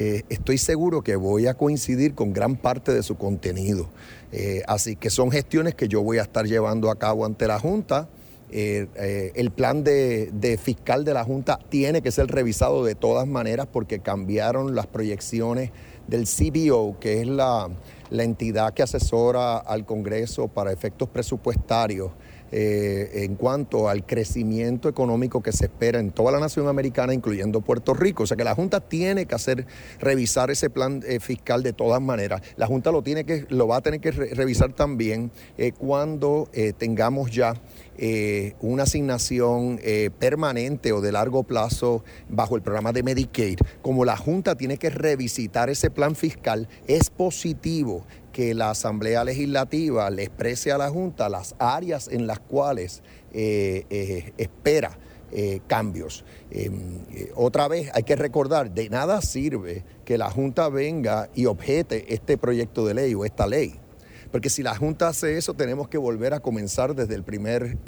eh, 0.00 0.24
estoy 0.30 0.56
seguro 0.56 1.02
que 1.02 1.14
voy 1.14 1.46
a 1.46 1.52
coincidir 1.52 2.14
con 2.14 2.32
gran 2.32 2.56
parte 2.56 2.90
de 2.90 3.02
su 3.02 3.18
contenido. 3.18 3.90
Eh, 4.32 4.62
así 4.66 4.96
que 4.96 5.10
son 5.10 5.30
gestiones 5.30 5.74
que 5.74 5.88
yo 5.88 6.02
voy 6.02 6.16
a 6.16 6.22
estar 6.22 6.46
llevando 6.46 6.90
a 6.90 6.98
cabo 6.98 7.26
ante 7.26 7.46
la 7.46 7.60
Junta. 7.60 8.08
Eh, 8.50 9.32
el 9.34 9.50
plan 9.50 9.84
de, 9.84 10.30
de, 10.32 10.56
fiscal 10.56 11.04
de 11.04 11.12
la 11.12 11.22
Junta 11.22 11.58
tiene 11.68 12.00
que 12.00 12.12
ser 12.12 12.28
revisado 12.28 12.82
de 12.82 12.94
todas 12.94 13.28
maneras 13.28 13.68
porque 13.70 13.98
cambiaron 14.00 14.74
las 14.74 14.86
proyecciones 14.86 15.70
del 16.08 16.24
CBO, 16.24 16.98
que 16.98 17.20
es 17.20 17.28
la, 17.28 17.68
entidad 18.10 18.72
que 18.72 18.82
asesora 18.82 19.58
al 19.58 19.84
Congreso 19.84 20.48
para 20.48 20.72
efectos 20.72 21.10
presupuestarios 21.10 22.10
eh, 22.52 23.24
en 23.24 23.36
cuanto 23.36 23.88
al 23.88 24.04
crecimiento 24.04 24.88
económico 24.88 25.40
que 25.40 25.52
se 25.52 25.66
espera 25.66 26.00
en 26.00 26.10
toda 26.10 26.32
la 26.32 26.40
nación 26.40 26.66
americana, 26.66 27.14
incluyendo 27.14 27.60
Puerto 27.60 27.94
Rico. 27.94 28.24
O 28.24 28.26
sea 28.26 28.36
que 28.36 28.42
la 28.42 28.54
Junta 28.54 28.80
tiene 28.80 29.26
que 29.26 29.34
hacer, 29.36 29.66
revisar 30.00 30.50
ese 30.50 30.68
plan 30.68 31.02
eh, 31.06 31.20
fiscal 31.20 31.62
de 31.62 31.72
todas 31.72 32.02
maneras. 32.02 32.42
La 32.56 32.66
Junta 32.66 32.90
lo, 32.90 33.02
tiene 33.02 33.24
que, 33.24 33.46
lo 33.50 33.68
va 33.68 33.76
a 33.76 33.80
tener 33.82 34.00
que 34.00 34.10
revisar 34.10 34.72
también 34.72 35.30
eh, 35.58 35.72
cuando 35.72 36.48
tengamos 36.78 37.30
ya 37.30 37.54
una 38.60 38.84
asignación 38.84 39.78
permanente 40.18 40.92
o 40.92 41.02
de 41.02 41.12
largo 41.12 41.42
plazo 41.42 42.02
bajo 42.30 42.56
el 42.56 42.62
programa 42.62 42.92
de 42.92 43.02
Medicaid, 43.02 43.58
como 43.82 44.06
la 44.06 44.16
Junta 44.16 44.54
tiene 44.54 44.78
que 44.78 44.88
revisitar 44.88 45.68
ese 45.68 45.90
plan 45.90 46.14
fiscal, 46.16 46.66
es 46.86 47.10
positivo 47.10 48.06
que 48.40 48.54
la 48.54 48.70
Asamblea 48.70 49.22
Legislativa 49.22 50.08
le 50.08 50.22
exprese 50.22 50.72
a 50.72 50.78
la 50.78 50.88
Junta 50.88 51.28
las 51.28 51.54
áreas 51.58 52.08
en 52.08 52.26
las 52.26 52.40
cuales 52.40 53.02
eh, 53.34 54.32
espera 54.38 54.98
cambios. 55.66 56.24
Em, 56.50 57.04
otra 57.36 57.68
vez 57.68 57.90
hay 57.94 58.02
que 58.02 58.16
recordar, 58.16 58.72
de 58.72 58.88
nada 58.88 59.20
sirve 59.20 59.84
que 60.06 60.16
la 60.16 60.30
Junta 60.30 60.70
venga 60.70 61.28
y 61.34 61.44
objete 61.44 62.14
este 62.14 62.38
proyecto 62.38 62.86
de 62.86 62.94
ley 62.94 63.14
o 63.14 63.26
esta 63.26 63.46
ley 63.46 63.78
porque 64.30 64.48
si 64.48 64.62
la 64.62 64.74
Junta 64.76 65.08
hace 65.08 65.36
eso, 65.36 65.54
tenemos 65.54 65.88
que 65.88 65.98
volver 65.98 66.34
a 66.34 66.40
comenzar 66.40 66.94
desde 66.94 67.14
el 67.14 67.24
primer... 67.24 67.78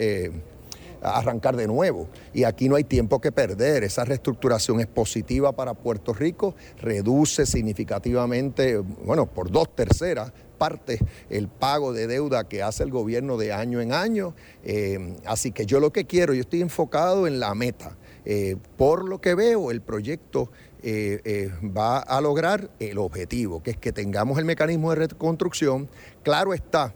Arrancar 1.03 1.57
de 1.57 1.67
nuevo. 1.67 2.09
Y 2.33 2.45
aquí 2.45 2.69
no 2.69 2.77
hay 2.77 2.85
tiempo 2.85 3.21
que 3.21 3.33
perder. 3.33 3.85
Esa 3.85 4.05
reestructuración 4.05 4.81
es 4.81 4.87
positiva 4.87 5.53
para 5.53 5.75
Puerto 5.75 6.13
Rico, 6.13 6.55
reduce 6.81 7.47
significativamente, 7.47 8.79
bueno, 8.79 9.27
por 9.27 9.51
dos 9.51 9.75
terceras 9.75 10.33
partes 10.63 11.01
el 11.29 11.49
pago 11.49 11.93
de 11.93 12.07
deuda 12.07 12.45
que 12.45 12.63
hace 12.63 12.85
el 12.85 12.93
gobierno 12.93 13.37
de 13.37 13.53
año 13.53 13.81
en 13.81 13.93
año. 13.93 14.35
Eh, 14.63 15.17
así 15.27 15.51
que 15.51 15.67
yo 15.67 15.81
lo 15.81 15.93
que 15.93 16.05
quiero, 16.05 16.35
yo 16.35 16.43
estoy 16.43 16.61
enfocado 16.61 17.27
en 17.27 17.41
la 17.41 17.53
meta. 17.57 17.97
Eh, 18.25 18.57
por 18.77 19.09
lo 19.09 19.21
que 19.21 19.35
veo, 19.35 19.73
el 19.73 19.81
proyecto 19.81 20.53
eh, 20.85 21.51
va 21.77 21.99
a 21.99 22.21
lograr 22.21 22.71
el 22.79 22.99
objetivo, 22.99 23.61
que 23.61 23.73
es 23.73 23.77
que 23.77 23.91
tengamos 23.91 24.39
el 24.39 24.45
mecanismo 24.45 24.91
de 24.91 25.07
reconstrucción. 25.09 25.89
Claro 26.23 26.55
está, 26.55 26.95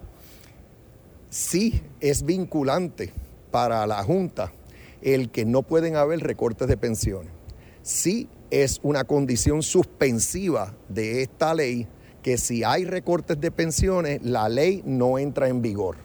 sí 1.29 1.83
es 2.01 2.25
vinculante 2.25 3.13
para 3.51 3.87
la 3.87 4.03
Junta 4.03 4.53
el 5.03 5.31
que 5.31 5.45
no 5.45 5.63
pueden 5.63 5.97
haber 5.97 6.21
recortes 6.21 6.69
de 6.69 6.77
pensiones. 6.77 7.31
Sí 7.83 8.29
es 8.51 8.81
una 8.83 9.05
condición 9.05 9.63
suspensiva 9.63 10.75
de 10.89 11.23
esta 11.23 11.55
ley 11.55 11.87
que 12.23 12.39
si 12.39 12.65
hay 12.65 12.85
recortes 12.85 13.41
de 13.41 13.53
pensiones, 13.53 14.21
la 14.23 14.49
ley 14.49 14.83
no 14.85 15.19
entra 15.19 15.49
en 15.49 15.63
vigor. 15.63 15.97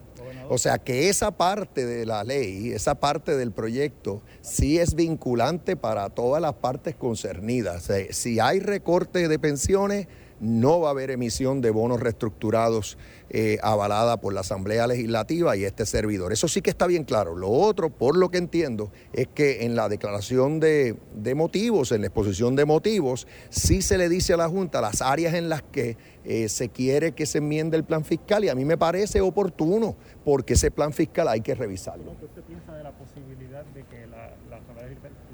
O 0.49 0.57
sea 0.57 0.77
que 0.77 1.09
esa 1.09 1.31
parte 1.31 1.85
de 1.85 2.05
la 2.05 2.23
ley, 2.23 2.73
esa 2.73 2.95
parte 2.95 3.37
del 3.37 3.51
proyecto, 3.51 4.21
sí 4.41 4.77
es 4.77 4.95
vinculante 4.95 5.77
para 5.77 6.09
todas 6.09 6.41
las 6.41 6.53
partes 6.53 6.93
concernidas. 6.95 7.89
si 8.11 8.39
hay 8.39 8.59
recorte 8.59 9.27
de 9.27 9.39
pensiones, 9.39 10.07
no 10.41 10.79
va 10.79 10.89
a 10.89 10.91
haber 10.91 11.11
emisión 11.11 11.61
de 11.61 11.69
bonos 11.69 11.99
reestructurados 11.99 12.97
eh, 13.29 13.59
avalada 13.61 14.19
por 14.19 14.33
la 14.33 14.41
Asamblea 14.41 14.87
Legislativa 14.87 15.55
y 15.55 15.63
este 15.63 15.85
servidor. 15.85 16.33
Eso 16.33 16.47
sí 16.47 16.61
que 16.61 16.71
está 16.71 16.87
bien 16.87 17.03
claro. 17.03 17.35
Lo 17.35 17.49
otro, 17.49 17.91
por 17.91 18.17
lo 18.17 18.29
que 18.29 18.39
entiendo, 18.39 18.91
es 19.13 19.27
que 19.27 19.63
en 19.63 19.75
la 19.75 19.87
declaración 19.87 20.59
de, 20.59 20.97
motivos, 21.35 21.91
en 21.91 22.01
la 22.01 22.07
exposición 22.07 22.55
de 22.55 22.65
motivos, 22.65 23.27
sí 23.49 23.83
se 23.83 23.99
le 23.99 24.09
dice 24.09 24.33
a 24.33 24.37
la 24.37 24.49
Junta 24.49 24.81
las 24.81 25.01
áreas 25.01 25.35
en 25.35 25.47
las 25.47 25.61
que 25.61 25.95
eh, 26.25 26.49
se 26.49 26.69
quiere 26.69 27.13
que 27.13 27.25
se 27.27 27.37
enmiende 27.37 27.77
el 27.77 27.83
plan 27.83 28.03
fiscal 28.03 28.43
y 28.43 28.49
a 28.49 28.55
mí 28.55 28.65
me 28.65 28.77
parece 28.77 29.21
oportuno 29.21 29.95
porque 30.25 30.53
ese 30.53 30.71
plan 30.71 30.91
fiscal 30.91 31.27
hay 31.27 31.41
que 31.41 31.53
revisarlo. 31.53 32.15
¿Qué 32.19 32.25
usted 32.25 32.41
piensa 32.41 32.75
de 32.75 32.83
la 32.83 32.91
posibilidad 32.91 33.63
de 33.65 33.83
que 33.83 34.01
Asamblea 34.01 34.10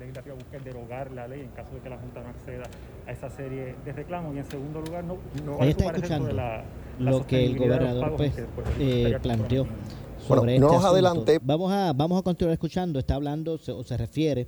Legislativa 0.07 0.35
busque 0.35 0.59
derogar 0.59 1.11
la 1.11 1.27
ley 1.27 1.41
en 1.41 1.49
caso 1.49 1.73
de 1.73 1.81
que 1.81 1.89
la 1.89 1.97
Junta 1.97 2.21
no 2.21 2.29
acceda 2.29 2.63
a 3.05 3.11
esa 3.11 3.29
serie 3.29 3.75
de 3.83 3.93
reclamos? 3.93 4.35
Y 4.35 4.39
en 4.39 4.45
segundo 4.49 4.81
lugar, 4.81 5.03
no, 5.03 5.17
no 5.43 5.63
está 5.63 5.91
escuchando 5.91 6.29
lo 6.99 7.27
que 7.27 7.45
el 7.45 7.57
gobernador 7.57 8.15
pues, 8.15 8.33
eh, 8.79 9.17
planteó 9.21 9.67
sobre 10.27 10.59
bueno, 10.59 10.73
este 10.73 10.87
adelante. 10.87 11.39
Vamos 11.41 11.71
a, 11.71 11.93
vamos 11.93 12.19
a 12.19 12.23
continuar 12.23 12.53
escuchando. 12.53 12.99
Está 12.99 13.15
hablando 13.15 13.59
o 13.67 13.83
se 13.83 13.97
refiere 13.97 14.47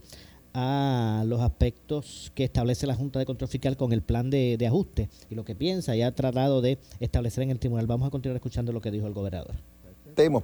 a 0.54 1.24
los 1.28 1.42
aspectos 1.42 2.32
que 2.34 2.44
establece 2.46 2.88
la 2.88 2.96
Junta 2.96 3.20
de 3.20 3.26
Control 3.26 3.50
Fiscal 3.50 3.78
con 3.78 3.92
el 3.92 4.02
plan 4.02 4.30
de, 4.30 4.58
ajuste 4.66 5.10
y 5.30 5.36
lo 5.36 5.44
que 5.46 5.56
piensa 5.56 5.96
y 5.96 6.02
ha 6.02 6.14
tratado 6.16 6.62
de 6.62 6.80
establecer 7.00 7.44
en 7.44 7.52
el 7.52 7.60
tribunal. 7.60 7.86
Vamos 7.86 8.08
a 8.08 8.12
continuar 8.12 8.38
escuchando 8.38 8.72
lo 8.72 8.82
que 8.82 8.92
dijo 8.92 9.08
el 9.08 9.14
gobernador. 9.14 9.56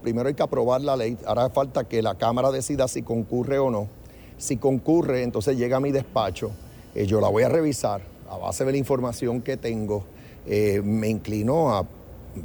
Primero 0.02 0.30
hay 0.30 0.34
que 0.34 0.44
aprobar 0.44 0.80
la 0.80 0.96
ley, 0.96 1.18
ahora 1.26 1.50
falta 1.50 1.84
que 1.84 2.02
la 2.02 2.16
Cámara 2.16 2.50
decida 2.50 2.88
si 2.88 3.02
concurre 3.02 3.60
o 3.60 3.70
no. 3.70 3.90
Si 4.38 4.58
concurre, 4.58 5.24
entonces 5.24 5.58
llega 5.58 5.78
a 5.78 5.80
mi 5.80 5.92
despacho, 5.92 6.52
eh, 6.94 7.06
yo 7.06 7.22
la 7.22 7.30
voy 7.30 7.44
a 7.44 7.50
revisar 7.50 8.02
a 8.30 8.38
base 8.38 8.66
de 8.66 8.72
la 8.72 8.78
información 8.78 9.42
que 9.42 9.58
tengo 9.58 10.04
eh, 10.48 10.82
me 10.84 11.10
inclino 11.10 11.76
a 11.76 11.86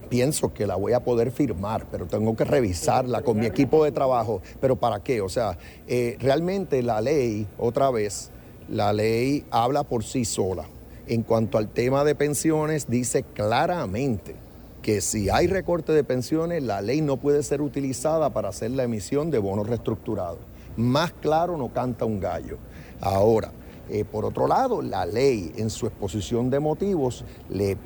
pienso 0.08 0.54
que 0.54 0.66
la 0.66 0.76
voy 0.76 0.92
a 0.92 1.00
poder 1.00 1.32
firmar, 1.32 1.86
pero 1.90 2.06
tengo 2.06 2.36
que 2.36 2.44
revisarla 2.44 3.22
con 3.22 3.38
mi 3.38 3.46
equipo 3.46 3.84
de 3.84 3.92
trabajo. 3.92 4.40
¿Pero 4.60 4.76
para 4.76 5.00
qué? 5.00 5.20
O 5.20 5.28
sea, 5.28 5.58
eh, 5.88 6.16
realmente 6.20 6.82
la 6.82 7.00
ley, 7.00 7.46
otra 7.58 7.90
vez, 7.90 8.30
la 8.68 8.92
ley 8.92 9.44
habla 9.50 9.82
por 9.82 10.04
sí 10.04 10.24
sola. 10.24 10.66
En 11.08 11.22
cuanto 11.24 11.58
al 11.58 11.68
tema 11.68 12.04
de 12.04 12.14
pensiones, 12.14 12.88
dice 12.88 13.24
claramente 13.24 14.36
que 14.80 15.00
si 15.00 15.28
hay 15.28 15.48
recorte 15.48 15.92
de 15.92 16.04
pensiones, 16.04 16.62
la 16.62 16.80
ley 16.80 17.00
no 17.00 17.16
puede 17.16 17.42
ser 17.42 17.60
utilizada 17.60 18.30
para 18.30 18.50
hacer 18.50 18.70
la 18.70 18.84
emisión 18.84 19.30
de 19.30 19.38
bonos 19.38 19.66
reestructurados. 19.66 20.38
Más 20.80 21.12
claro 21.12 21.56
no 21.56 21.68
canta 21.68 22.04
un 22.04 22.18
gallo. 22.18 22.56
Ahora, 23.00 23.52
eh, 23.90 24.04
por 24.04 24.24
otro 24.24 24.46
lado, 24.46 24.82
la 24.82 25.04
ley 25.04 25.52
en 25.56 25.68
su 25.68 25.86
exposición 25.86 26.48
de 26.48 26.60
motivos 26.60 27.24
le, 27.48 27.76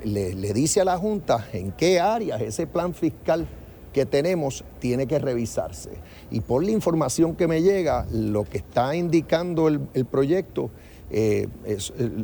dice 0.53 0.81
a 0.81 0.85
la 0.85 0.97
Junta 0.97 1.47
en 1.51 1.71
qué 1.71 1.99
áreas 1.99 2.41
ese 2.41 2.67
plan 2.67 2.93
fiscal 2.93 3.47
que 3.91 4.05
tenemos 4.05 4.63
tiene 4.79 5.07
que 5.07 5.19
revisarse. 5.19 5.91
Y 6.31 6.41
por 6.41 6.63
la 6.63 6.71
información 6.71 7.35
que 7.35 7.47
me 7.47 7.61
llega, 7.61 8.05
lo 8.11 8.43
que 8.43 8.59
está 8.59 8.95
indicando 8.95 9.67
el, 9.67 10.05
proyecto, 10.05 10.69
eh, 11.09 11.47
eh, 11.65 11.77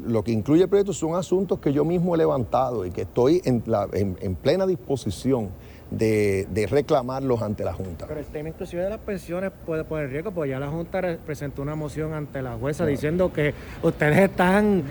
lo 0.05 0.23
que 0.23 0.31
incluye 0.31 0.63
el 0.63 0.69
proyecto 0.69 0.93
son 0.93 1.15
asuntos 1.15 1.59
que 1.59 1.73
yo 1.73 1.83
mismo 1.83 2.15
he 2.15 2.17
levantado 2.17 2.85
y 2.85 2.91
que 2.91 3.01
estoy 3.01 3.41
en 3.43 4.35
plena 4.35 4.67
disposición 4.67 5.49
de, 5.91 6.67
reclamarlos 6.69 7.41
ante 7.41 7.63
la 7.63 7.73
Junta. 7.73 8.07
Pero 8.07 8.19
el 8.19 8.25
tema 8.25 8.49
inclusive 8.49 8.83
de 8.83 8.89
las 8.89 8.99
pensiones 8.99 9.51
puede 9.65 9.83
poner 9.83 10.09
riesgo, 10.09 10.31
porque 10.31 10.51
ya 10.51 10.59
la 10.59 10.69
Junta 10.69 11.01
presentó 11.25 11.61
una 11.61 11.75
moción 11.75 12.13
ante 12.13 12.41
la 12.41 12.53
jueza 12.53 12.85
diciendo 12.85 13.31
que 13.31 13.53
ustedes 13.83 14.17
están 14.17 14.83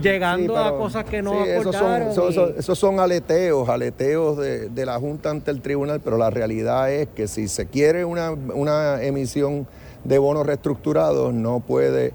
llegando 0.00 0.56
a 0.56 0.76
cosas 0.76 1.04
que 1.04 1.22
no 1.22 1.42
acordaron. 1.42 2.08
Esos 2.56 2.78
son, 2.78 3.00
aleteos, 3.00 3.68
aleteos 3.68 4.36
de, 4.38 4.86
la 4.86 4.98
Junta 4.98 5.30
ante 5.30 5.50
el 5.50 5.62
tribunal, 5.62 6.00
pero 6.00 6.18
la 6.18 6.28
realidad 6.30 6.92
es 6.92 7.08
que 7.08 7.28
si 7.28 7.48
se 7.48 7.66
quiere 7.66 8.04
una, 8.04 8.32
una 8.32 9.02
emisión 9.02 9.66
de 10.04 10.18
bonos 10.18 10.44
reestructurados, 10.44 11.32
no 11.32 11.60
puede 11.60 12.12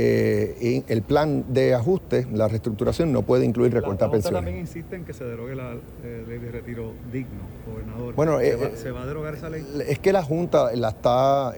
eh, 0.00 0.84
el 0.86 1.02
plan 1.02 1.44
de 1.48 1.74
ajuste, 1.74 2.24
la 2.32 2.46
reestructuración, 2.46 3.12
no 3.12 3.22
puede 3.22 3.44
incluir 3.44 3.74
recortar 3.74 4.08
pensiones. 4.12 4.38
también 4.38 4.58
insiste 4.58 4.94
en 4.94 5.04
que 5.04 5.12
se 5.12 5.24
derogue 5.24 5.56
la 5.56 5.74
eh, 6.04 6.24
ley 6.28 6.38
de 6.38 6.52
retiro 6.52 6.92
digno, 7.12 7.40
gobernador. 7.68 8.14
Bueno, 8.14 8.40
eh, 8.40 8.76
¿Se, 8.76 8.92
va, 8.92 9.02
a 9.02 9.06
derogar 9.06 9.34
esa 9.34 9.50
ley? 9.50 9.66
Es 9.88 9.98
que 9.98 10.12
la 10.12 10.22
Junta 10.22 10.72
la 10.76 10.90
está, 10.90 11.52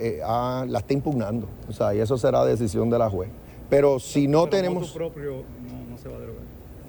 la 0.67 0.79
está 0.79 0.95
impugnando, 0.95 1.49
o 1.69 1.73
sea, 1.75 1.95
y 1.95 1.99
eso 1.99 2.17
será 2.17 2.43
decisión 2.47 2.89
de 2.89 2.99
la 2.99 3.11
juez. 3.11 3.29
Pero 3.69 4.01
si 4.01 4.27
no 4.27 4.49
tenemos... 4.49 4.91
propio 4.93 5.43
no, 5.91 5.99
se 5.99 6.09
va 6.09 6.17
a 6.17 6.21
derogar. 6.21 6.43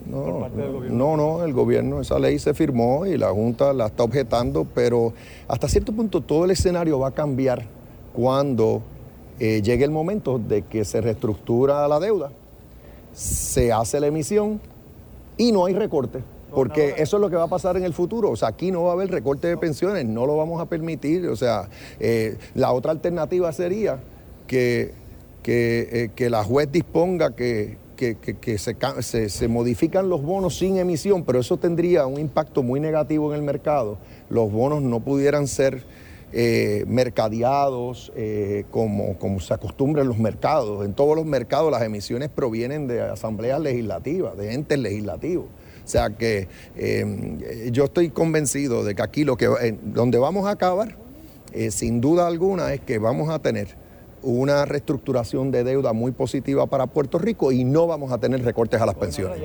No, 0.10 0.50
no, 0.90 1.18
no, 1.18 1.44
el 1.44 1.52
gobierno, 1.52 2.00
esa 2.00 2.18
ley 2.18 2.40
se 2.40 2.54
firmó 2.54 3.06
y 3.06 3.18
la 3.18 3.30
Junta 3.30 3.74
la 3.74 3.88
está 3.88 4.04
objetando, 4.04 4.66
pero 4.74 5.12
hasta 5.50 5.68
cierto 5.68 5.92
punto 5.92 6.22
todo 6.22 6.46
el 6.46 6.52
escenario 6.52 6.98
va 6.98 7.10
a 7.10 7.12
cambiar 7.12 7.66
cuando 8.14 8.84
eh, 9.44 9.64
llegue 9.64 9.84
el 9.84 9.90
momento 9.90 10.38
de 10.38 10.62
que 10.62 10.86
se 10.86 11.02
reestructura 11.02 11.88
la 11.88 12.00
deuda, 12.00 12.30
se 13.12 13.72
hace 13.72 14.00
la 14.00 14.06
emisión 14.06 14.62
y 15.36 15.52
no 15.52 15.66
hay 15.66 15.74
recorte. 15.74 16.20
Porque 16.54 16.94
eso 16.98 17.18
es 17.18 17.22
lo 17.22 17.28
que 17.28 17.38
va 17.38 17.46
a 17.46 17.48
pasar 17.48 17.76
en 17.76 17.84
el 17.84 17.94
futuro. 17.94 18.30
O 18.30 18.36
sea, 18.36 18.50
aquí 18.50 18.70
no 18.70 18.84
va 18.84 18.92
a 18.92 18.94
haber 18.94 19.10
recorte 19.10 19.48
de 19.48 19.58
pensiones, 19.58 20.06
no 20.06 20.28
lo 20.28 20.38
vamos 20.38 20.62
a 20.62 20.66
permitir. 20.66 21.28
O 21.28 21.36
sea, 21.36 21.70
eh, 22.00 22.38
la 22.54 22.72
otra 22.72 22.92
alternativa 22.92 23.52
sería 23.52 23.98
que, 24.46 24.94
que, 25.42 26.12
eh, 26.16 26.30
la 26.30 26.44
juez 26.44 26.72
disponga 26.72 27.36
que, 27.36 27.78
se, 28.60 29.30
se, 29.30 29.48
modifican 29.48 30.08
los 30.08 30.22
bonos 30.22 30.56
sin 30.60 30.78
emisión, 30.78 31.24
pero 31.24 31.40
eso 31.40 31.58
tendría 31.58 32.06
un 32.06 32.20
impacto 32.20 32.62
muy 32.62 32.80
negativo 32.80 33.34
en 33.34 33.40
el 33.40 33.44
mercado. 33.44 33.98
Los 34.30 34.52
bonos 34.52 34.84
no 34.84 35.00
pudieran 35.00 35.48
ser 35.48 35.82
eh, 36.34 36.86
mercadeados 36.88 38.12
eh, 38.16 38.66
como, 38.72 39.18
como 39.18 39.40
se 39.40 39.54
acostumbra 39.54 40.02
en 40.02 40.08
los 40.08 40.18
mercados. 40.18 40.86
En 40.86 40.94
todos 40.94 41.16
los 41.16 41.26
mercados 41.26 41.72
las 41.72 41.82
emisiones 41.82 42.30
provienen 42.30 42.88
de 42.88 43.02
asambleas 43.02 43.60
legislativas, 43.60 44.38
de 44.38 44.54
entes 44.54 44.80
legislativos. 44.80 45.46
O 45.84 45.88
sea 45.88 46.12
que 46.12 46.48
eh, 46.76 47.70
yo 47.72 47.86
estoy 47.86 48.10
convencido 48.10 48.84
de 48.84 48.96
que 48.96 49.02
aquí 49.02 49.24
lo 49.24 49.36
que 49.36 49.78
donde 49.84 50.20
vamos 50.20 50.46
a 50.48 50.52
acabar, 50.52 50.96
sin 51.70 52.00
duda 52.00 52.28
alguna, 52.28 52.74
es 52.74 52.80
que 52.80 52.98
vamos 52.98 53.30
a 53.30 53.40
tener 53.40 53.76
una 54.24 54.66
reestructuración 54.66 55.52
de 55.52 55.66
deuda 55.66 55.92
muy 55.92 56.12
positiva 56.14 56.66
para 56.68 56.88
Puerto 56.88 57.18
Rico 57.18 57.52
y 57.52 57.66
no 57.66 57.88
vamos 57.88 58.12
a 58.12 58.20
tener 58.20 58.44
recortes 58.44 58.80
a 58.80 58.86
las 58.86 58.96
pensiones. 58.96 59.38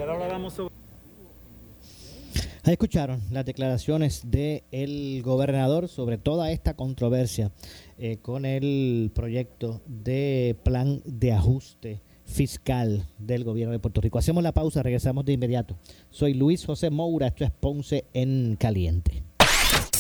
Escucharon 2.66 3.22
las 3.30 3.44
declaraciones 3.44 4.22
del 4.28 5.22
gobernador 5.22 5.86
sobre 5.86 6.18
toda 6.18 6.50
esta 6.50 6.74
controversia 6.74 7.52
eh, 7.96 8.18
con 8.20 8.44
el 8.44 9.12
proyecto 9.14 9.82
de 9.86 10.56
plan 10.64 11.00
de 11.04 11.32
ajuste 11.32 12.02
fiscal 12.24 13.06
del 13.18 13.44
gobierno 13.44 13.72
de 13.72 13.78
Puerto 13.78 14.00
Rico. 14.00 14.18
Hacemos 14.18 14.42
la 14.42 14.50
pausa, 14.50 14.82
regresamos 14.82 15.24
de 15.24 15.34
inmediato. 15.34 15.78
Soy 16.10 16.34
Luis 16.34 16.66
José 16.66 16.90
Moura, 16.90 17.28
esto 17.28 17.44
es 17.44 17.52
Ponce 17.52 18.06
en 18.12 18.56
Caliente. 18.56 19.22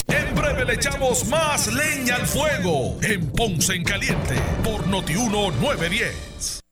En 0.08 0.34
breve 0.34 0.64
le 0.64 0.74
echamos 0.74 1.24
más 1.28 1.72
leña 1.72 2.16
al 2.16 2.26
fuego 2.26 2.96
en 3.00 3.28
Ponce 3.30 3.74
en 3.74 3.84
Caliente 3.84 4.34
por 4.64 4.88
Notiuno 4.88 5.52
910. 5.52 6.65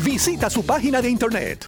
Visita 0.00 0.50
su 0.50 0.64
página 0.64 1.00
de 1.00 1.10
internet. 1.10 1.66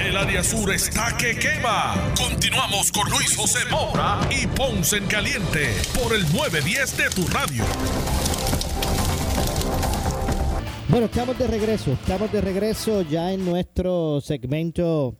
El 0.00 0.16
área 0.16 0.42
sur 0.42 0.72
está 0.72 1.16
que 1.16 1.36
quema. 1.36 1.94
Continuamos 2.16 2.90
con 2.90 3.08
Luis 3.10 3.36
José 3.36 3.58
Moura 3.70 4.20
y 4.30 4.46
Ponce 4.46 4.96
en 4.96 5.06
Caliente 5.06 5.68
por 5.94 6.14
el 6.14 6.22
910 6.32 6.96
de 6.96 7.10
tu 7.10 7.26
radio. 7.28 7.64
Bueno, 10.88 11.06
estamos 11.06 11.38
de 11.38 11.46
regreso. 11.46 11.92
Estamos 11.92 12.32
de 12.32 12.40
regreso 12.40 13.02
ya 13.02 13.32
en 13.32 13.44
nuestro 13.44 14.20
segmento 14.20 15.16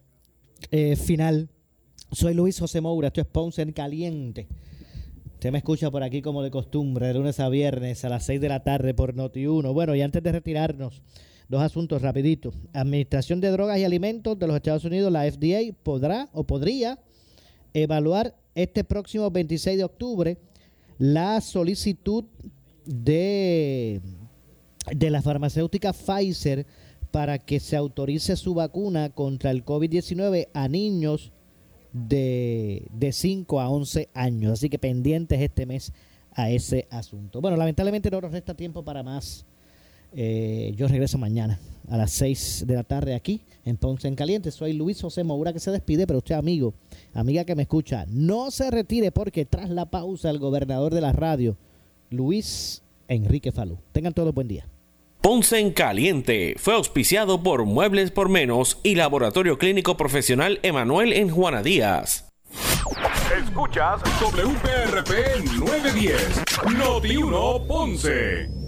eh, 0.70 0.96
final. 0.96 1.50
Soy 2.10 2.34
Luis 2.34 2.58
José 2.58 2.80
Moura, 2.80 3.08
esto 3.08 3.20
es 3.20 3.26
Ponce 3.26 3.62
en 3.62 3.72
Caliente. 3.72 4.48
Usted 5.34 5.52
me 5.52 5.58
escucha 5.58 5.90
por 5.90 6.02
aquí 6.02 6.22
como 6.22 6.42
de 6.42 6.50
costumbre, 6.50 7.06
de 7.06 7.14
lunes 7.14 7.38
a 7.38 7.48
viernes 7.48 8.04
a 8.04 8.08
las 8.08 8.24
6 8.24 8.40
de 8.40 8.48
la 8.48 8.64
tarde 8.64 8.94
por 8.94 9.14
Noti1. 9.14 9.72
Bueno, 9.72 9.94
y 9.94 10.02
antes 10.02 10.22
de 10.22 10.32
retirarnos, 10.32 11.02
dos 11.48 11.62
asuntos 11.62 12.02
rapiditos. 12.02 12.54
Administración 12.72 13.40
de 13.40 13.50
Drogas 13.50 13.78
y 13.78 13.84
Alimentos 13.84 14.38
de 14.38 14.46
los 14.46 14.56
Estados 14.56 14.84
Unidos, 14.84 15.10
la 15.10 15.30
FDA, 15.30 15.74
podrá 15.82 16.28
o 16.32 16.44
podría 16.44 16.98
evaluar 17.74 18.34
este 18.54 18.84
próximo 18.84 19.30
26 19.30 19.78
de 19.78 19.84
octubre 19.84 20.38
la 20.98 21.40
solicitud 21.40 22.24
de, 22.84 24.00
de 24.92 25.10
la 25.10 25.22
farmacéutica 25.22 25.92
Pfizer 25.92 26.66
para 27.10 27.38
que 27.38 27.60
se 27.60 27.76
autorice 27.76 28.36
su 28.36 28.54
vacuna 28.54 29.10
contra 29.10 29.50
el 29.50 29.64
COVID-19 29.64 30.48
a 30.52 30.68
niños 30.68 31.32
de, 31.92 32.86
de 32.92 33.12
5 33.12 33.60
a 33.60 33.70
11 33.70 34.08
años. 34.12 34.52
Así 34.52 34.68
que 34.68 34.78
pendientes 34.78 35.40
este 35.40 35.64
mes 35.66 35.92
a 36.32 36.50
ese 36.50 36.86
asunto. 36.90 37.40
Bueno, 37.40 37.56
lamentablemente 37.56 38.10
no 38.10 38.20
nos 38.20 38.32
resta 38.32 38.54
tiempo 38.54 38.84
para 38.84 39.02
más. 39.02 39.46
Eh, 40.12 40.74
yo 40.76 40.88
regreso 40.88 41.18
mañana 41.18 41.58
a 41.90 41.96
las 41.96 42.10
6 42.12 42.64
de 42.66 42.74
la 42.74 42.84
tarde 42.84 43.14
aquí 43.14 43.42
en 43.64 43.76
Ponce 43.76 44.08
en 44.08 44.14
Caliente. 44.14 44.50
Soy 44.50 44.72
Luis 44.72 45.00
José 45.00 45.24
Moura 45.24 45.52
que 45.52 45.60
se 45.60 45.70
despide, 45.70 46.06
pero 46.06 46.18
usted 46.18 46.34
amigo, 46.34 46.74
amiga 47.14 47.44
que 47.44 47.54
me 47.54 47.62
escucha, 47.62 48.06
no 48.08 48.50
se 48.50 48.70
retire 48.70 49.12
porque 49.12 49.44
tras 49.44 49.70
la 49.70 49.86
pausa 49.86 50.30
el 50.30 50.38
gobernador 50.38 50.94
de 50.94 51.00
la 51.00 51.12
radio, 51.12 51.56
Luis 52.10 52.82
Enrique 53.08 53.52
Falú. 53.52 53.78
Tengan 53.92 54.12
todos 54.12 54.34
buen 54.34 54.48
día. 54.48 54.66
Ponce 55.20 55.58
en 55.58 55.72
Caliente 55.72 56.54
fue 56.58 56.74
auspiciado 56.74 57.42
por 57.42 57.64
Muebles 57.64 58.10
por 58.10 58.28
Menos 58.28 58.78
y 58.82 58.94
Laboratorio 58.94 59.58
Clínico 59.58 59.96
Profesional 59.96 60.60
Emanuel 60.62 61.12
en 61.12 61.28
Juana 61.28 61.62
Díaz. 61.62 62.28
Escuchas 63.36 64.00
WPRP 64.20 65.44
910, 65.58 66.44
Noti 66.78 67.16
1 67.16 67.66
Ponce. 67.66 68.67